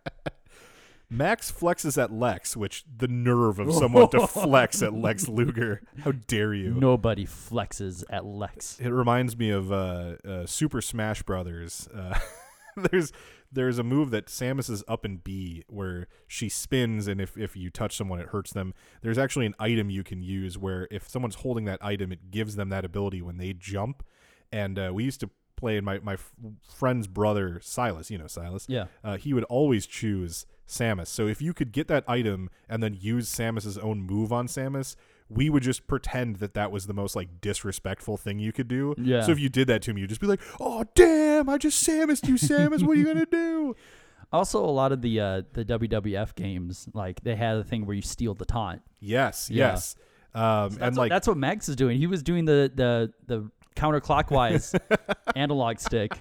[1.09, 5.81] Max flexes at Lex, which the nerve of someone to flex at Lex Luger.
[6.03, 6.73] How dare you?
[6.73, 8.77] Nobody flexes at Lex.
[8.79, 11.87] It reminds me of uh, uh, Super Smash Brothers.
[11.93, 12.19] Uh,
[12.91, 13.13] there's
[13.51, 17.55] there's a move that Samus is up in B where she spins, and if, if
[17.55, 18.73] you touch someone, it hurts them.
[19.01, 22.57] There's actually an item you can use where if someone's holding that item, it gives
[22.57, 24.03] them that ability when they jump.
[24.51, 26.31] And uh, we used to play, and my my f-
[26.73, 28.85] friend's brother Silas, you know Silas, Yeah.
[29.03, 31.07] uh, he would always choose Samus.
[31.07, 34.95] So if you could get that item and then use Samus's own move on Samus,
[35.29, 38.93] we would just pretend that that was the most like disrespectful thing you could do.
[38.97, 39.21] Yeah.
[39.21, 41.49] So if you did that to me, you'd just be like, "Oh damn!
[41.49, 42.83] I just Samus you, Samus.
[42.83, 43.75] what are you gonna do?"
[44.33, 47.95] Also, a lot of the uh, the WWF games, like they had a thing where
[47.95, 48.81] you steal the taunt.
[48.99, 49.67] Yes, Yeah.
[49.71, 49.95] yes.
[50.35, 51.97] Um, That's, and what, like that's what Max is doing.
[51.97, 54.79] He was doing the the the counterclockwise
[55.35, 56.11] analog stick.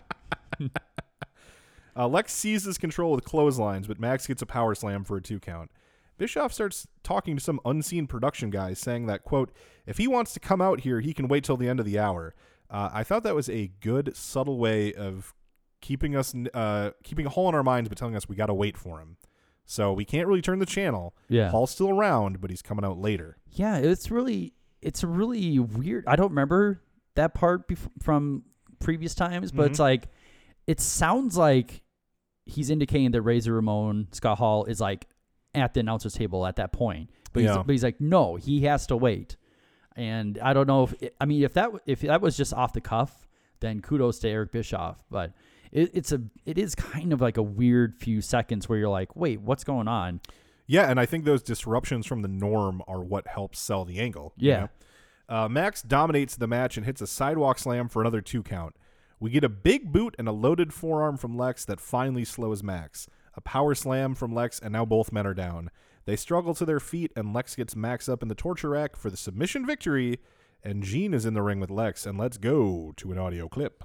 [1.96, 5.40] Uh, Lex seizes control with clotheslines, but Max gets a power slam for a two
[5.40, 5.70] count.
[6.18, 9.52] Bischoff starts talking to some unseen production guys, saying that, quote,
[9.86, 11.98] if he wants to come out here, he can wait till the end of the
[11.98, 12.34] hour.
[12.70, 15.34] Uh, I thought that was a good, subtle way of
[15.80, 18.54] keeping us, uh, keeping a hole in our minds, but telling us we got to
[18.54, 19.16] wait for him.
[19.66, 21.14] So we can't really turn the channel.
[21.28, 21.50] Yeah.
[21.50, 23.36] Hall's still around, but he's coming out later.
[23.50, 26.04] Yeah, it's really it's really weird.
[26.06, 26.80] I don't remember
[27.16, 28.44] that part bef- from
[28.78, 29.82] previous times, but it's mm-hmm.
[29.82, 30.08] like
[30.66, 31.82] it sounds like
[32.44, 35.06] he's indicating that Razor Ramon Scott Hall is like
[35.54, 37.10] at the announcer's table at that point.
[37.32, 39.36] But he's, but he's like, no, he has to wait.
[39.94, 42.80] And I don't know if I mean if that if that was just off the
[42.80, 43.26] cuff,
[43.60, 45.02] then kudos to Eric Bischoff.
[45.10, 45.32] But
[45.72, 49.16] it, it's a it is kind of like a weird few seconds where you're like,
[49.16, 50.20] wait, what's going on?
[50.66, 54.32] Yeah, and I think those disruptions from the norm are what helps sell the angle.
[54.36, 54.60] you Yeah.
[54.60, 54.68] know?
[55.28, 58.76] Uh, Max dominates the match and hits a sidewalk slam for another two count.
[59.18, 63.08] We get a big boot and a loaded forearm from Lex that finally slows Max.
[63.34, 65.70] A power slam from Lex, and now both men are down.
[66.04, 69.10] They struggle to their feet, and Lex gets Max up in the torture rack for
[69.10, 70.20] the submission victory.
[70.62, 73.84] And Gene is in the ring with Lex, and let's go to an audio clip.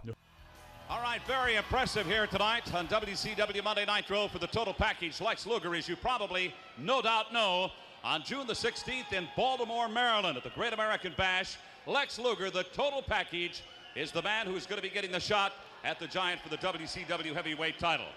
[0.90, 5.22] All right, very impressive here tonight on WCW Monday Nitro for the total package.
[5.22, 7.72] Lex Luger, as you probably no doubt know,
[8.04, 11.58] on June the 16th in Baltimore, Maryland at the Great American Bash.
[11.86, 13.62] Lex Luger, the total package,
[13.96, 15.54] is the man who's going to be getting the shot
[15.84, 18.08] at the Giant for the WCW heavyweight title.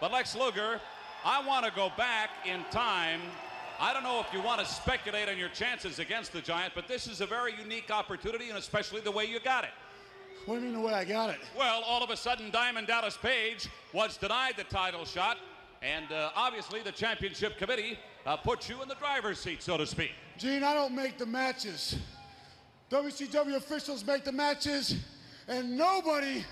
[0.00, 0.80] But Lex Luger,
[1.24, 3.20] I want to go back in time.
[3.80, 6.86] I don't know if you want to speculate on your chances against the Giant, but
[6.86, 9.70] this is a very unique opportunity, and especially the way you got it.
[10.46, 11.38] What do you mean the way I got it?
[11.56, 15.38] Well, all of a sudden, Diamond Dallas Page was denied the title shot,
[15.82, 19.86] and uh, obviously the championship committee uh, put you in the driver's seat, so to
[19.86, 20.12] speak.
[20.38, 21.96] Gene, I don't make the matches.
[22.90, 24.96] WCW officials make the matches,
[25.48, 26.44] and nobody,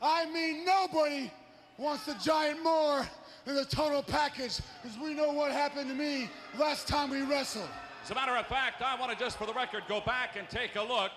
[0.00, 1.30] I mean nobody,
[1.78, 3.06] wants the giant more
[3.44, 6.28] than the total package, because we know what happened to me
[6.58, 7.68] last time we wrestled.
[8.04, 10.48] As a matter of fact, I want to just for the record go back and
[10.48, 11.10] take a look.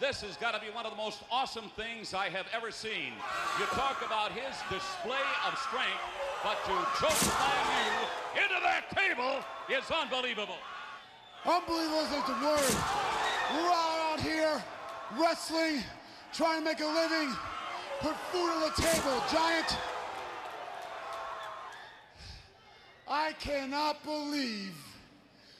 [0.00, 3.12] This has got to be one of the most awesome things I have ever seen.
[3.58, 6.00] You talk about his display of strength,
[6.42, 10.56] but to choke you into that table is unbelievable.
[11.44, 12.74] Unbelievable isn't the word.
[13.52, 14.64] We're all out here
[15.18, 15.82] wrestling,
[16.32, 17.36] trying to make a living,
[18.00, 19.22] put food on the table.
[19.30, 19.76] Giant,
[23.06, 24.74] I cannot believe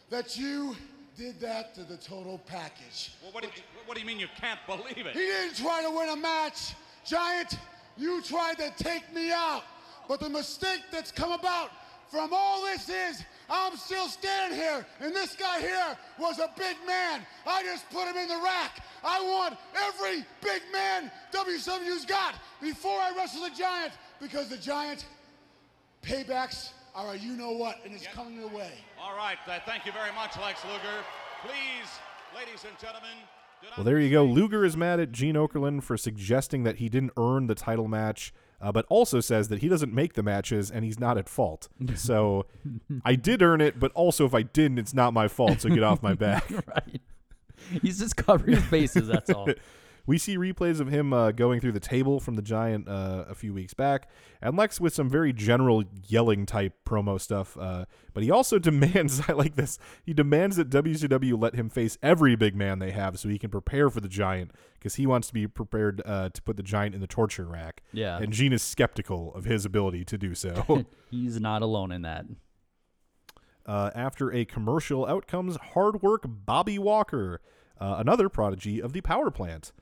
[0.08, 0.76] that you
[1.20, 3.12] did that to the total package.
[3.22, 5.16] Well, what, do you, what do you mean you can't believe it?
[5.16, 6.76] He didn't try to win a match.
[7.04, 7.58] Giant,
[7.96, 9.64] you tried to take me out.
[10.06, 11.70] But the mistake that's come about
[12.08, 16.76] from all this is I'm still standing here, and this guy here was a big
[16.86, 17.26] man.
[17.44, 18.78] I just put him in the rack.
[19.02, 25.04] I want every big man WCW's got before I wrestle the Giant because the Giant
[26.04, 28.70] paybacks are a you know what, and it's coming your way.
[29.02, 31.04] All right, uh, thank you very much, Lex Luger.
[31.42, 31.90] Please,
[32.36, 33.18] ladies and gentlemen,
[33.76, 34.24] Well, there you go.
[34.24, 38.32] Luger is mad at Gene Okerlund for suggesting that he didn't earn the title match,
[38.60, 41.68] uh, but also says that he doesn't make the matches and he's not at fault.
[41.96, 42.46] So
[43.04, 45.60] I did earn it, but also if I didn't, it's not my fault.
[45.60, 46.50] So get off my back.
[46.50, 47.00] right.
[47.82, 49.06] He's just covering his bases.
[49.08, 49.48] That's all.
[50.06, 53.34] We see replays of him uh, going through the table from the Giant uh, a
[53.34, 54.08] few weeks back,
[54.40, 57.56] and Lex with some very general yelling type promo stuff.
[57.58, 61.98] Uh, but he also demands, I like this, he demands that WCW let him face
[62.02, 65.28] every big man they have so he can prepare for the Giant because he wants
[65.28, 67.82] to be prepared uh, to put the Giant in the torture rack.
[67.92, 68.18] Yeah.
[68.18, 70.86] And Gene is skeptical of his ability to do so.
[71.10, 72.24] He's not alone in that.
[73.66, 77.40] Uh, after a commercial, out comes hard work Bobby Walker,
[77.78, 79.72] uh, another prodigy of the power plant.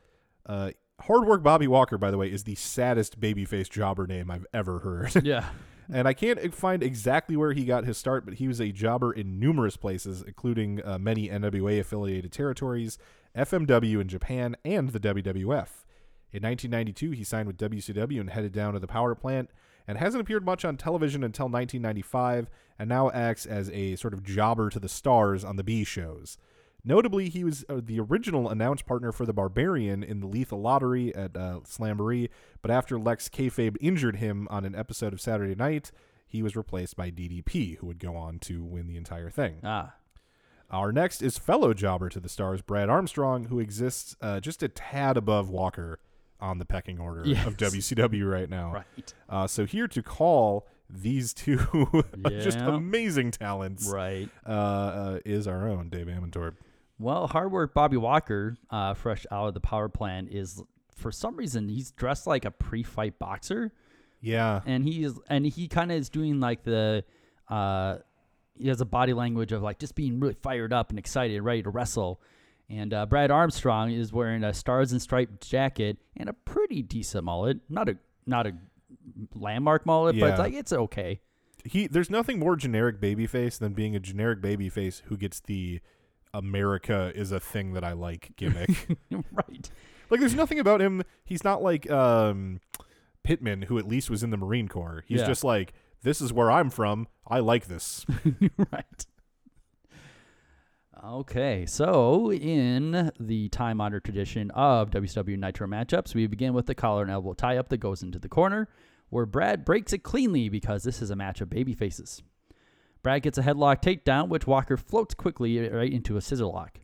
[0.49, 0.71] Uh,
[1.03, 4.81] hard work Bobby Walker, by the way, is the saddest babyface jobber name I've ever
[4.81, 5.13] heard.
[5.25, 5.47] Yeah.
[5.93, 9.13] and I can't find exactly where he got his start, but he was a jobber
[9.13, 12.99] in numerous places, including uh, many NWA affiliated territories,
[13.37, 15.85] FMW in Japan, and the WWF.
[16.31, 19.51] In 1992, he signed with WCW and headed down to the power plant,
[19.87, 24.23] and hasn't appeared much on television until 1995, and now acts as a sort of
[24.23, 26.37] jobber to the stars on the B shows.
[26.85, 31.15] Notably, he was uh, the original announce partner for the Barbarian in the Lethal Lottery
[31.15, 32.29] at uh, Slamboree,
[32.63, 35.91] but after Lex Kayfabe injured him on an episode of Saturday Night,
[36.27, 39.57] he was replaced by DDP, who would go on to win the entire thing.
[39.65, 39.95] Ah.
[40.71, 44.69] Our next is fellow jobber to the stars, Brad Armstrong, who exists uh, just a
[44.69, 45.99] tad above Walker
[46.41, 47.47] on the pecking order Yes.
[47.47, 48.73] of WCW right now.
[48.75, 49.15] Right.
[49.29, 51.59] Uh, so here to call these two
[52.29, 54.29] just amazing talents Right.
[54.47, 56.55] uh, uh, is our own Dave Amantorp.
[56.99, 60.63] Well, hard work Bobby Walker, uh, fresh out of the power plant, is
[60.97, 63.73] for some reason he's dressed like a pre-fight boxer,
[64.21, 64.61] Yeah.
[64.67, 67.05] and he's and he kind of is doing like the,
[67.49, 67.99] uh,
[68.57, 71.63] he has a body language of like just being really fired up and excited, ready
[71.63, 72.21] to wrestle.
[72.69, 77.25] And uh, Brad Armstrong is wearing a stars and striped jacket and a pretty decent
[77.25, 77.97] mullet, not a
[78.27, 78.53] not a
[79.35, 80.31] landmark mullet, but Yeah.
[80.33, 81.21] it's like it's okay.
[81.65, 85.81] he there's nothing more generic babyface than being a generic babyface who gets the
[86.35, 88.71] America is a thing that I like gimmick.
[89.11, 89.71] right.
[90.11, 91.03] like there's nothing about him.
[91.25, 92.61] He's not like um
[93.25, 95.05] Pittman who at least was in the Marine Corps.
[95.07, 95.27] He's Yeah.
[95.27, 95.73] just like
[96.03, 97.09] this is where I'm from.
[97.27, 98.07] I like this.
[98.73, 99.07] right.
[101.05, 106.75] Okay, so in the time honored tradition of WCW Nitro matchups, we begin with the
[106.75, 108.69] collar and elbow tie up that goes into the corner,
[109.09, 112.23] where Brad breaks it cleanly because this is a match of baby faces.
[113.09, 116.81] Brad gets a headlock takedown, which Walker floats quickly right into a scissor lock.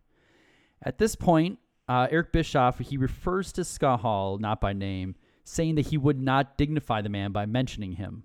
[0.80, 5.74] At this point, uh, Eric Bischoff he refers to Scott Hall not by name, saying
[5.74, 8.24] that he would not dignify the man by mentioning him,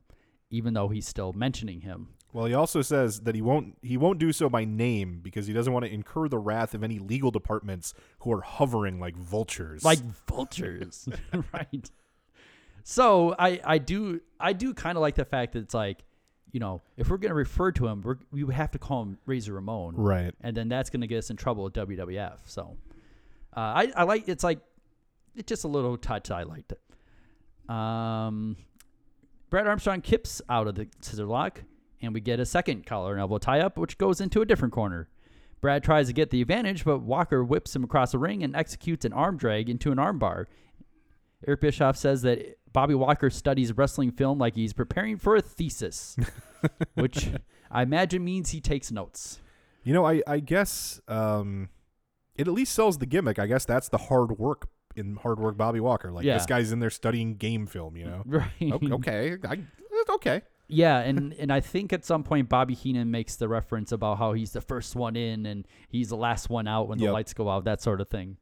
[0.49, 2.07] even though he's still mentioning him.
[2.31, 5.51] Well, he also says that he won't he won't do so by name because he
[5.51, 9.83] doesn't want to incur the wrath of any legal departments who are hovering like vultures.
[9.83, 11.09] like vultures
[11.53, 11.91] right
[12.81, 16.05] so i i do i do kind of like the fact that it's like
[16.51, 19.03] you know if we're going to refer to him we're, we would have to call
[19.03, 20.33] him razor ramon Right.
[20.41, 22.75] and then that's going to get us in trouble with wwf so
[23.55, 24.59] uh, i i like it's like
[25.35, 26.81] it's just a little touch i liked it
[27.73, 28.55] um
[29.49, 31.63] brad armstrong kips out of the scissor lock
[32.01, 34.73] and we get a second collar and elbow tie up which goes into a different
[34.73, 35.07] corner
[35.61, 39.03] Brad tries to get the advantage, but Walker whips him across the ring and executes
[39.03, 40.45] an arm drag into an armbar.
[41.47, 46.17] Eric Bischoff says that Bobby Walker studies wrestling film like he's preparing for a thesis,
[46.95, 47.29] which
[47.71, 49.39] I imagine means he takes notes.
[49.83, 51.69] You know, I I guess um,
[52.35, 53.39] it at least sells the gimmick.
[53.39, 56.11] I guess that's the hard work in hard work Bobby Walker.
[56.11, 56.33] Like Yeah.
[56.35, 57.95] this guy's in there studying game film.
[57.95, 58.73] You know, Right.
[58.93, 59.59] Okay, I,
[60.15, 60.41] okay.
[60.67, 64.33] Yeah, and and I think at some point Bobby Heenan makes the reference about how
[64.33, 67.13] he's the first one in and he's the last one out when the Yep.
[67.13, 68.37] lights go out, that sort of thing.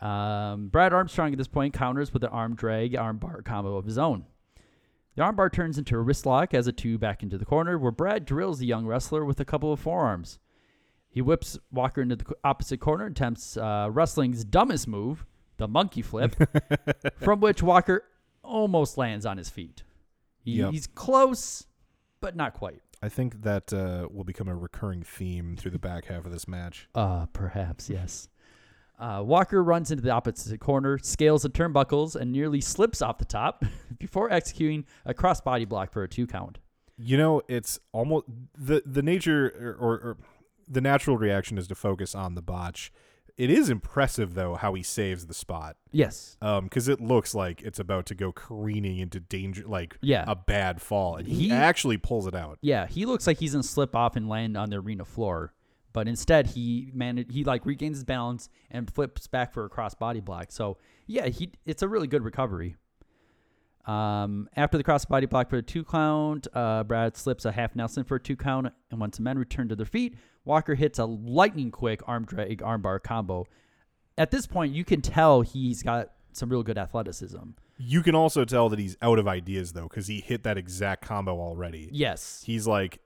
[0.00, 3.98] Um, Brad Armstrong at this point counters with an arm drag armbar combo of his
[3.98, 4.24] own.
[5.16, 7.90] The armbar turns into a wrist lock as a two back into the corner, where
[7.90, 10.38] Brad drills the young wrestler with a couple of forearms.
[11.08, 15.26] He whips Walker into the opposite corner and attempts uh, wrestling's dumbest move,
[15.56, 16.36] the monkey flip,
[17.16, 18.04] from which Walker
[18.44, 19.82] almost lands on his feet.
[20.44, 20.70] He, Yep.
[20.72, 21.66] He's close,
[22.20, 22.80] but not quite.
[23.02, 26.46] I think that uh, will become a recurring theme through the back half of this
[26.46, 26.88] match.
[26.94, 28.28] Uh, perhaps, yes.
[28.98, 33.24] Uh, Walker runs into the opposite corner, scales the turnbuckles, and nearly slips off the
[33.24, 33.64] top
[33.98, 36.58] before executing a crossbody block for a two count.
[36.96, 38.26] You know, it's almost
[38.56, 40.16] the the nature or, or, or
[40.66, 42.90] the natural reaction is to focus on the botch.
[43.36, 45.76] It is impressive though how he saves the spot.
[45.92, 46.36] Yes.
[46.42, 50.24] Um, because it looks like it's about to go careening into danger, like Yeah.
[50.26, 52.58] a bad fall, and he, He- actually pulls it out.
[52.62, 55.52] Yeah, he looks like he's gonna slip off and land on the arena floor,
[55.92, 59.94] but instead he managed he like regains his balance and flips back for a cross
[59.94, 60.52] body block.
[60.52, 62.76] So yeah, he it's a really good recovery.
[63.86, 68.04] Um, after the crossbody block for a two count, uh, Brad slips a half Nelson
[68.04, 71.06] for a two count, and once the men return to their feet, Walker hits a
[71.06, 73.46] lightning quick arm drag armbar combo.
[74.18, 77.50] at this point, you can tell he's got some real good athleticism.
[77.78, 81.06] You can also tell that he's out of ideas though, because he hit that exact
[81.06, 81.88] combo already.
[81.92, 82.42] Yes.
[82.44, 83.00] He's like,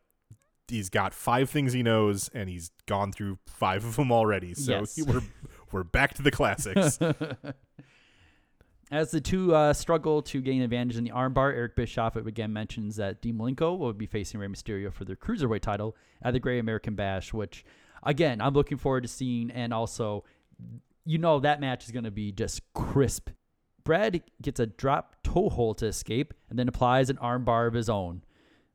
[0.69, 4.55] he's got five things he knows, and he's gone through five of them already.
[4.55, 4.97] So Yes.
[4.97, 5.23] he- we're
[5.71, 6.99] we're back to the classics.
[8.91, 12.97] As the two uh, struggle to gain advantage in the armbar, Eric Bischoff again mentions
[12.97, 16.59] that Dean Malenko will be facing Rey Mysterio for their cruiserweight title at the Great
[16.59, 17.65] American Bash, which,
[18.03, 19.51] again, I'm looking forward to seeing.
[19.51, 20.25] And also,
[21.07, 23.31] you know, that match is going to be just crisp.
[23.83, 27.89] Brad gets a drop toe hold to escape and then applies an armbar of his
[27.89, 28.23] own.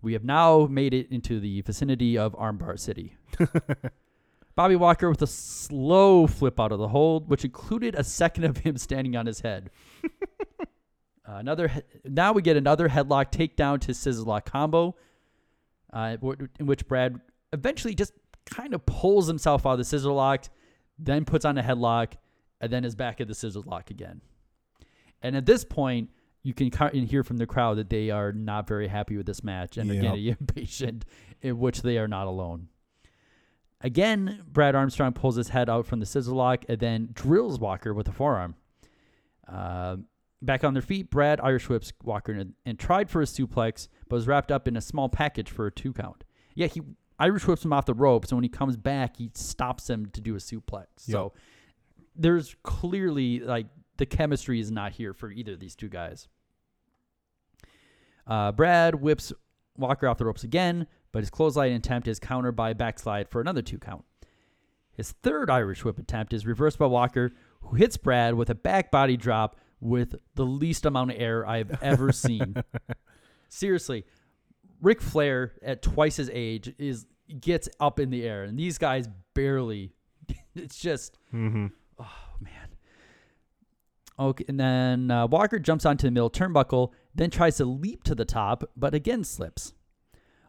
[0.02, 3.18] We have now made it into the vicinity of Armbar City.
[4.56, 8.58] Bobby Walker with a slow flip out of the hold, which included a second of
[8.58, 9.70] him standing on his head.
[10.04, 10.10] Uh,
[11.26, 14.96] another he- now we get another headlock takedown to scissor lock combo,
[15.94, 16.18] uh,
[16.60, 17.20] in which Brad
[17.54, 18.14] eventually just
[18.46, 20.46] kind of pulls himself out of the scissor lock,
[20.98, 22.14] then puts on a headlock,
[22.62, 24.22] and then is back at the scissor lock again.
[25.22, 26.10] And at this point,
[26.48, 26.72] you can
[27.06, 29.96] hear from the crowd that they are not very happy with this match and are
[29.96, 30.04] Yep.
[30.16, 31.06] getting impatient,
[31.42, 32.70] in which they are not alone.
[33.82, 37.94] Again, Brad Armstrong pulls his head out from the scissor lock and then drills Walker
[37.94, 38.56] with a forearm.
[39.46, 39.98] Uh,
[40.42, 44.16] back on their feet, Brad Irish whips Walker and, and tried for a suplex, but
[44.16, 46.24] was wrapped up in a small package for a two count.
[46.56, 46.82] Yeah, he
[47.20, 50.22] Irish whips him off the ropes, and when he comes back, he stops him to
[50.22, 50.86] do a suplex.
[51.00, 51.34] So
[52.16, 53.68] there's clearly like
[53.98, 56.28] the chemistry is not here for either of these two guys.
[58.28, 59.32] Uh, Brad whips
[59.78, 63.40] Walker off the ropes again, but his clothesline attempt is countered by a backslide for
[63.40, 64.04] another two count.
[64.92, 67.32] His third Irish whip attempt is reversed by Walker,
[67.62, 71.82] who hits Brad with a back body drop with the least amount of air I've
[71.84, 72.56] ever seen.
[73.48, 74.06] Seriously,
[74.82, 77.06] Ric Flair at twice his age is
[77.40, 79.94] gets up in the air, and these guys barely.
[80.56, 81.68] It's just mm-hmm.
[84.20, 88.16] Okay, and then uh, Walker jumps onto the middle turnbuckle, then tries to leap to
[88.16, 89.74] the top, but again slips.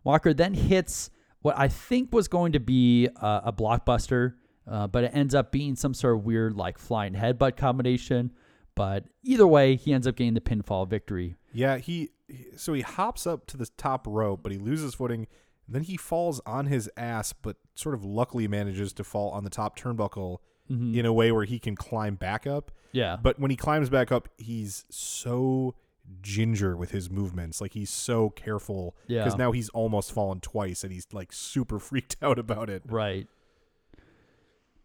[0.04, 1.10] Walker then hits
[1.42, 4.34] what I think was going to be uh, a blockbuster,
[4.66, 8.32] uh, but it ends up being some sort of weird like flying headbutt combination.
[8.74, 11.36] But either way, he ends up getting the pinfall victory.
[11.52, 15.26] Yeah, he he- so he hops up to the top rope, but he loses footing.
[15.66, 19.44] And then he falls on his ass, but sort of luckily manages to fall on
[19.44, 20.38] the top turnbuckle
[20.70, 20.94] Mhm.
[20.96, 22.70] in a way where he can climb back up.
[22.92, 23.16] Yeah.
[23.20, 25.74] But when he climbs back up, he's so
[26.20, 27.60] ginger with his movements.
[27.60, 28.96] Like he's so careful.
[29.06, 29.24] Yeah.
[29.24, 32.82] Because now he's almost fallen twice and he's like super freaked out about it.
[32.86, 33.26] Right.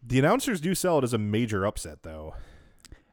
[0.05, 2.35] The announcers do sell it as a major upset though.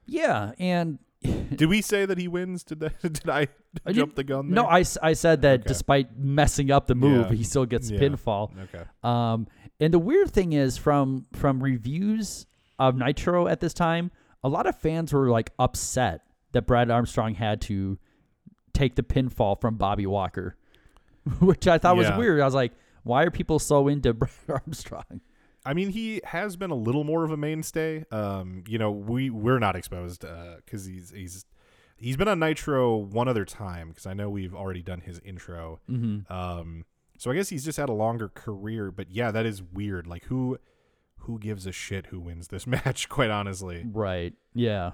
[0.06, 2.64] Yeah, and Did we say that he wins?
[2.64, 3.48] Did that, did I
[3.84, 4.50] I jump the gun?
[4.50, 7.36] No, I, I, said that despite messing up the move, Yeah.
[7.36, 8.00] he still gets Yeah.
[8.00, 8.50] pinfall.
[8.64, 8.84] Okay.
[9.02, 9.46] Um,
[9.78, 12.46] and the weird thing is, from from reviews
[12.78, 14.10] of Nitro at this time,
[14.42, 17.98] a lot of fans were like upset that Brad Armstrong had to
[18.72, 20.56] take the pinfall from Bobby Walker,
[21.40, 22.40] which I thought was weird.
[22.40, 22.72] I was like,
[23.02, 25.20] why are people so into Brad Armstrong?
[25.64, 28.04] I mean, he has been a little more of a mainstay.
[28.10, 30.24] Um, you know, we we're not exposed
[30.64, 31.44] because he's he's
[31.98, 35.80] he's been on Nitro one other time because I know we've already done his intro.
[35.90, 36.30] Mhm.
[36.30, 36.84] Um,
[37.18, 38.90] so I guess he's just had a longer career.
[38.90, 40.06] But yeah, that is weird.
[40.06, 40.58] Like who
[41.24, 43.10] who gives a shit who wins this match?
[43.10, 44.32] Quite honestly, Right.
[44.54, 44.92] Yeah.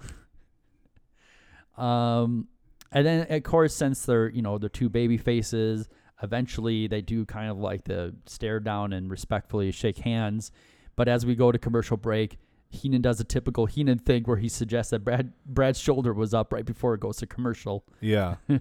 [1.77, 2.49] Um,
[2.93, 5.89] and then of course, since they're you know the two baby faces,
[6.23, 10.51] eventually they do kind of like the stare down and respectfully shake hands.
[10.97, 12.39] But as we go to commercial break,
[12.71, 16.53] Heenan does a typical Heenan thing where he suggests that Brad Brad's shoulder was up
[16.53, 17.85] right before it goes to commercial.
[18.01, 18.37] Yeah.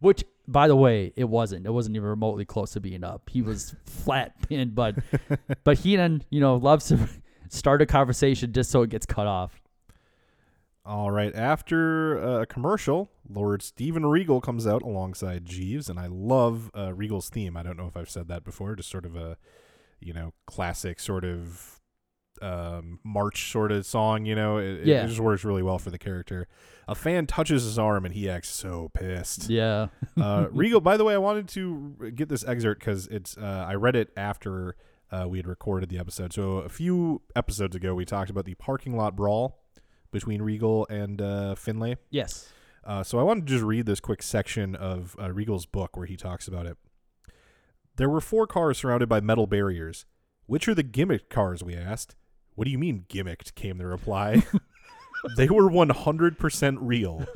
[0.00, 1.66] Which, by the way, it wasn't.
[1.66, 3.30] It wasn't even remotely close to being up.
[3.30, 4.96] He was flat pinned, but
[5.64, 7.08] but Heenan, you know, loves to
[7.48, 9.60] start a conversation just so it gets cut off.
[10.86, 11.34] All right.
[11.34, 16.92] After uh, a commercial, Lord Steven Regal comes out alongside Jeeves, and I love uh,
[16.92, 17.56] Regal's theme.
[17.56, 18.76] I don't know if I've said that before.
[18.76, 19.38] Just sort of a,
[20.00, 21.80] you know, classic sort of
[22.42, 24.26] um, march sort of song.
[24.26, 25.04] You know, it, it- Yeah.
[25.04, 26.48] it just works really well for the character.
[26.86, 29.48] A fan touches his arm, and he acts so pissed.
[29.48, 29.86] Yeah.
[30.20, 30.82] uh, Regal.
[30.82, 33.38] By the way, I wanted to get this excerpt because it's.
[33.38, 34.76] Uh, I read it after
[35.10, 36.34] uh, we had recorded the episode.
[36.34, 39.60] So a few episodes ago, we talked about the parking lot brawl
[40.14, 41.96] between Regal and uh, Finlay.
[42.08, 42.48] Yes.
[42.82, 46.06] Uh, so I wanted to just read this quick section of uh, Regal's book where
[46.06, 46.78] he talks about it.
[47.96, 50.06] There were four cars surrounded by metal barriers.
[50.46, 51.62] Which are the gimmicked cars?
[51.62, 52.16] We asked.
[52.54, 53.54] What do you mean gimmicked?
[53.54, 54.42] Came the reply.
[55.36, 57.26] they were 100% real.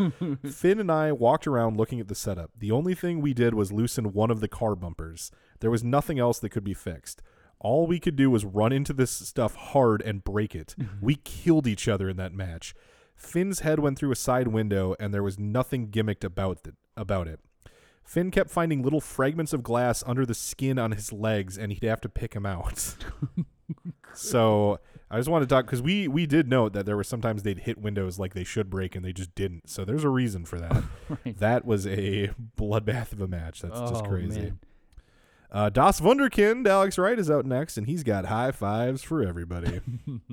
[0.51, 2.51] Finn and I walked around looking at the setup.
[2.59, 5.31] The only thing we did was loosen one of the car bumpers.
[5.61, 7.23] There was nothing else that could be fixed.
[7.61, 10.75] All we could do was run into this stuff hard and break it.
[10.79, 11.05] Mm-hmm.
[11.05, 12.75] we killed each other in that match.
[13.17, 16.75] Finn's head went through a side window, and there was nothing gimmicked about it.
[16.97, 17.41] About it.
[18.05, 21.83] Finn kept finding little fragments of glass under the skin on his legs, and he'd
[21.83, 22.95] have to pick them out.
[24.15, 24.79] so
[25.11, 27.61] I just want to talk because we we did note that there were sometimes they'd
[27.61, 29.69] hit windows like they should break, and they just didn't.
[29.69, 30.83] So there's a reason for that.
[31.25, 31.39] Right.
[31.39, 33.63] That was a bloodbath of a match.
[33.63, 34.41] That's just Oh, crazy.
[34.41, 34.59] man.
[35.51, 39.81] Uh, Das Wunderkind, Alex Wright is out next, and he's got high fives for everybody.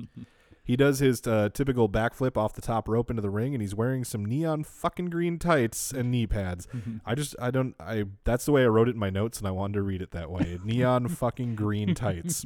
[0.64, 3.74] he does his uh, typical backflip off the top rope into the ring, and he's
[3.74, 6.68] wearing some neon fucking green tights and knee pads.
[7.06, 8.04] I just, I don't, I.
[8.24, 10.10] That's the way I wrote it in my notes, and I wanted to read it
[10.10, 10.58] that way.
[10.62, 12.44] neon fucking green tights.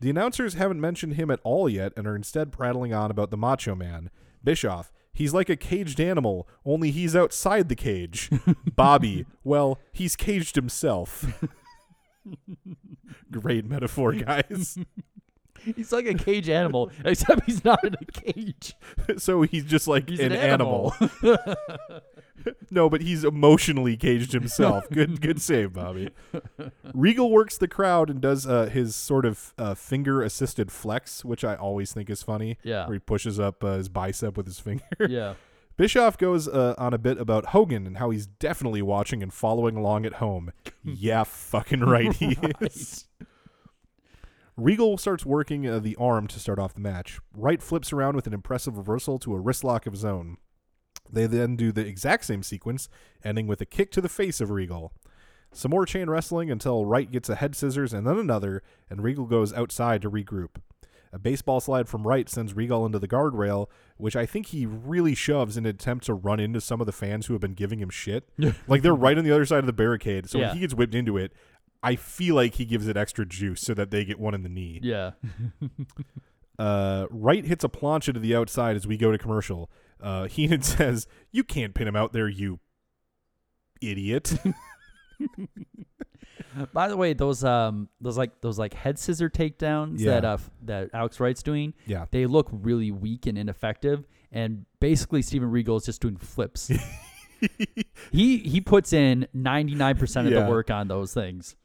[0.00, 3.36] The announcers haven't mentioned him at all yet, and are instead prattling on about the
[3.36, 4.10] Macho Man,
[4.42, 4.92] Bischoff.
[5.12, 8.30] He's like a caged animal, only he's outside the cage.
[8.76, 11.24] Bobby, well, he's caged himself.
[13.30, 14.78] Great metaphor, guys.
[15.76, 18.74] He's like a cage animal, except he's not in a cage.
[19.16, 20.94] so he's just like He's an, an animal.
[22.70, 24.88] no, but he's emotionally caged himself.
[24.90, 26.10] Good, good save, Bobby.
[26.94, 31.56] Regal works the crowd and does uh, his sort of uh, finger-assisted flex, which I
[31.56, 32.56] always think is funny.
[32.62, 32.86] Yeah.
[32.86, 34.84] where he pushes up uh, his bicep with his finger.
[35.08, 35.34] Yeah.
[35.78, 39.76] Bischoff goes uh, on a bit about Hogan and how he's definitely watching and following
[39.76, 40.50] along at home.
[40.84, 43.06] yeah, fucking right he is.
[44.56, 47.20] Regal starts working uh, the arm to start off the match.
[47.32, 50.38] Wright flips around with an impressive reversal to a wrist lock of his own.
[51.12, 52.88] They then do the exact same sequence,
[53.22, 54.92] ending with a kick to the face of Regal.
[55.52, 59.26] Some more chain wrestling until Wright gets a head scissors and then another, and Regal
[59.26, 60.56] goes outside to regroup.
[61.12, 65.14] A baseball slide from Wright sends Regal into the guardrail, which I think he really
[65.14, 67.78] shoves in an attempt to run into some of the fans who have been giving
[67.80, 68.28] him shit.
[68.68, 70.48] like they're right on the other side of the barricade, so Yeah.
[70.48, 71.32] when he gets whipped into it,
[71.82, 74.48] I feel like he gives it extra juice so that they get one in the
[74.48, 74.80] knee.
[74.82, 75.12] Yeah.
[76.58, 79.70] Uh, Wright hits a plancha to the outside as we go to commercial.
[80.00, 82.58] Uh, Heenan says, "You can't pin him out there, you
[83.80, 84.34] idiot."
[86.72, 90.50] By the way, those um those like those like head scissor takedowns that uh f-
[90.64, 92.06] that Alex Wright's doing, Yeah.
[92.10, 94.06] they look really weak and ineffective.
[94.32, 96.70] And basically, Steven Regal is just doing flips.
[98.10, 100.44] he he puts in ninety nine percent of Yeah.
[100.44, 101.56] the work on those things.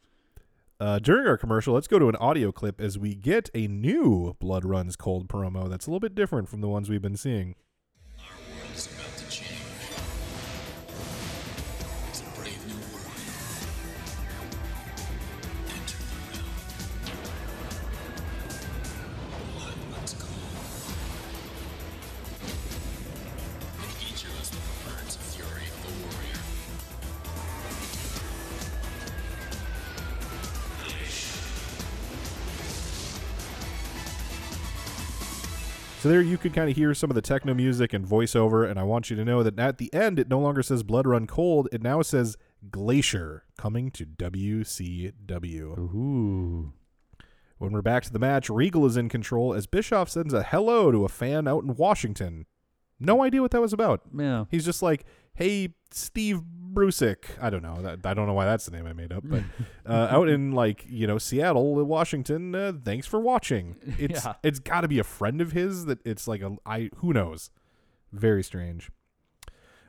[0.80, 4.36] Uh, during our commercial, let's go to an audio clip as we get a new
[4.40, 7.56] Blood Runs Cold promo that's a little bit different from the ones we've been seeing.
[36.04, 38.78] So there you could kind of hear some of the techno music and voiceover, and
[38.78, 41.28] I want you to know that at the end it no longer says Blood Run
[41.28, 42.36] Cold, it now says
[42.70, 45.78] Glacier coming to WCW.
[45.80, 46.74] Ooh.
[47.58, 50.92] When we're back to the match, Regal is in control as Bischoff sends a hello
[50.92, 52.48] to a fan out in Washington.
[53.00, 54.02] No idea what that was about.
[54.14, 54.44] Yeah.
[54.52, 56.42] He's just like, "Hey, Steve
[56.74, 57.82] Brusick." I don't know.
[57.82, 59.44] That, I don't know why that's the name I made up, but
[59.86, 62.54] uh, out in like you know Seattle, Washington.
[62.56, 63.76] Uh, thanks for watching.
[64.00, 64.34] It's Yeah.
[64.44, 67.52] it's got to be a friend of his that it's like a I who knows.
[68.12, 68.90] Very strange.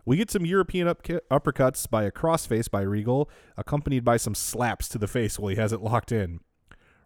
[0.07, 4.89] We get some European up- uppercuts by a crossface by Regal, accompanied by some slaps
[4.91, 6.41] to the face while he has it locked in.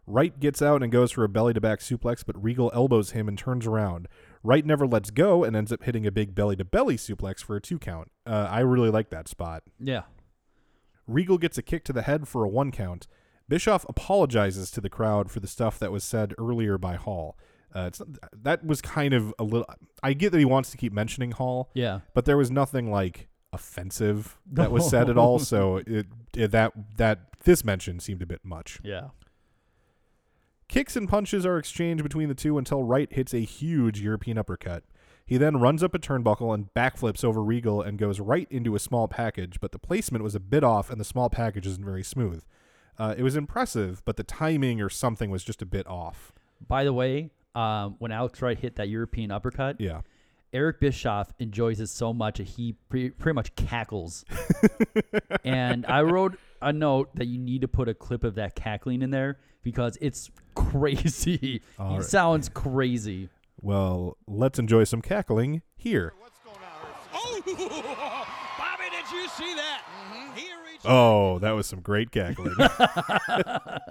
[0.05, 3.29] Wright gets out and goes for a belly to back suplex, but Regal elbows him
[3.29, 4.09] and turns around.
[4.43, 7.57] Wright never lets go and ends up hitting a big belly to belly suplex for
[7.57, 8.11] a two count.
[8.27, 9.63] Uh, I really like that spot.
[9.81, 10.03] Yeah.
[11.07, 13.07] Regal gets a kick to the head for a one count.
[13.49, 17.39] Bischoff apologizes to the crowd for the stuff that was said earlier by Hall.
[17.75, 18.01] Uh, it's
[18.33, 19.67] that was kind of a little.
[20.03, 21.71] I get that he wants to keep mentioning Hall.
[21.75, 22.01] Yeah.
[22.15, 25.39] but there was nothing like offensive that was said at all.
[25.39, 26.07] So it,
[26.37, 28.79] it that that this mention seemed a bit much.
[28.83, 29.09] Yeah.
[30.69, 34.85] Kicks and punches are exchanged between the two until Wright hits a huge European uppercut.
[35.25, 38.79] He then runs up a turnbuckle and backflips over Regal and goes right into a
[38.79, 42.03] small package, but the placement was a bit off and the small package isn't very
[42.03, 42.45] smooth.
[42.99, 46.33] Uh, it was impressive, but the timing or something was just a bit off.
[46.67, 50.03] By the way, um, when Alex Wright hit that European uppercut, Yeah.
[50.51, 54.25] Eric Bischoff enjoys it so much that he pre- pretty much cackles.
[55.45, 59.03] and I wrote a note that you need to put a clip of that cackling
[59.03, 61.63] in there because it's crazy.
[61.79, 62.05] All he right.
[62.05, 63.29] sounds crazy.
[63.61, 66.15] Well, let's enjoy some cackling here.
[67.13, 69.83] Oh, Bobby, did you see that?
[70.37, 72.55] He reached Oh, that was some great cackling.
[72.59, 73.91] that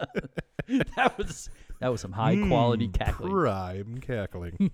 [1.18, 1.49] was
[1.80, 3.31] that was some high quality Mm, cackling.
[3.31, 4.72] Prime cackling.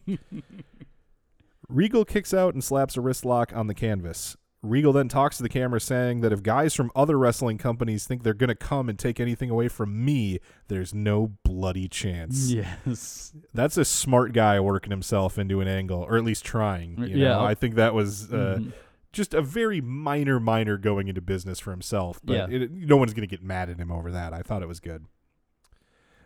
[1.70, 4.38] Regal kicks out and slaps a wrist lock on the canvas.
[4.64, 8.24] Regal then talks to the camera saying that if guys from other wrestling companies think
[8.24, 12.50] they're going to come and take anything away from me, there's no bloody chance.
[12.50, 13.34] Yes.
[13.54, 16.98] That's a smart guy working himself into an angle, or at least trying.
[16.98, 17.28] You Yeah.
[17.34, 17.44] know?
[17.46, 18.74] I think that was uh, Mhm.
[19.12, 22.22] just a very minor, minor going into business for himself.
[22.24, 22.48] But Yeah.
[22.62, 24.34] it, no one's going to get mad at him over that.
[24.34, 25.06] I thought it was good.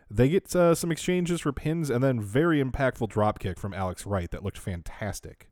[0.10, 4.06] They get uh, some exchanges for pins and then very impactful drop kick from Alex
[4.06, 5.50] Wright that looked fantastic.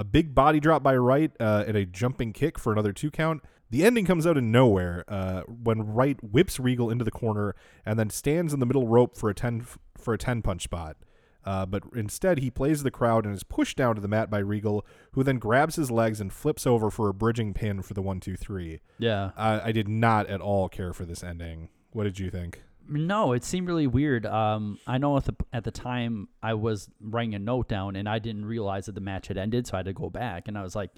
[0.00, 3.42] A big body drop by Wright uh, and a jumping kick for another two count.
[3.68, 7.54] The ending comes out of nowhere uh, when Wright whips Regal into the corner
[7.84, 9.66] and then stands in the middle rope for a ten
[9.98, 10.96] for a ten punch spot.
[11.44, 14.38] Uh, but instead, he plays the crowd and is pushed down to the mat by
[14.38, 18.00] Regal, who then grabs his legs and flips over for a bridging pin for the
[18.00, 18.80] one two three.
[18.98, 19.32] Yeah.
[19.36, 21.68] I, I did not at all care for this ending.
[21.92, 22.62] What did you think?
[22.90, 24.26] No, it seemed really weird.
[24.26, 28.08] Um, I know at the at the time I was writing a note down and
[28.08, 30.58] I didn't realize that the match had ended, so I had to go back and
[30.58, 30.90] I was like,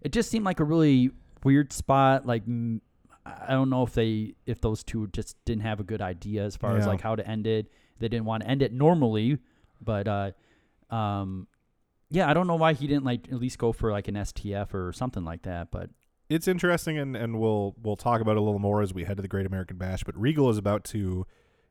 [0.00, 1.10] it just seemed like a really
[1.44, 2.24] weird spot.
[2.24, 2.44] Like
[3.26, 6.56] I don't know if they if those two just didn't have a good idea as
[6.56, 7.70] far as like how to end it.
[7.98, 9.38] They didn't want to end it normally,
[9.80, 10.30] but uh,
[10.90, 11.46] um,
[12.10, 14.74] yeah, I don't know why he didn't like at least go for like an STF
[14.74, 15.70] or something like that.
[15.70, 15.90] But
[16.28, 19.16] it's interesting, and, and we'll we'll talk about it a little more as we head
[19.16, 20.04] to the Great American Bash.
[20.04, 21.26] But Regal is about to,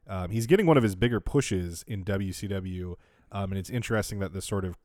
[0.07, 2.95] um, he's getting one of his bigger pushes in WCW,
[3.31, 4.77] um, and it's interesting that this sort of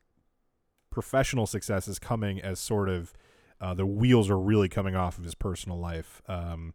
[0.91, 3.13] professional success is coming as sort of
[3.61, 6.23] uh, the wheels are really coming off of his personal life.
[6.29, 6.75] Um,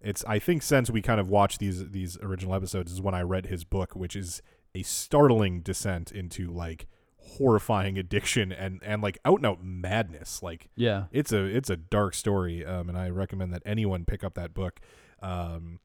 [0.00, 3.22] it's I think since we kind of watched these these original episodes is when I
[3.22, 4.42] read his book, which is
[4.74, 6.86] a startling descent into like
[7.24, 10.42] horrifying addiction and and like out and out madness.
[10.42, 11.04] Like Yeah.
[11.10, 14.54] it's a it's a dark story, um, and I recommend that anyone pick up that
[14.54, 14.80] book.
[15.22, 15.80] Um,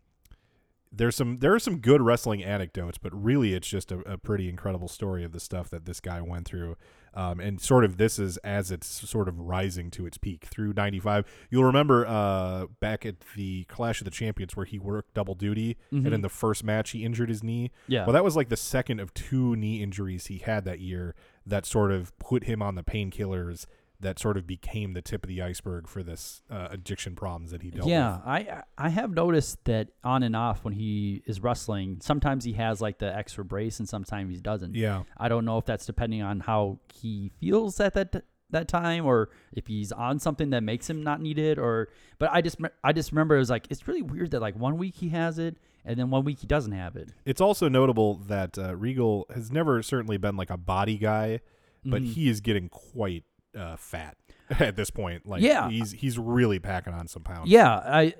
[0.92, 4.50] there's some there are some good wrestling anecdotes, but really it's just a, a pretty
[4.50, 6.76] incredible story of the stuff that this guy went through.
[7.14, 10.74] Um, and sort of this is as it's sort of rising to its peak through
[10.74, 11.26] 95.
[11.50, 15.78] You'll remember uh, back at the Clash of the Champions where he worked double duty,
[15.92, 17.72] and in the first match he injured his knee.
[17.88, 18.06] Yeah.
[18.06, 21.14] Well, that was like the second of two knee injuries he had that year
[21.46, 23.66] that sort of put him on the painkillers
[24.02, 27.62] that sort of became the tip of the iceberg for this uh, addiction problems that
[27.62, 28.26] he dealt yeah, with.
[28.26, 32.80] I I have noticed that on and off when he is wrestling, sometimes he has
[32.80, 34.76] like the extra brace and sometimes he doesn't.
[34.76, 35.04] Yeah.
[35.18, 39.30] I don't know if that's depending on how he feels at that that time or
[39.54, 42.94] if he's on something that makes him not need it or but I just I
[42.94, 45.58] just remember it was like it's really weird that like one week he has it
[45.86, 47.10] and then one week he doesn't have it.
[47.26, 51.40] It's also notable that uh, Regal has never certainly been like a body guy,
[51.86, 52.14] but Mhm.
[52.14, 53.24] he is getting quite
[53.58, 54.16] uh, fat
[54.60, 55.26] at this point.
[55.26, 55.70] Like, Yeah.
[55.70, 57.50] he's he's really packing on some pounds.
[57.50, 58.14] Yeah, I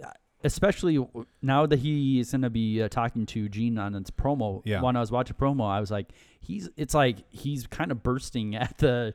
[0.44, 1.06] especially
[1.42, 4.62] now that he is going to be uh, talking to Gene on its promo.
[4.64, 4.82] Yeah.
[4.82, 8.56] When I was watching promo, I was like, he's it's like he's kind of bursting
[8.56, 9.14] at the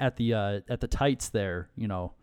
[0.00, 2.14] at the uh, at the tights there, you know.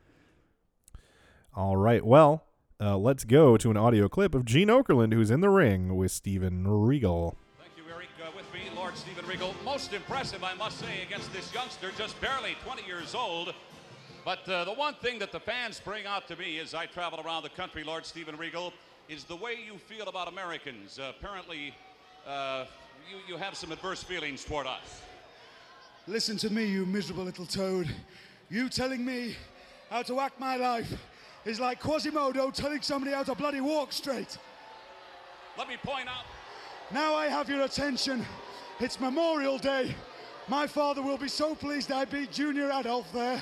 [1.55, 2.05] All right.
[2.05, 2.43] Well,
[2.81, 6.11] uh, let's go to an audio clip of Gene Okerlund, who's in the ring with
[6.11, 7.35] Steven Regal.
[7.59, 8.07] Thank you, Eric.
[8.23, 9.53] Uh, with me, Lord Stephen Regal.
[9.65, 13.53] Most impressive, I must say, against this youngster, just barely 20 years old.
[14.23, 17.19] But uh, the one thing that the fans bring out to me as I travel
[17.19, 18.71] around the country, Lord Stephen Regal,
[19.09, 20.99] is the way you feel about Americans.
[20.99, 21.73] Uh, apparently,
[22.25, 22.63] uh,
[23.11, 25.01] you, you have some adverse feelings toward us.
[26.07, 27.93] Listen to me, you miserable little toad.
[28.49, 29.35] You telling me
[29.89, 30.93] how to act my life
[31.45, 34.37] is like Quasimodo telling somebody how to bloody walk straight.
[35.57, 36.25] Let me point out.
[36.91, 38.25] Now I have your attention.
[38.79, 39.95] It's Memorial Day.
[40.47, 43.41] My father will be so pleased I beat Junior Adolf there.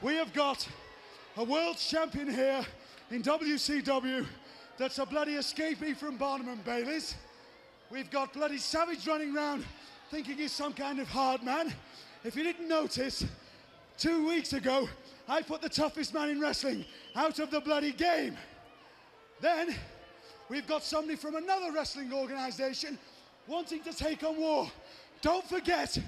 [0.00, 0.66] We have got
[1.36, 2.64] a world champion here
[3.10, 4.26] in WCW
[4.78, 7.14] that's a bloody escapee from Barnum and Bailey's.
[7.90, 9.64] We've got bloody Savage running around
[10.10, 11.72] thinking he's some kind of hard man.
[12.24, 13.24] If you didn't notice,
[13.98, 14.88] two weeks ago,
[15.28, 16.84] I put the toughest man in wrestling
[17.16, 18.36] out of the bloody game.
[19.40, 19.74] Then,
[20.48, 22.98] we've got somebody from another wrestling organization
[23.46, 24.70] wanting to take on war.
[25.22, 25.98] Don't forget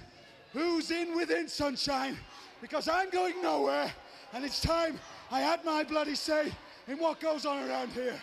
[0.52, 2.16] who's in within Sunshine,
[2.60, 3.92] because I'm going nowhere,
[4.32, 4.98] and it's time
[5.30, 6.52] I had my bloody say
[6.86, 8.20] in what goes on around here.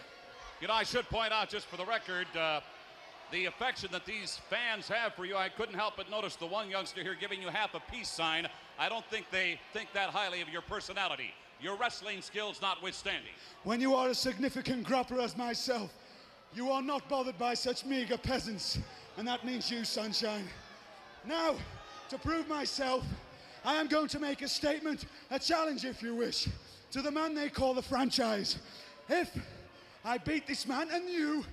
[0.62, 2.62] You know, I should point out, just for the record, uh,
[3.32, 5.36] the affection that these fans have for you.
[5.36, 8.48] I couldn't help but notice the one youngster here giving you half a peace sign.
[8.80, 11.32] I don't think they think that highly of your personality,
[11.62, 13.32] your wrestling skills notwithstanding.
[13.64, 15.94] When you are a significant grappler as myself,
[16.54, 18.80] you are not bothered by such meager peasants,
[19.18, 20.48] and that means you, Sunshine.
[21.26, 21.56] Now,
[22.10, 23.04] to prove myself,
[23.66, 26.48] I am going to make a statement, a challenge if you wish,
[26.92, 28.58] to the man they call the franchise.
[29.08, 29.30] If
[30.04, 31.46] I beat this man and you,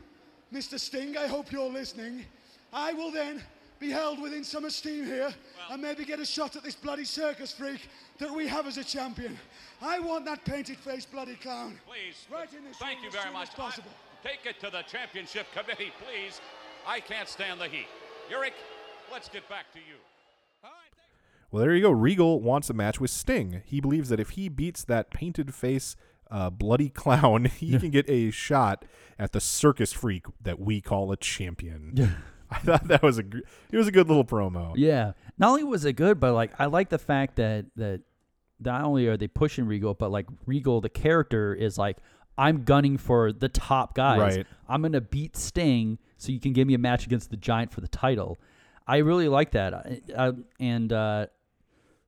[0.53, 0.79] Mr.
[0.79, 2.25] Sting, I hope you're listening.
[2.73, 3.43] I will then
[3.81, 5.33] be held within some esteem here
[5.71, 7.89] and maybe get a shot at this bloody circus freak
[8.19, 9.37] that we have as a champion.
[9.81, 11.81] I want that painted face bloody clown.
[11.87, 12.27] Please.
[12.31, 13.51] Right in this Thank ring you as very much.
[13.55, 13.91] possible.
[13.91, 16.43] I- Take it to the championship committee, please.
[16.87, 17.87] I can't stand the heat.
[18.31, 18.53] Eric,
[19.11, 19.97] let's get back to you.
[21.51, 21.91] Well, there you go.
[21.91, 23.63] Regal wants a match with Sting.
[23.65, 25.97] He believes that if he beats that painted face,
[26.31, 28.85] uh, bloody clown, he can get a shot
[29.19, 32.15] at the circus freak that we call a champion.
[32.53, 33.41] I thought that was a gr-
[33.71, 34.73] it was a good little promo.
[34.77, 35.13] Yeah.
[35.39, 38.03] Not only was it good, but like I like the fact that that
[38.59, 41.99] not only are they pushing Regal, but like Regal, the character is like,
[42.37, 44.37] I'm gunning for the top guys.
[44.37, 44.47] Right.
[44.69, 47.81] I'm gonna beat Sting, so you can give me a match against the Giant for
[47.81, 48.39] the title.
[48.87, 51.27] I really like that, I, I, and uh,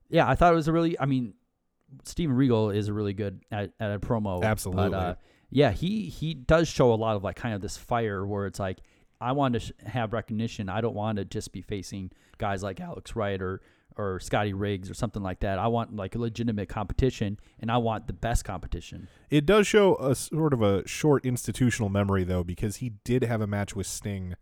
[0.09, 0.99] yeah, I thought it was a really.
[0.99, 1.33] I mean,
[2.03, 4.43] Steven Regal is a really good at, at a promo.
[4.43, 4.89] Absolutely.
[4.89, 5.15] But, uh,
[5.49, 8.59] yeah, he he does show a lot of like kind of this fire where it's
[8.59, 8.79] like
[9.23, 10.69] I want to sh- have recognition.
[10.69, 13.61] I don't want to just be facing guys like Alex Wright or
[13.95, 15.59] or Scotty Riggs or something like that.
[15.59, 19.07] I want like a legitimate competition, and I want the best competition.
[19.29, 23.41] It does show a sort of a short institutional memory though, because he did have
[23.41, 24.35] a match with Sting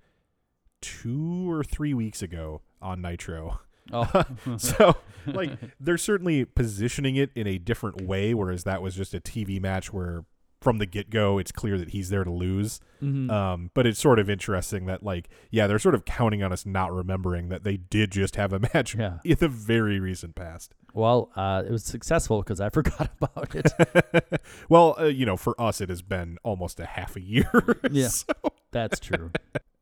[0.82, 3.60] two or three weeks ago on Nitro.
[3.92, 4.24] Oh.
[4.58, 4.96] so
[5.28, 9.62] like they're certainly positioning it in a different way, whereas that was just a TV
[9.62, 10.26] match where
[10.62, 12.80] from the get go it's clear that he's there to lose.
[13.02, 13.32] Mhm.
[13.32, 16.66] Um, but it's sort of interesting that like yeah, they're sort of counting on us
[16.66, 19.18] not remembering that they did just have a match Yeah.
[19.26, 20.74] in the very recent past.
[20.94, 24.42] Well, uh, it was successful because I forgot about it.
[24.70, 27.80] well, uh, you know, for us it has been almost a half a year.
[27.92, 28.34] Yeah, so-
[28.72, 29.32] that's true.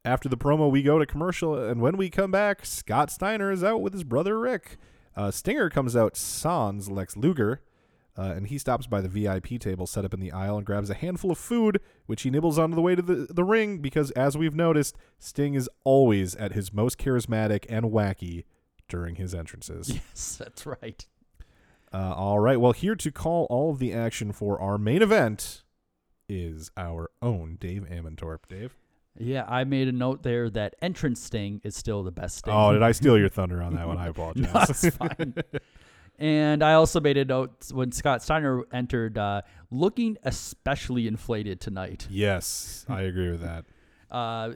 [0.06, 3.64] After the promo, we go to commercial, and when we come back, Scott Steiner is
[3.66, 4.78] out with his brother Rick.
[5.16, 7.62] Uh, Stinger comes out sans Lex Luger,
[8.18, 10.90] uh, and he stops by the VIP table set up in the aisle and grabs
[10.90, 14.12] a handful of food, which he nibbles on the way to the, the ring because,
[14.12, 18.44] as we've noticed, Sting is always at his most charismatic and wacky
[18.88, 19.90] during his entrances.
[20.10, 21.06] Yes, that's right.
[21.94, 22.60] Uh, all right.
[22.60, 25.64] Well, here to call all of the action for our main event
[26.28, 28.40] is our own Dave Ammentorp.
[28.48, 28.76] Dave?
[29.18, 32.54] Yeah, I made a note there that entrance Sting is still the best Sting.
[32.56, 33.98] Oh, did I steal your thunder on that one?
[33.98, 34.84] I apologize.
[34.84, 35.34] no, fine.
[36.20, 39.42] and I also made a note when Scott Steiner entered, uh,
[39.72, 42.08] looking especially inflated tonight.
[42.10, 43.66] Yes, I agree with that.
[44.12, 44.54] Uh,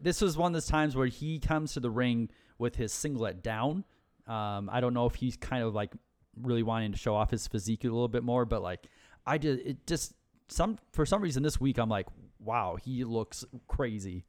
[0.00, 3.42] this was one of those times where he comes to the ring with his singlet
[3.42, 3.82] down.
[4.28, 5.92] Um, I don't know if he's kind of like
[6.40, 8.86] really wanting to show off his physique a little bit more, but like
[9.26, 10.14] I did, it just
[10.46, 12.06] some for some reason this week I'm like,
[12.38, 14.24] wow, he looks crazy.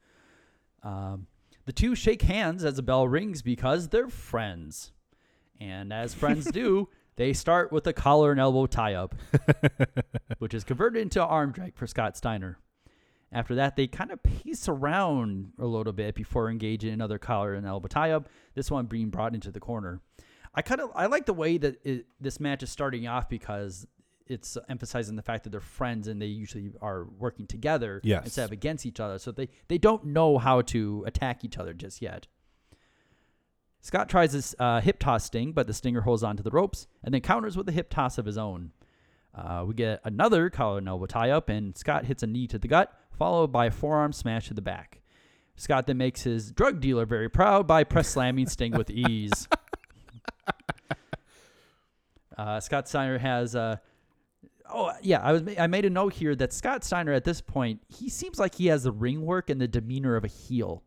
[0.81, 1.27] Um,
[1.65, 4.91] the two shake hands as the bell rings because they're friends,
[5.59, 9.15] and as friends do, they start with a collar and elbow tie up,
[10.39, 12.57] which is converted into an arm drag for Scott Steiner.
[13.31, 17.65] After that, they kind of pace around a little bit before engaging another collar and
[17.65, 18.29] elbow tie up.
[18.53, 20.01] This one being brought into the corner.
[20.53, 23.87] I kind of I like the way that it, this match is starting off because
[24.27, 28.23] it's emphasizing the fact that they're friends and they usually are working together Yes.
[28.25, 29.17] instead of against each other.
[29.17, 32.27] So they they don't know how to attack each other just yet.
[33.83, 36.87] Scott tries this uh, hip toss sting, but the stinger holds on to the ropes
[37.03, 38.71] and then counters with a hip toss of his own.
[39.35, 42.57] Uh, we get another collar and elbow tie up, and Scott hits a knee to
[42.57, 45.01] the gut, followed by a forearm smash to the back.
[45.57, 49.47] Scott then makes his drug dealer very proud by press slamming Sting with ease.
[52.37, 53.55] Uh, Scott Steiner has.
[53.55, 53.77] Uh,
[54.67, 55.43] oh yeah, I was.
[55.59, 58.67] I made a note here that Scott Steiner at this point he seems like he
[58.67, 60.83] has the ring work and the demeanor of a heel.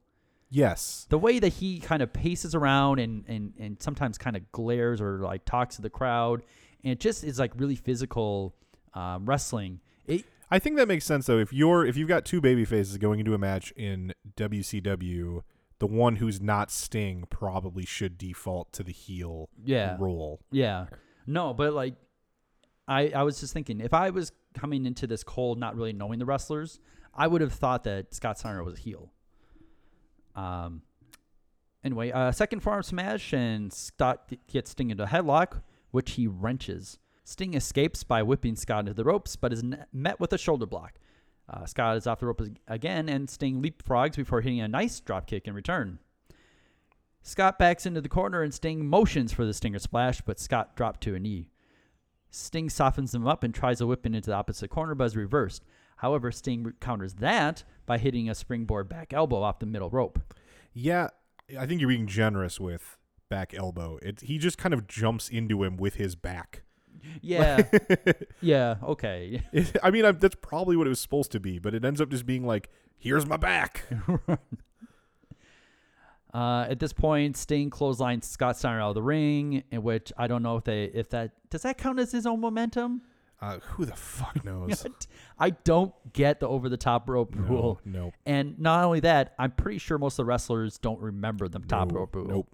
[0.57, 1.07] Yes.
[1.11, 5.03] The way that he kind of paces around and and and sometimes kind of glares
[5.03, 6.43] or like talks to the crowd,
[6.83, 8.55] and it just is like really physical
[8.95, 9.81] um, wrestling.
[10.07, 11.39] It, I think that makes sense though.
[11.39, 15.43] If you're if you've got two baby faces going into a match in WCW,
[15.79, 20.41] the one who's not Sting probably should default to the heel yeah role.
[20.51, 20.87] Yeah.
[21.27, 21.97] No, but like
[22.89, 26.19] I I was just thinking if I was coming into this cold not really knowing
[26.19, 26.81] the wrestlers,
[27.15, 29.13] I would have thought that Scott Steiner was a heel.
[30.37, 30.83] Um
[31.83, 36.99] anyway, uh second forearm smash and Scott gets Sting into a headlock, which he wrenches.
[37.25, 40.95] Sting escapes by whipping Scott into the ropes, but is met with a shoulder block.
[41.49, 45.27] Uh, Scott is off the rope again, and Sting leapfrogs before hitting a nice drop
[45.27, 45.99] kick in return.
[47.23, 51.01] Scott backs into the corner and Sting motions for the Stinger splash, but Scott dropped
[51.03, 51.49] to a knee.
[52.31, 55.65] Sting softens him up and tries a whip into the opposite corner, but is reversed.
[55.97, 60.19] However, Sting counters that by hitting a springboard back elbow off the middle rope.
[60.73, 61.09] Yeah,
[61.59, 62.99] I think you're being generous with
[63.29, 63.99] back elbow.
[64.03, 66.63] It he just kind of jumps into him with his back.
[67.23, 67.63] Yeah.
[68.41, 68.77] yeah.
[68.83, 69.43] Okay.
[69.83, 72.11] I mean, I, that's probably what it was supposed to be, but it ends up
[72.11, 73.85] just being like, "Here's my back."
[76.35, 80.27] Uh, at this point, Sting clotheslines Scott Steiner out of the ring, in which I
[80.27, 83.01] don't know if they if that does that count as his own momentum.
[83.41, 84.87] Uh, who the fuck knows?
[85.39, 87.81] I don't get the over the top rope No, rule.
[87.85, 88.15] nope.
[88.25, 91.93] And not only that, I'm pretty sure most of the wrestlers don't remember the top
[91.93, 92.27] No, rope rule.
[92.27, 92.49] Nope.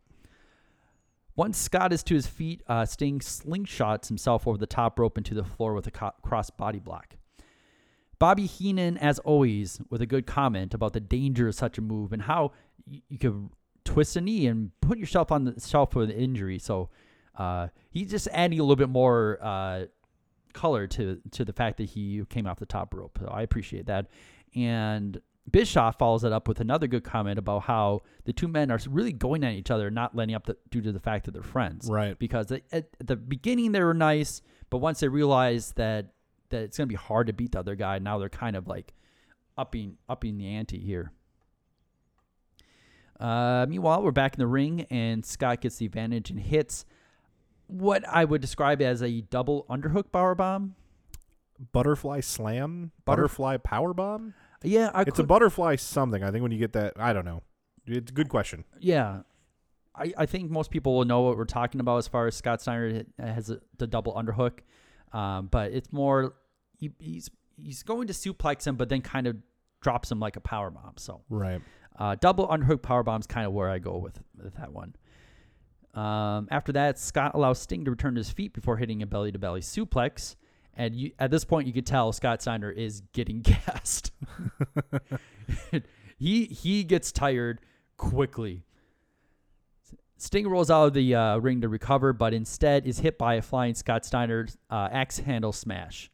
[1.35, 5.35] Once Scott is to his feet, uh, Sting slingshots himself over the top rope into
[5.35, 7.17] the floor with a co- cross body block.
[8.19, 12.13] Bobby Heenan, as always, with a good comment about the danger of such a move
[12.13, 12.53] and how
[12.87, 13.49] y- you could
[13.85, 16.59] twist a knee and put yourself on the shelf with an injury.
[16.59, 16.91] So
[17.37, 19.85] uh, he's just adding a little bit more uh,
[20.53, 23.19] color to to the fact that he came off the top rope.
[23.21, 24.07] So I appreciate that.
[24.55, 25.21] And
[25.51, 29.13] Bischoff follows it up with another good comment about how the two men are really
[29.13, 31.89] going at each other, not letting up the, due to the fact that they're friends.
[31.91, 32.17] Right.
[32.19, 36.13] Because at, at the beginning they were nice, but once they realized that
[36.51, 38.69] that it's going to be hard to beat the other guy, now they're kind of
[38.69, 38.95] like
[39.59, 41.13] upping upping the ante here.
[43.19, 46.85] Uh, meanwhile, we're back in the ring, and Scott gets the advantage and hits
[47.73, 50.75] what I would describe as a double underhook power bomb.
[51.73, 54.35] Butterfly slam, Butter- butterfly power bomb.
[54.65, 56.23] Yeah, I it's a butterfly something.
[56.23, 57.43] I think when you get that, I don't know.
[57.87, 58.65] It's a good question.
[58.81, 59.23] Yeah.
[59.95, 62.63] I, I think most people will know what we're talking about as far as Scott
[62.63, 64.61] Steiner has a, the double underhook.
[65.13, 66.35] Um, but it's more
[66.79, 69.37] he, he's he's going to suplex him, but then kind of
[69.83, 70.95] drops him like a power bomb.
[70.97, 71.61] So Right.
[71.99, 74.95] uh, double underhook power bomb is kind of where I go with, with that one.
[75.95, 79.33] Um, after that, Scott allows Sting to return to his feet before hitting a belly
[79.33, 80.37] to belly suplex.
[80.75, 84.13] And you, at this point, you could tell Scott Steiner is getting gassed.
[86.19, 87.61] he he gets tired
[87.97, 88.65] quickly.
[90.17, 93.43] Sting rolls out of the uh, ring to recover, but instead is hit by a
[93.43, 96.11] flying Scott Steiner uh, axe handle smash.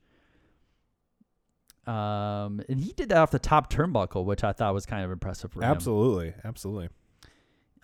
[1.87, 5.11] Um, and he did that off the top turnbuckle, which I thought was kind of
[5.11, 5.71] impressive for him.
[5.71, 6.35] Absolutely.
[6.45, 6.89] Absolutely.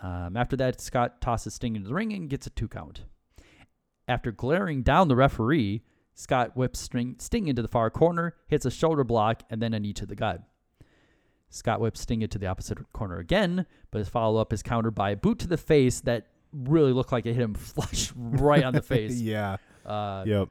[0.05, 3.05] Um, after that, Scott tosses Sting into the ring and gets a two count.
[4.07, 5.83] After glaring down the referee,
[6.15, 9.81] Scott whips Sting, Sting into the far corner, hits a shoulder block, and then a
[9.81, 10.43] knee to the gut.
[11.49, 15.11] Scott whips Sting into the opposite corner again, but his follow up is countered by
[15.11, 18.75] a boot to the face that really looked like it hit him flush right on
[18.75, 19.19] the face.
[19.21, 19.57] yeah.
[19.87, 20.49] Uh, Yep.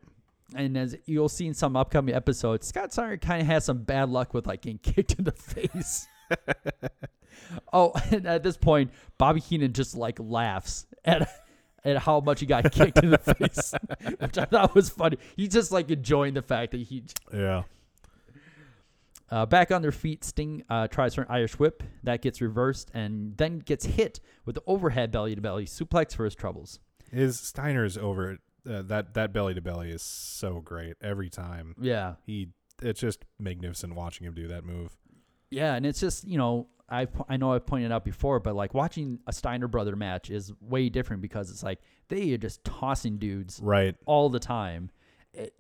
[0.56, 4.10] And as you'll see in some upcoming episodes, Scott Steiner kind of has some bad
[4.10, 6.08] luck with like getting kicked in the face.
[7.74, 11.30] oh, and at this point, Bobby Heenan just like laughs at
[11.86, 13.74] at how much he got kicked in the face,
[14.20, 15.18] which I thought was funny.
[15.36, 17.04] He's just like enjoying the fact that he.
[17.34, 17.64] Yeah.
[19.30, 21.82] Uh, back on their feet, Sting uh, tries for an Irish whip.
[22.04, 26.24] That gets reversed and then gets hit with the overhead belly to belly suplex for
[26.24, 26.80] his troubles.
[27.12, 28.38] His Steiner's over
[28.70, 31.76] uh, that that belly to belly is so great every time.
[31.82, 32.16] Yeah.
[32.26, 32.50] He
[32.82, 34.96] it's just magnificent watching him do that move.
[35.54, 38.74] Yeah, and it's just you know I I know I've pointed out before, but like
[38.74, 43.18] watching a Steiner brother match is way different because it's like they are just tossing
[43.18, 43.96] dudes Right.
[44.06, 44.90] all the time.
[45.34, 45.54] It,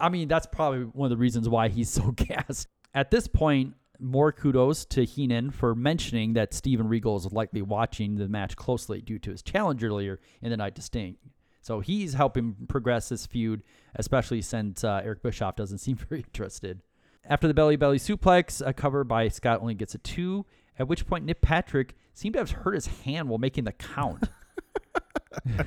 [0.00, 2.68] I mean that's probably one of the reasons why he's so gassed.
[2.94, 8.14] At this point, more kudos to Heenan for mentioning that Steven Regal is likely watching
[8.16, 11.16] the match closely due to his challenge earlier in the night to Sting.
[11.60, 13.62] So he's helping progress this feud,
[13.96, 16.80] especially since uh, Eric Bischoff doesn't seem very interested.
[17.28, 20.46] After the belly belly suplex, a cover by Scott only gets a two,
[20.78, 24.30] at which point Nick Patrick seemed to have hurt his hand while making the count.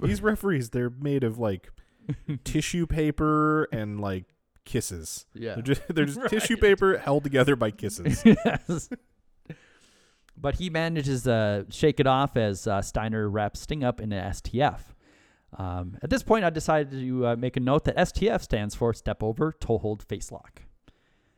[0.00, 1.70] These referees, they're made of like
[2.44, 4.24] tissue paper and like
[4.64, 5.26] kisses.
[5.34, 5.54] Yeah.
[5.54, 8.22] They're just, they're just tissue paper held together by kisses.
[8.24, 8.88] yes.
[10.36, 14.32] But he manages to shake it off as uh, Steiner wraps Sting up in an
[14.32, 14.80] STF.
[15.58, 18.92] Um, at this point, I decided to uh, make a note that STF stands for
[18.92, 20.62] Step Over Toe Hold Face Lock.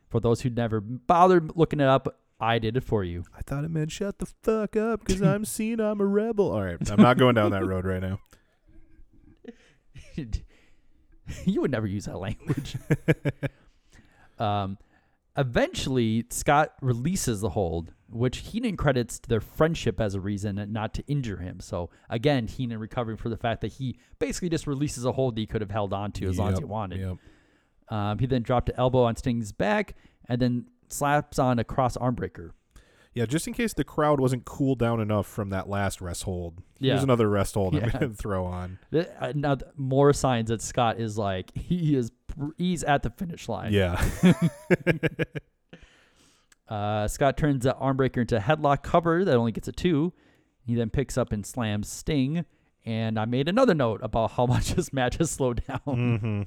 [0.08, 3.24] For those who never bothered looking it up, I did it for you.
[3.36, 6.50] I thought it meant shut the fuck up because I'm seen I'm a rebel.
[6.50, 6.90] All right.
[6.90, 8.18] I'm not going down that road right now.
[11.46, 12.76] you would never use that language.
[14.38, 14.76] um,
[15.36, 20.94] eventually, Scott releases the hold, which Heenan credits to their friendship as a reason not
[20.94, 21.60] to injure him.
[21.60, 25.40] So again, Heenan recovering for the fact that he basically just releases a hold that
[25.40, 27.00] he could have held on to as long as he wanted.
[27.00, 27.16] yep.
[27.88, 29.94] Um, he then dropped an elbow on Sting's back
[30.28, 32.54] and then slaps on a cross arm breaker.
[33.14, 36.62] Yeah, just in case the crowd wasn't cooled down enough from that last rest hold.
[36.78, 36.92] Yeah.
[36.92, 37.90] Here's another rest hold I'm Yeah.
[37.90, 38.78] going to throw on.
[38.94, 42.10] Uh, Now, more signs that Scott is like he is
[42.56, 43.72] he's at the finish line.
[43.74, 44.02] Yeah.
[46.72, 50.12] uh, Scott turns the armbreaker into a headlock cover that only gets a two.
[50.64, 52.44] He then picks up and slams Sting,
[52.84, 55.80] And I made another note about how much this match has slowed down.
[55.86, 56.42] Mm-hmm.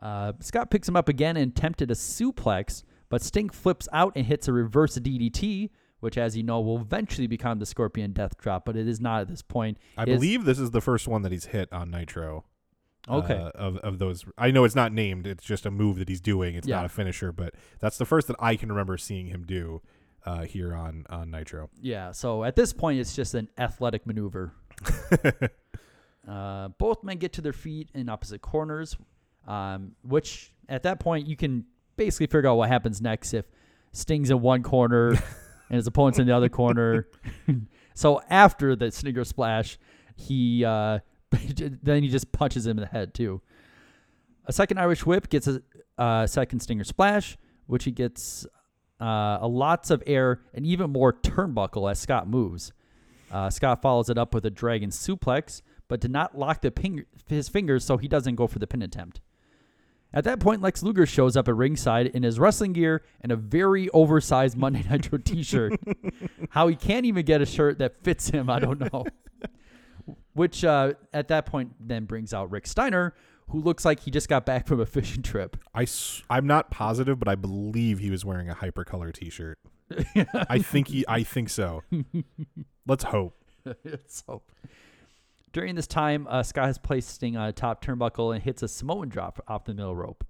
[0.00, 4.26] Uh, Scott picks him up again and attempted a suplex, but Sting flips out and
[4.26, 8.64] hits a reverse DDT, which, as you know, will eventually become the Scorpion Death Drop,
[8.64, 9.78] but it is not at this point.
[9.96, 12.44] I It is- believe this is the first one that he's hit on Nitro.
[13.08, 13.34] Okay.
[13.34, 15.26] uh, of of those, I know it's not named.
[15.26, 16.54] It's just a move that he's doing.
[16.54, 16.76] It's Yeah.
[16.76, 19.82] not a finisher, but that's the first that I can remember seeing him do
[20.24, 21.68] uh, here on on Nitro.
[21.80, 24.52] Yeah, so at this point, it's just an athletic maneuver.
[26.28, 28.96] uh, both men get to their feet in opposite corners,
[29.46, 31.64] um, which at that point you can
[31.96, 33.44] basically figure out what happens next if
[33.92, 35.10] Sting's in one corner
[35.68, 37.06] and his opponent's in the other corner.
[37.94, 39.78] so after the Stinger Splash,
[40.16, 41.00] he uh,
[41.82, 43.40] then he just punches him in the head too.
[44.46, 45.62] A second Irish Whip gets a
[45.96, 47.36] uh, second Stinger Splash,
[47.66, 48.46] which he gets
[49.00, 52.72] uh, a lots of air and even more turnbuckle as Scott moves.
[53.30, 57.04] Uh, Scott follows it up with a dragon suplex, but did not lock the ping-
[57.26, 59.20] his fingers so he doesn't go for the pin attempt.
[60.12, 63.36] At that point, Lex Luger shows up at ringside in his wrestling gear and a
[63.36, 65.72] very oversized Monday Nitro t-shirt.
[66.50, 69.04] How he can't even get a shirt that fits him, I don't know.
[70.34, 73.14] Which uh, at that point then brings out Rick Steiner,
[73.50, 75.56] who looks like he just got back from a fishing trip.
[75.74, 79.58] I s- I'm not positive, but I believe he was wearing a hypercolor T-shirt.
[80.48, 81.04] I think he.
[81.06, 81.82] I think so.
[82.86, 83.36] Let's hope.
[84.06, 84.42] so,
[85.52, 88.68] during this time, uh, Scott has placed Sting on a top turnbuckle and hits a
[88.68, 90.24] Samoan drop off the middle rope.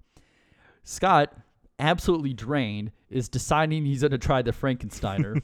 [0.83, 1.33] Scott,
[1.79, 5.41] absolutely drained, is deciding he's going to try the Frankensteiner.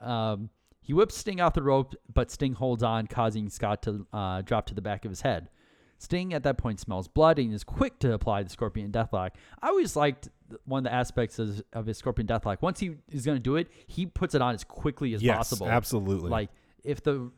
[0.00, 0.48] um,
[0.88, 4.64] he whips Sting off the rope, but Sting holds on, causing Scott to uh, drop
[4.68, 5.50] to the back of his head.
[5.98, 9.32] Sting at that point smells blood and is quick to apply the Scorpion Deathlock.
[9.60, 10.30] I always liked
[10.64, 12.62] one of the aspects of, of his Scorpion Deathlock.
[12.62, 15.36] Once he is going to do it, he puts it on as quickly as Yes,
[15.36, 15.68] possible.
[15.68, 16.30] absolutely.
[16.30, 16.48] Like
[16.84, 17.30] if the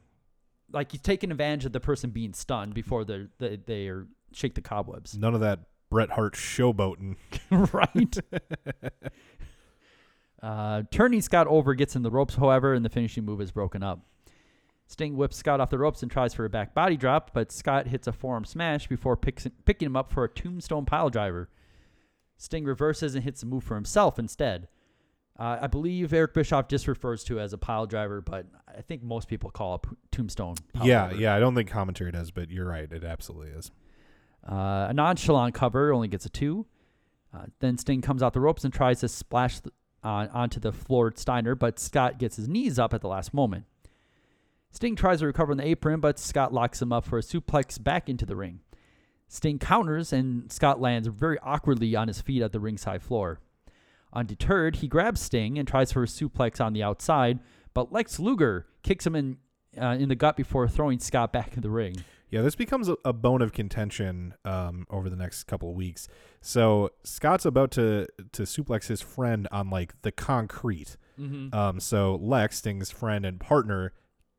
[0.73, 4.55] like he's taking advantage of the person being stunned before they they they are shake
[4.55, 5.19] the cobwebs.
[5.19, 5.59] None of that
[5.91, 7.17] Bret Hart showboating.
[7.51, 8.17] right.
[10.43, 13.83] Uh, turning Scott over gets in the ropes, however, and the finishing move is broken
[13.83, 14.01] up.
[14.87, 17.87] Sting whips Scott off the ropes and tries for a back body drop, but Scott
[17.87, 21.49] hits a forearm smash before picks, picking him up for a tombstone pile driver.
[22.37, 24.67] Sting reverses and hits the move for himself instead.
[25.39, 28.83] Uh, I believe Eric Bischoff just refers to it as a pile driver, but I
[28.83, 30.57] think most people call it p- tombstone.
[30.73, 31.21] Pile yeah, driver.
[31.21, 31.35] yeah.
[31.35, 32.91] I don't think commentary does, but you're right.
[32.91, 33.71] It absolutely is.
[34.47, 36.67] Uh, a nonchalant cover only gets a two.
[37.33, 40.73] Uh, then Sting comes out the ropes and tries to splash th- uh, onto the
[40.73, 43.65] floored Steiner, but Scott gets his knees up at the last moment.
[44.73, 47.83] Sting tries to recover on the apron, but Scott locks him up for a suplex
[47.83, 48.61] back into the ring.
[49.29, 53.41] Sting counters, and Scott lands very awkwardly on his feet at the ringside floor.
[54.13, 57.39] Undeterred, he grabs Sting and tries for a suplex on the outside,
[57.75, 59.39] but Lex Luger kicks him in
[59.81, 61.95] uh, in the gut before throwing Scott back in the ring.
[62.31, 66.07] Yeah, this becomes a, a bone of contention um, over the next couple of weeks.
[66.41, 70.97] So Scott's about to to suplex his friend on like the concrete.
[71.19, 71.53] Mhm.
[71.55, 73.93] Um, so Lex, Sting's friend and partner,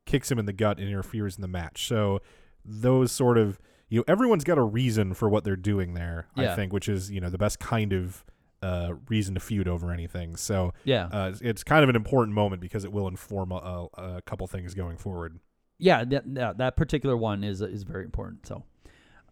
[0.06, 1.88] kicks him in the gut and interferes in the match.
[1.88, 2.22] So
[2.66, 3.60] those sort of
[3.90, 6.28] you know everyone's got a reason for what they're doing there.
[6.36, 6.54] Yeah.
[6.54, 8.24] I think, which is you know the best kind of
[8.64, 10.36] uh, reason to feud over anything.
[10.36, 11.06] So Yeah.
[11.08, 13.88] uh, it's- it's kind of an important moment because it will inform a, a,
[14.18, 15.40] a couple things going forward.
[15.82, 18.46] Yeah, that, that that particular one is is very important.
[18.46, 18.64] So,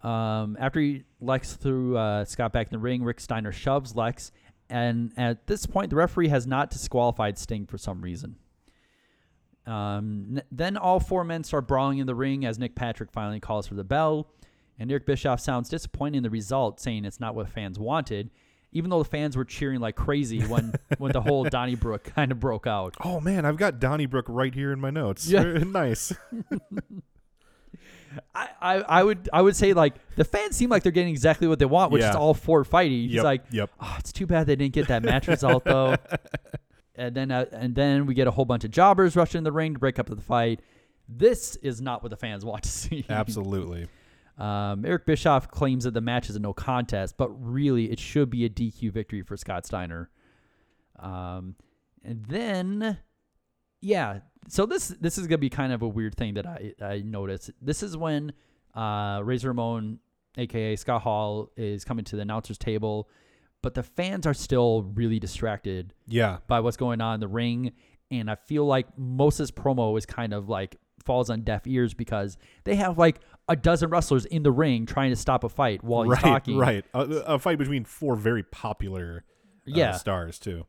[0.08, 4.32] um, after he Lex threw uh, Scott back in the ring, Rick Steiner shoves Lex,
[4.68, 8.36] and at this point, the referee has not disqualified Sting for some reason.
[9.68, 13.40] Um, n- then all four men start brawling in the ring as Nick Patrick finally
[13.40, 14.32] calls for the bell,
[14.80, 18.32] and Eric Bischoff sounds disappointed in the result, saying it's not what fans wanted.
[18.72, 22.40] Even though the fans were cheering like crazy when, when the whole Donnybrook kind of
[22.40, 22.96] broke out.
[23.04, 25.28] Oh man, I've got Donnybrook right here in my notes.
[25.28, 25.42] Yeah.
[25.44, 26.14] nice.
[28.34, 31.48] I, I, I would I would say like the fans seem like they're getting exactly
[31.48, 33.04] what they want, which is all four fighting.
[33.04, 33.70] He's Yep, like, yep.
[33.80, 35.96] oh, it's too bad they didn't get that match result though.
[36.96, 39.52] And then uh, and then we get a whole bunch of jobbers rushing in the
[39.52, 40.60] ring to break up the fight.
[41.08, 43.06] This is not what the fans want to see.
[43.10, 43.88] Absolutely.
[44.40, 48.30] Um, Eric Bischoff claims that the match is a no contest, but really it should
[48.30, 50.10] be a DQ victory for Scott Steiner.
[50.98, 51.56] Um,
[52.04, 53.00] and then,
[53.82, 57.00] yeah, so this this is gonna be kind of a weird thing that I I
[57.00, 57.52] noticed.
[57.62, 58.32] This is when
[58.74, 60.00] uh, Razor Ramon,
[60.38, 63.10] aka Scott Hall, is coming to the announcers table,
[63.62, 65.94] but the fans are still really distracted.
[66.08, 66.38] Yeah.
[66.48, 67.74] by what's going on in the ring,
[68.10, 71.66] and I feel like most of this promo is kind of like falls on deaf
[71.68, 75.50] ears because they have like a dozen wrestlers in the ring trying to stop a
[75.50, 76.58] fight while he's right, talking.
[76.58, 76.86] right.
[76.94, 79.24] A, a fight between four very popular
[79.68, 79.94] uh, Yeah.
[79.94, 80.66] stars too.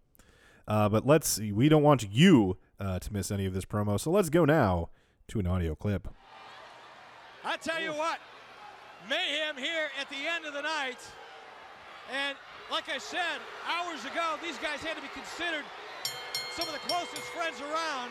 [0.67, 1.53] Uh, but let's see.
[1.53, 4.91] We don't want you uh, to miss any of this promo, so let's go now
[5.29, 6.09] to an audio clip.
[7.45, 8.19] I tell you what,
[9.09, 10.99] mayhem here at the end of the night.
[12.13, 12.37] And
[12.71, 13.39] like I said
[13.69, 15.65] hours ago, these guys had to be considered
[16.55, 18.11] some of the closest friends around.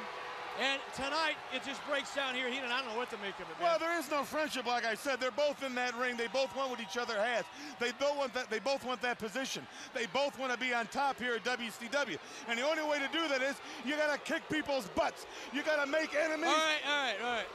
[0.59, 2.49] And tonight, it just breaks down here.
[2.49, 3.59] Heenan, I don't know what to make of it.
[3.59, 3.63] Man.
[3.63, 5.21] Well, there is no friendship, like I said.
[5.21, 6.17] They're both in that ring.
[6.17, 7.45] They both want what each other has.
[7.79, 8.49] They both want that.
[8.49, 9.65] They both want that position.
[9.93, 12.17] They both want to be on top here at WCW.
[12.49, 13.55] And the only way to do that is
[13.85, 15.25] you got to kick people's butts.
[15.53, 16.47] You got to make enemies.
[16.47, 17.45] all right, all right, all right.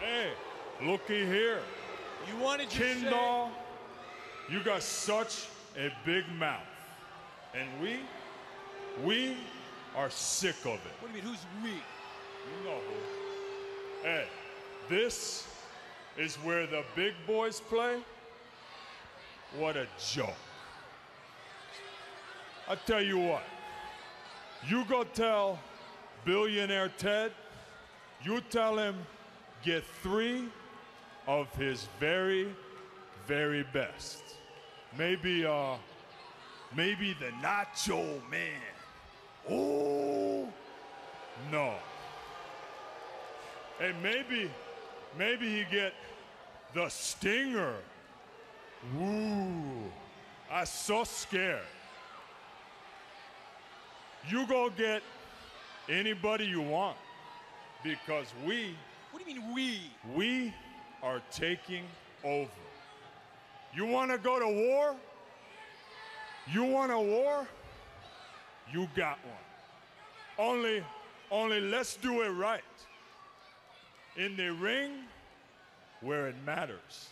[0.00, 1.60] Hey, looky here.
[2.28, 3.00] You wanted your say.
[3.00, 3.50] Kindall,
[4.50, 5.46] you got such
[5.78, 6.60] a big mouth.
[7.54, 8.00] And we,
[9.02, 9.36] we
[9.96, 10.80] are sick of it.
[11.00, 11.80] What do you mean, who's we?
[14.02, 14.26] Hey,
[14.88, 15.46] this
[16.16, 18.00] is where the big boys play?
[19.58, 20.34] What a joke.
[22.68, 23.42] I tell you what,
[24.68, 25.58] you go tell
[26.24, 27.32] billionaire Ted,
[28.22, 28.94] you tell him
[29.64, 30.48] get three
[31.26, 32.48] of his very,
[33.26, 34.22] very best.
[34.96, 35.76] Maybe, uh,
[36.76, 38.60] maybe the Nacho Man.
[39.50, 40.48] Oh,
[41.50, 41.74] no.
[43.80, 44.50] Hey, maybe,
[45.18, 45.94] maybe he get
[46.74, 47.76] the Stinger.
[48.98, 49.90] Ooh,
[50.52, 51.62] I'm so scared.
[54.28, 55.02] You go get
[55.88, 56.98] anybody you want
[57.82, 58.76] because we,
[59.12, 59.80] What do you mean we?
[60.14, 60.54] we
[61.02, 61.84] are taking
[62.22, 62.50] over.
[63.74, 64.94] You want to go to war?
[66.52, 67.48] You want a war?
[68.70, 70.46] You got one.
[70.48, 70.84] Only,
[71.30, 72.60] only let's do it right.
[74.16, 74.92] In the ring,
[76.00, 77.08] where it matters.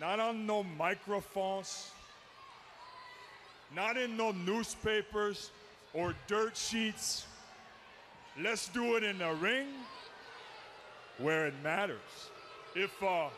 [0.00, 1.90] Not on no microphones,
[3.74, 5.50] not in no newspapers
[5.94, 7.26] or dirt sheets.
[8.40, 9.66] Let's do it in the ring
[11.18, 11.98] where it matters.
[12.74, 13.28] If uh,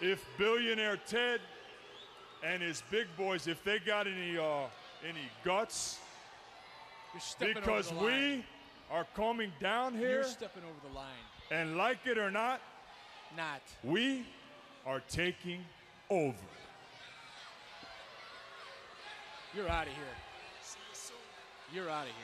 [0.00, 1.40] if billionaire Ted
[2.44, 4.66] and his big boys, if they got any uh,
[5.06, 5.98] any guts,
[7.38, 8.36] because over the line.
[8.38, 8.44] we
[8.90, 11.06] are coming down here, You're stepping over the line.
[11.50, 12.60] and like it or not,
[13.36, 13.60] Not.
[13.84, 14.24] we
[14.86, 15.60] are taking
[16.10, 16.34] over.
[19.54, 20.02] You're out of here.
[21.72, 22.14] You're out of here.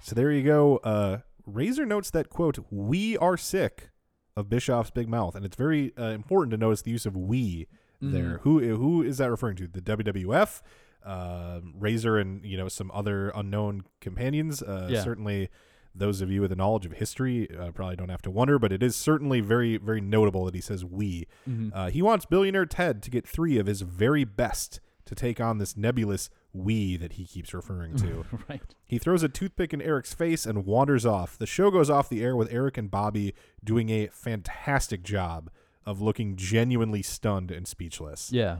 [0.00, 0.78] So there you go.
[0.78, 3.90] Uh, Razor notes that quote, "We are sick
[4.36, 7.68] of Bischoff's big mouth," and it's very uh, important to notice the use of "we"
[8.00, 8.38] there.
[8.42, 9.68] Who who is that referring to?
[9.68, 10.60] The WWF,
[11.06, 14.62] uh, Razor, and you know some other unknown companions.
[14.62, 15.02] Uh, Yeah.
[15.04, 15.48] Certainly,
[15.94, 18.72] those of you with a knowledge of history uh, probably don't have to wonder, but
[18.72, 21.26] it is certainly very very notable that he says "we."
[21.72, 25.58] Uh, he wants billionaire Ted to get three of his very best to take on
[25.58, 28.24] this nebulous "we" that he keeps referring to.
[28.48, 28.74] right.
[28.86, 31.38] He throws a toothpick in Eric's face and wanders off.
[31.38, 35.48] The show goes off the air with Eric and Bobby doing a fantastic job
[35.84, 38.32] of looking genuinely stunned and speechless.
[38.32, 38.58] Yeah.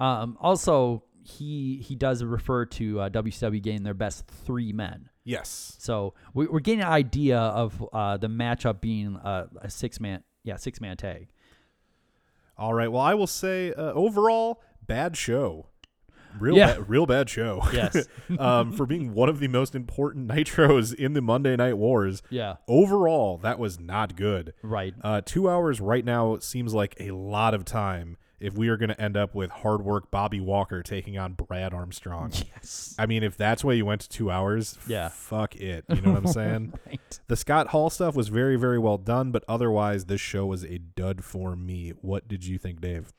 [0.00, 5.08] Um, also, he he does refer to uh, WCW getting their best three men.
[5.24, 5.76] Yes.
[5.78, 10.24] So we, we're getting an idea of uh, the matchup being uh, a six man,
[10.42, 11.28] yeah, six man tag.
[12.58, 12.90] All right.
[12.90, 15.66] Well, I will say uh, overall, bad show.
[16.38, 16.74] Real, Yeah.
[16.74, 17.62] ba- real bad show.
[17.72, 18.08] Yes.
[18.38, 22.22] um, for being one of the most important nitros in the Monday Night Wars.
[22.30, 22.56] Yeah.
[22.68, 24.54] Overall, that was not good.
[24.62, 24.94] Right.
[25.02, 28.88] Uh, two hours right now seems like a lot of time if we are going
[28.90, 32.32] to end up with hard work Bobby Walker taking on Brad Armstrong.
[32.54, 32.94] Yes.
[32.98, 35.08] I mean, if that's why you went to two hours, Yeah.
[35.08, 35.84] fuck it.
[35.88, 36.74] You know what I'm saying?
[36.86, 37.20] Right.
[37.28, 40.78] The Scott Hall stuff was very, very well done, but otherwise, this show was a
[40.78, 41.90] dud for me.
[42.00, 43.12] What did you think, Dave?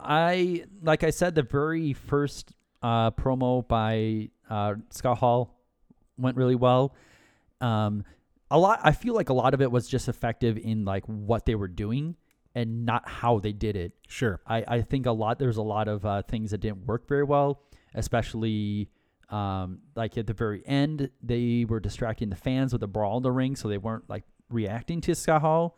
[0.00, 2.52] I like I said, the very first
[2.82, 5.54] uh, promo by uh, Scott Hall
[6.18, 6.94] went really well.
[7.60, 8.04] Um,
[8.50, 8.80] a lot.
[8.82, 11.68] I feel like a lot of it was just effective in like what they were
[11.68, 12.16] doing
[12.54, 13.92] and not how they did it.
[14.08, 14.40] Sure.
[14.46, 17.24] I, I think a lot there's a lot of uh, things that didn't work very
[17.24, 17.62] well,
[17.94, 18.88] especially
[19.30, 23.22] um, like at the very end they were distracting the fans with a brawl in
[23.22, 25.76] the ring, so they weren't like reacting to Scott Hall,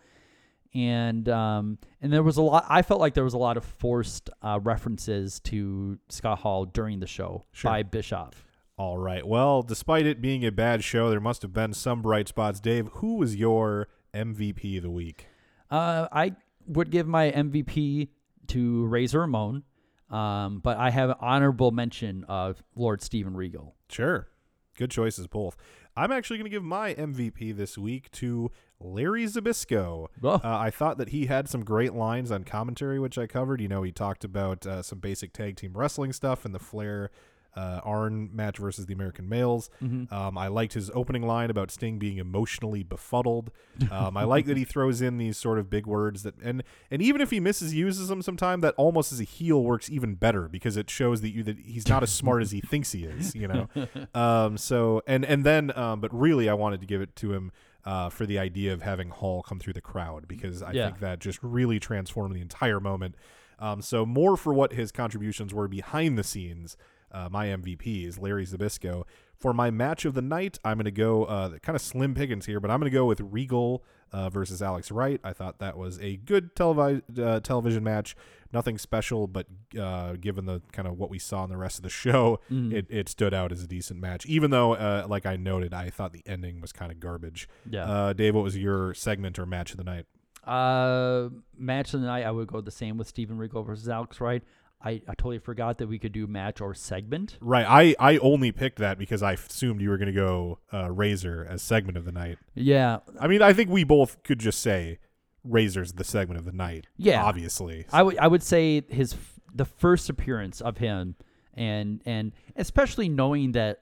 [0.75, 2.67] and um, and there was a lot.
[2.69, 7.01] I felt like there was a lot of forced uh, references to Scott Hall during
[7.01, 7.71] the show Sure.
[7.71, 8.45] by Bischoff.
[8.79, 9.27] All right.
[9.27, 12.61] Well, despite it being a bad show, there must have been some bright spots.
[12.61, 15.29] Dave, who was your MVP of the week?
[15.71, 16.35] Uh, I
[16.67, 18.09] would give my MVP
[18.49, 19.65] to Razor Ramon,
[20.11, 23.75] um, but I have an honorable mention of Lord Steven Regal.
[23.89, 24.29] Sure.
[24.77, 25.57] Good choices, both.
[25.97, 30.09] I'm actually going to give my MVP this week to Larry Zbyszko.
[30.23, 30.29] Oh.
[30.29, 33.63] Uh, I thought that he had some great lines on commentary, which I covered.
[33.63, 37.11] You know, he talked about uh, some basic tag team wrestling stuff and the Flair
[37.57, 39.71] uh, Arn match versus the American males.
[39.83, 40.13] Mhm.
[40.13, 43.51] Um, I liked his opening line about Sting being emotionally befuddled.
[43.91, 47.01] Um, I like that he throws in these sort of big words that, and and
[47.03, 50.49] even if he misses uses them sometime, that almost as a heel works even better
[50.49, 53.35] because it shows that you that he's not as smart as he thinks he is.
[53.35, 53.69] You know.
[54.15, 57.53] Um, so and and then, um, but really, I wanted to give it to him.
[57.85, 60.87] Uh, for the idea of having Hall come through the crowd because I Yeah.
[60.87, 63.15] think that just really transformed the entire moment.
[63.61, 66.77] Um, so more for what his contributions were behind the scenes.
[67.17, 69.05] Uh, my MVP is Larry Zbyszko.
[69.39, 72.47] For my match of the night, I'm going to go uh, kind of slim pickings
[72.47, 73.83] here, but I'm going to go with Regal
[74.13, 75.21] uh, versus Alex Wright.
[75.25, 78.17] I thought that was a good televi- uh, television match.
[78.53, 79.47] Nothing special, but
[79.79, 82.73] uh, given the kind of what we saw in the rest of the show, Mhm.
[82.73, 84.25] it, it stood out as a decent match.
[84.27, 87.49] Even though, uh, like I noted, I thought the ending was kind of garbage.
[87.69, 87.85] Yeah.
[87.85, 90.07] Uh, Dave, what was your segment or match of the night?
[90.47, 91.29] Uh,
[91.59, 94.43] match of the night, I would go the same with Steven Regal versus Alex Wright.
[94.83, 97.39] I, I totally forgot that we could do match or segment.
[97.41, 97.67] Right.
[97.67, 101.47] I, I only picked that because I assumed you were going to go uh, Razor
[101.49, 102.39] as segment of the night.
[102.55, 102.99] Yeah.
[103.19, 104.99] I mean, I think we both could just say
[105.43, 106.87] Razor's the segment of the night.
[106.97, 107.87] Yeah, Obviously.
[107.93, 111.17] I would I would say his f- the first appearance of him,
[111.55, 113.81] and and especially knowing that,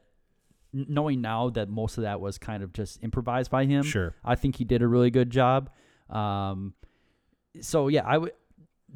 [0.73, 3.83] knowing now that most of that was kind of just improvised by him.
[3.83, 4.15] Sure.
[4.25, 5.71] I think he did a really good job.
[6.09, 6.75] Um,
[7.61, 8.33] so yeah, I would.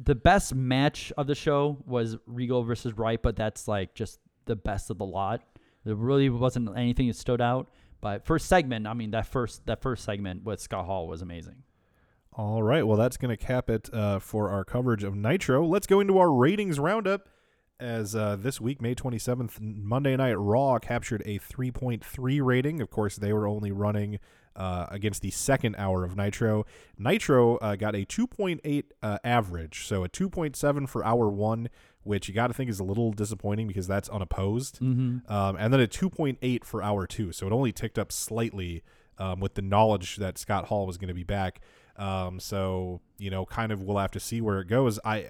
[0.01, 4.55] The best match of the show was Regal versus Wright, but that's like just the
[4.55, 5.41] best of the lot.
[5.83, 7.69] There really wasn't anything that stood out.
[8.01, 11.63] But first segment, I mean that first that first segment with Scott Hall was amazing.
[12.33, 12.87] All right.
[12.87, 15.65] Well, that's going to cap it uh, for our coverage of Nitro.
[15.65, 17.27] Let's go into our ratings roundup.
[17.79, 22.81] As uh, this week, May 27th, Monday Night Raw captured a 3.3 rating.
[22.81, 24.19] Of course, they were only running
[24.59, 26.65] uh, against the second hour of Nitro.
[26.97, 31.69] Nitro uh, got a 2.8 uh, average, so a 2.7 for hour one,
[32.03, 34.79] which you got to think is a little disappointing because that's unopposed.
[34.81, 35.29] Mhm.
[35.31, 38.83] Um, and then a 2.8 for hour two, so it only ticked up slightly
[39.17, 41.61] um, with the knowledge that Scott Hall was going to be back.
[41.95, 44.99] Um, so you know, kind of we'll have to see where it goes.
[45.03, 45.29] I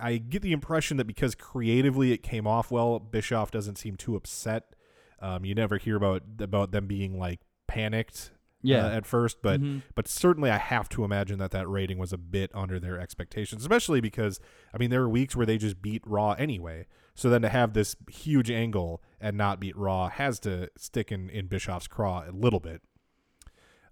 [0.00, 4.16] I get the impression that because creatively it came off well, Bischoff doesn't seem too
[4.16, 4.74] upset.
[5.20, 8.30] Um, you never hear about about them being like panicked.
[8.64, 8.86] Yeah.
[8.86, 9.82] uh, at first, but Mhm.
[9.94, 13.62] but certainly I have to imagine that that rating was a bit under their expectations,
[13.62, 14.40] especially because
[14.72, 16.86] I mean there were weeks where they just beat Raw anyway.
[17.14, 21.30] So then to have this huge angle and not beat Raw has to stick in
[21.30, 22.82] in Bischoff's craw a little bit.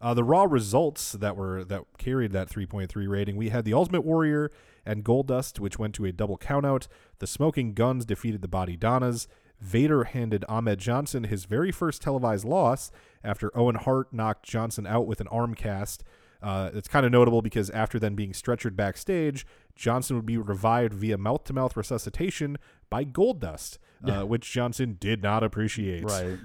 [0.00, 4.00] Uh, the Raw results that were that carried that 3.3 rating, we had the Ultimate
[4.04, 4.50] Warrior
[4.84, 6.88] and Goldust, which went to a double countout.
[7.20, 9.28] The Smoking Guns defeated the Body Donnas.
[9.62, 12.90] Vader handed Ahmed Johnson his very first televised loss
[13.22, 16.02] after Owen Hart knocked Johnson out with an arm cast.
[16.42, 20.92] Uh, it's kind of notable because after then being stretchered backstage, Johnson would be revived
[20.92, 22.58] via mouth to mouth resuscitation
[22.90, 24.22] by Goldust, Yeah.
[24.22, 26.04] uh, which Johnson did not appreciate.
[26.04, 26.38] Right.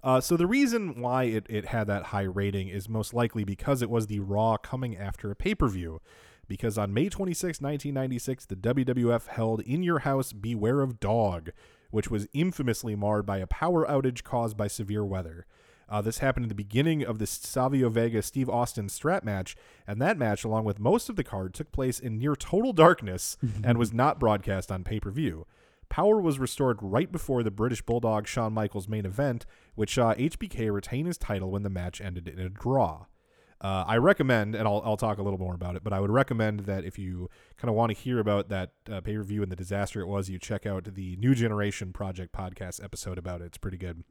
[0.04, 3.82] Uh, so the reason why it, it had that high rating is most likely because
[3.82, 6.00] it was the Raw coming after a pay-per-view.
[6.48, 11.52] Because on May 26, 1996, the WWF held In Your House Beware of Dog,
[11.92, 15.46] which was infamously marred by a power outage caused by severe weather.
[15.88, 19.56] Uh, this happened in the beginning of the Savio Vega Steve Austin strap match,
[19.88, 23.38] and that match, along with most of the card, took place in near total darkness
[23.64, 25.46] and was not broadcast on pay per view.
[25.88, 29.46] Power was restored right before the British Bulldog Shawn Michaels main event,
[29.76, 33.06] which saw HBK retain his title when the match ended in a draw.
[33.66, 36.12] Uh, I recommend, and I'll, I'll talk a little more about it, but I would
[36.12, 39.42] recommend that if you kind of want to hear about that uh, pay per view
[39.42, 43.42] and the disaster it was, you check out the New Generation Project podcast episode about
[43.42, 43.46] it.
[43.46, 44.04] It's pretty good.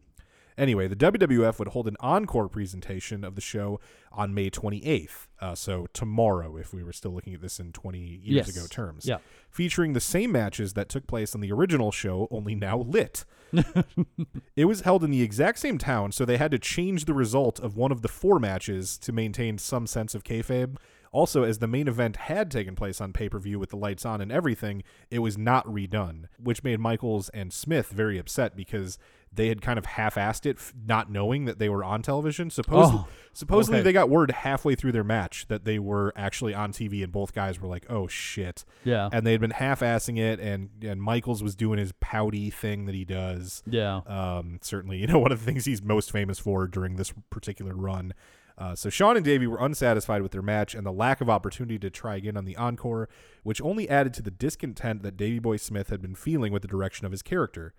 [0.57, 3.81] Anyway, the WWF would hold an encore presentation of the show
[4.13, 5.27] on May 28th.
[5.41, 8.57] Uh, so tomorrow, if we were still looking at this in 20 years Yes.
[8.57, 9.05] ago terms.
[9.07, 9.19] Yeah.
[9.51, 13.25] Featuring the same matches that took place on the original show, only now lit.
[14.57, 17.59] it was held in the exact same town, so they had to change the result
[17.61, 20.77] of one of the four matches to maintain some sense of kayfabe.
[21.13, 24.05] Also, as the main event had taken place on pay per view with the lights
[24.05, 28.99] on and everything, it was not redone, which made Michaels and Smith very upset because
[29.35, 32.51] they had kind of half assed it, f- not knowing that they were on television.
[32.51, 33.85] Supposedly, Oh, supposedly okay.
[33.85, 37.33] they got word halfway through their match that they were actually on TV, and both
[37.35, 39.09] guys were like, "Oh shit!" Yeah.
[39.13, 42.95] and they had been half-assing it, and and Michaels was doing his pouty thing that
[42.95, 43.63] he does.
[43.67, 44.03] Yeah.
[44.07, 47.75] um, certainly, you know, one of the things he's most famous for during this particular
[47.75, 48.15] run.
[48.57, 51.77] Uh, so Shawn and Davey were unsatisfied with their match and the lack of opportunity
[51.81, 53.09] to try again on the encore,
[53.43, 56.69] which only added to the discontent that Davey Boy Smith had been feeling with the
[56.69, 57.75] direction of his character.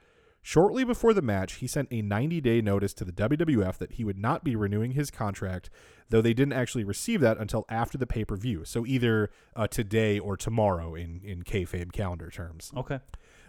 [0.47, 4.03] Shortly before the match, he sent a 90 day notice to the WWF that he
[4.03, 5.71] would not be renewing his contract,
[6.09, 8.63] though they didn't actually receive that until after the pay per view.
[8.63, 12.71] So either uh, today or tomorrow in, in kayfabe calendar terms.
[12.77, 12.99] Okay.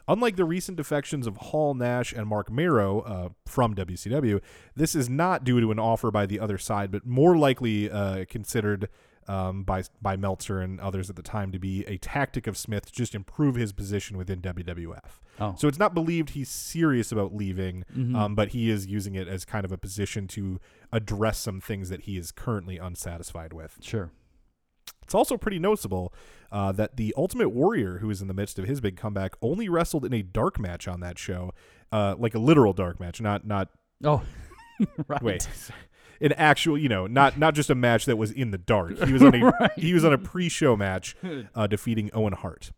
[0.08, 4.40] Unlike the recent defections of Hall, Nash, and Mark Mero uh, from WCW,
[4.74, 8.24] this is not due to an offer by the other side, but more likely uh,
[8.26, 8.88] considered
[9.28, 12.86] um, by by Meltzer and others at the time to be a tactic of Smith
[12.86, 15.20] to just improve his position within WWF.
[15.40, 15.54] Oh.
[15.58, 18.16] So it's not believed he's serious about leaving, Mhm.
[18.16, 20.58] um, but he is using it as kind of a position to
[20.92, 23.78] address some things that he is currently unsatisfied with.
[23.82, 24.10] Sure.
[25.02, 26.12] It's also pretty noticeable
[26.52, 29.68] uh, that the Ultimate Warrior, who is in the midst of his big comeback, only
[29.68, 31.52] wrestled in a dark match on that show,
[31.92, 33.68] uh, like a literal dark match, not not.
[34.04, 34.22] Oh,
[35.08, 35.22] right.
[35.22, 35.48] Wait,
[36.20, 38.98] an actual, you know, not not just a match that was in the dark.
[39.04, 39.70] He was on a Right.
[39.76, 41.16] he was on a pre-show match,
[41.54, 42.72] uh, defeating Owen Hart.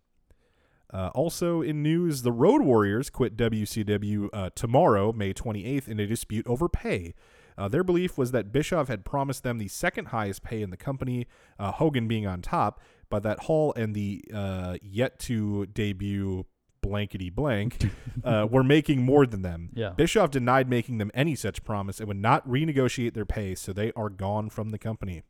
[0.92, 6.06] Uh, also in news, the Road Warriors quit WCW uh, tomorrow, May 28th, in a
[6.06, 7.14] dispute over pay.
[7.58, 10.76] Uh, their belief was that Bischoff had promised them the second highest pay in the
[10.76, 11.26] company,
[11.58, 16.46] uh, Hogan being on top, but that Hall and the uh, yet to debut
[16.88, 17.90] blankety blank
[18.24, 19.70] uh, were making more than them.
[19.74, 19.90] Yeah.
[19.90, 23.92] Bischoff denied making them any such promise and would not renegotiate their pay, so they
[23.92, 25.22] are gone from the company.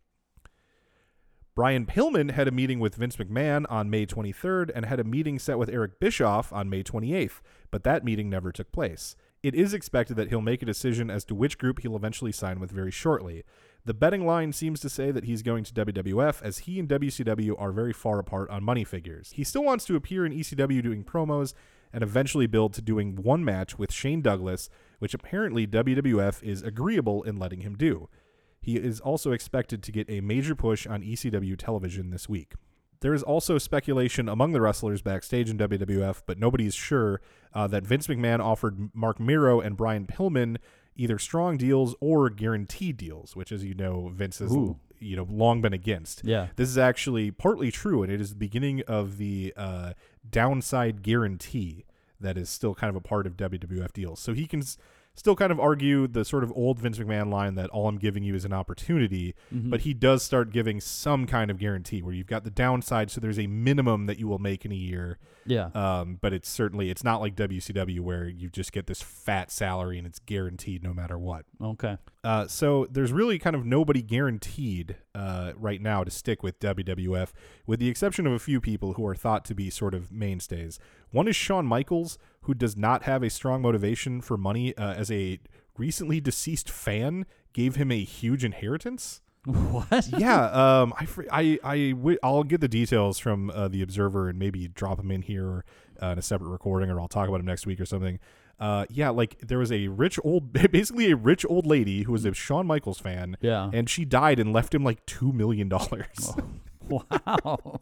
[1.59, 5.41] Brian Pillman had a meeting with Vince McMahon on May 23rd and had a meeting
[5.41, 7.41] set with Eric Bischoff on May 28th,
[7.73, 9.17] but that meeting never took place.
[9.43, 12.61] It is expected that he'll make a decision as to which group he'll eventually sign
[12.61, 13.43] with very shortly.
[13.89, 17.59] The betting line seems to say that he's going to WWF as he and WCW
[17.59, 19.33] are very far apart on money figures.
[19.35, 21.55] He still wants to appear in ECW doing promos
[21.91, 27.23] and eventually build to doing one match with Shane Douglas, which apparently WWF is agreeable
[27.23, 28.11] in letting him do.
[28.61, 32.57] He is also expected to get a major push on ECW television this week.
[33.01, 37.23] There is also speculation among the wrestlers backstage in WWF, but nobody is sure
[37.55, 40.59] uh, that Vince McMahon offered Mark Mero and Brian Pillman
[40.99, 44.77] either strong deals or guaranteed deals, which, as you know, Vince has Ooh.
[44.99, 46.23] you know long been against.
[46.25, 46.49] Yeah.
[46.57, 49.93] this is actually partly true, and it is the beginning of the uh,
[50.29, 51.85] downside guarantee
[52.21, 54.19] that is still kind of a part of WWF deals.
[54.21, 54.77] So he can s-
[55.19, 58.23] still kind of argue the sort of old Vince McMahon line that all I'm giving
[58.23, 59.69] you is an opportunity, Mhm.
[59.71, 63.21] but he does start giving some kind of guarantee where you've got the downside, so
[63.21, 65.19] there's a minimum that you will make in a year.
[65.45, 65.71] Yeah.
[65.75, 69.99] Um, but it's certainly it's not like WCW where you just get this fat salary
[69.99, 71.47] and it's guaranteed no matter what.
[71.61, 71.97] Okay.
[72.25, 77.31] Uh, so there's really kind of nobody guaranteed uh, right now to stick with WWF,
[77.67, 80.79] with the exception of a few people who are thought to be sort of mainstays.
[81.11, 84.77] One is Shawn Michaels, who does not have a strong motivation for money.
[84.77, 85.39] Uh, as a
[85.77, 89.21] recently deceased fan, gave him a huge inheritance.
[89.49, 90.09] What?
[90.19, 94.69] yeah, um, I I I I'll get the details from uh, the Observer and maybe
[94.69, 95.65] drop them in here
[96.03, 98.19] uh, in a separate recording, or I'll talk about them next week or something.
[98.61, 102.25] Uh, yeah, like there was a rich old, basically a rich old lady who was
[102.25, 103.37] a Shawn Michaels fan.
[103.41, 103.71] Yeah.
[103.73, 106.33] and she died and left him like two million dollars.
[106.89, 107.79] Wow.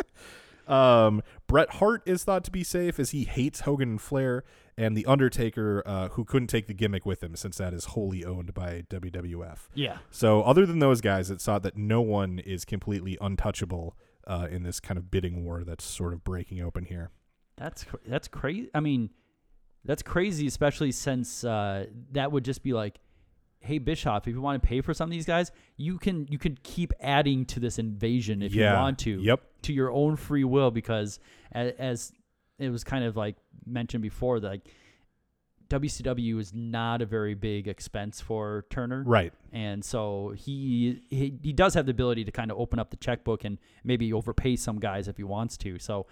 [0.67, 4.43] Um, Bret Hart is thought to be safe as he hates Hogan and Flair,
[4.77, 8.25] and The Undertaker, uh, who couldn't take the gimmick with him since that is wholly
[8.25, 9.69] owned by WWF.
[9.75, 9.99] Yeah.
[10.11, 13.97] So, other than those guys, it's thought that no one is completely untouchable
[14.27, 17.11] uh, in this kind of bidding war that's sort of breaking open here.
[17.57, 18.69] That's that's crazy.
[18.75, 19.11] I mean,
[19.87, 22.99] that's crazy, especially since uh, that would just be like,
[23.61, 26.39] hey Bischoff, if you want to pay for some of these guys, you can you
[26.39, 28.73] can keep adding to this invasion if Yeah.
[28.75, 29.21] you want to.
[29.21, 29.41] Yep.
[29.63, 31.19] To your own free will, because
[31.53, 32.13] as, as
[32.59, 34.69] it was kind of like mentioned before, that like
[35.69, 39.03] WCW is not a very big expense for Turner.
[39.05, 39.33] Right.
[39.53, 42.97] And so he, he he does have the ability to kind of open up the
[42.97, 45.79] checkbook and maybe overpay some guys if he wants to.
[45.81, 46.07] So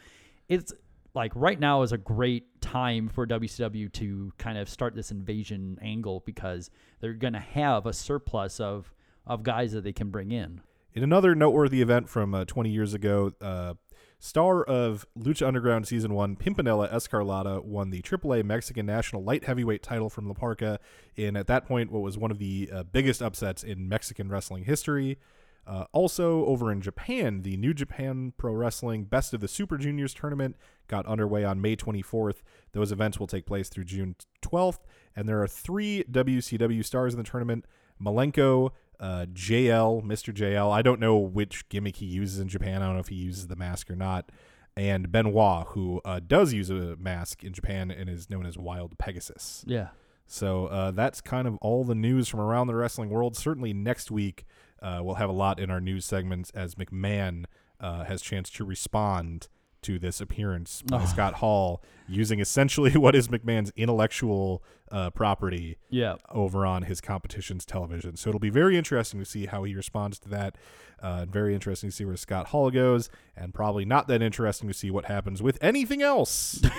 [0.48, 0.72] it's
[1.14, 5.78] like right now is a great time for WCW to kind of start this invasion
[5.80, 6.70] angle because
[7.00, 8.92] they're going to have a surplus of
[9.26, 10.60] of guys that they can bring in.
[10.92, 13.74] In another noteworthy event from uh, 20 years ago, uh,
[14.18, 19.82] star of Lucha Underground Season 1, Pimpinella Escarlata, won the AAA Mexican National Light Heavyweight
[19.82, 20.78] title from La Parca
[21.16, 24.64] in, at that point, what was one of the uh, biggest upsets in Mexican wrestling
[24.64, 25.18] history.
[25.66, 30.12] Uh, also, over in Japan, the New Japan Pro Wrestling Best of the Super Juniors
[30.12, 30.56] tournament
[30.88, 32.42] got underway on May 24th.
[32.72, 34.80] Those events will take place through June 12th,
[35.16, 37.64] and there are three WCW stars in the tournament
[38.02, 38.70] Malenko,
[39.00, 40.34] uh, JL, Mr.
[40.34, 40.70] JL.
[40.70, 42.82] I don't know which gimmick he uses in Japan.
[42.82, 44.30] I don't know if he uses the mask or not.
[44.76, 48.98] And Benoit, who uh, does use a mask in Japan and is known as Wild
[48.98, 49.64] Pegasus.
[49.66, 49.88] Yeah.
[50.26, 53.36] So uh, that's kind of all the news from around the wrestling world.
[53.36, 54.46] Certainly next week
[54.82, 57.44] uh, we'll have a lot in our news segments as McMahon
[57.80, 59.48] uh, has chance to respond
[59.84, 61.06] to this appearance by Oh.
[61.06, 66.16] Scott Hall using essentially what is McMahon's intellectual uh, property Yeah.
[66.30, 68.16] over on his competition's television.
[68.16, 70.56] So it'll be very interesting to see how he responds to that.
[71.00, 74.74] Uh, very interesting to see where Scott Hall goes, and probably not that interesting to
[74.74, 76.62] see what happens with anything else.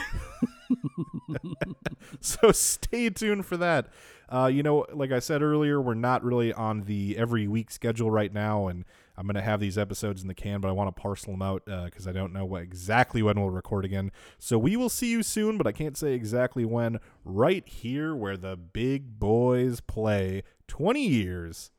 [2.19, 3.87] so stay tuned for that.
[4.29, 8.09] Uh, you know, like I said earlier, we're not really on the every week schedule
[8.09, 8.85] right now, and
[9.17, 11.41] I'm going to have these episodes in the can, but I want to parcel them
[11.41, 14.11] out because I don't know what, exactly when we'll record again.
[14.39, 16.99] So we will see you soon, but I can't say exactly when.
[17.23, 21.71] Right here, where the big boys play 20 years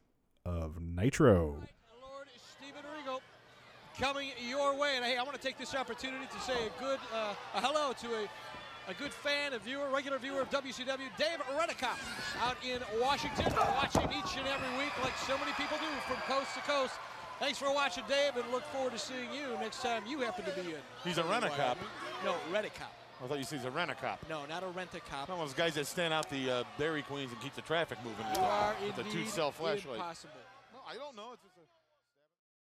[0.45, 1.63] of Nitro.
[2.01, 3.21] Lord Steven Regal
[3.99, 4.95] coming your way.
[4.97, 7.93] And hey, I want to take this opportunity to say a good uh, a hello
[7.93, 11.99] to a, a good fan, a viewer, regular viewer of WCW, Dave Redicott,
[12.43, 16.55] out in Washington, watching each and every week like so many people do from coast
[16.55, 16.95] to coast.
[17.39, 20.51] Thanks for watching, Dave, and look forward to seeing you next time you happen to
[20.53, 20.81] be in.
[21.05, 21.77] He's a rent-a-cop.
[22.25, 22.89] No, Redicott.
[23.23, 24.21] I thought you said he's a rent-a-cop.
[24.29, 25.29] No, not a rent-a-cop.
[25.29, 27.99] One of those guys that stand out the uh, Dairy Queens and keep the traffic
[28.05, 29.97] moving with, You are the, with the two cell flashlight.
[29.97, 30.33] impossible.
[30.73, 31.33] No, I don't know.
[31.35, 31.56] It's just a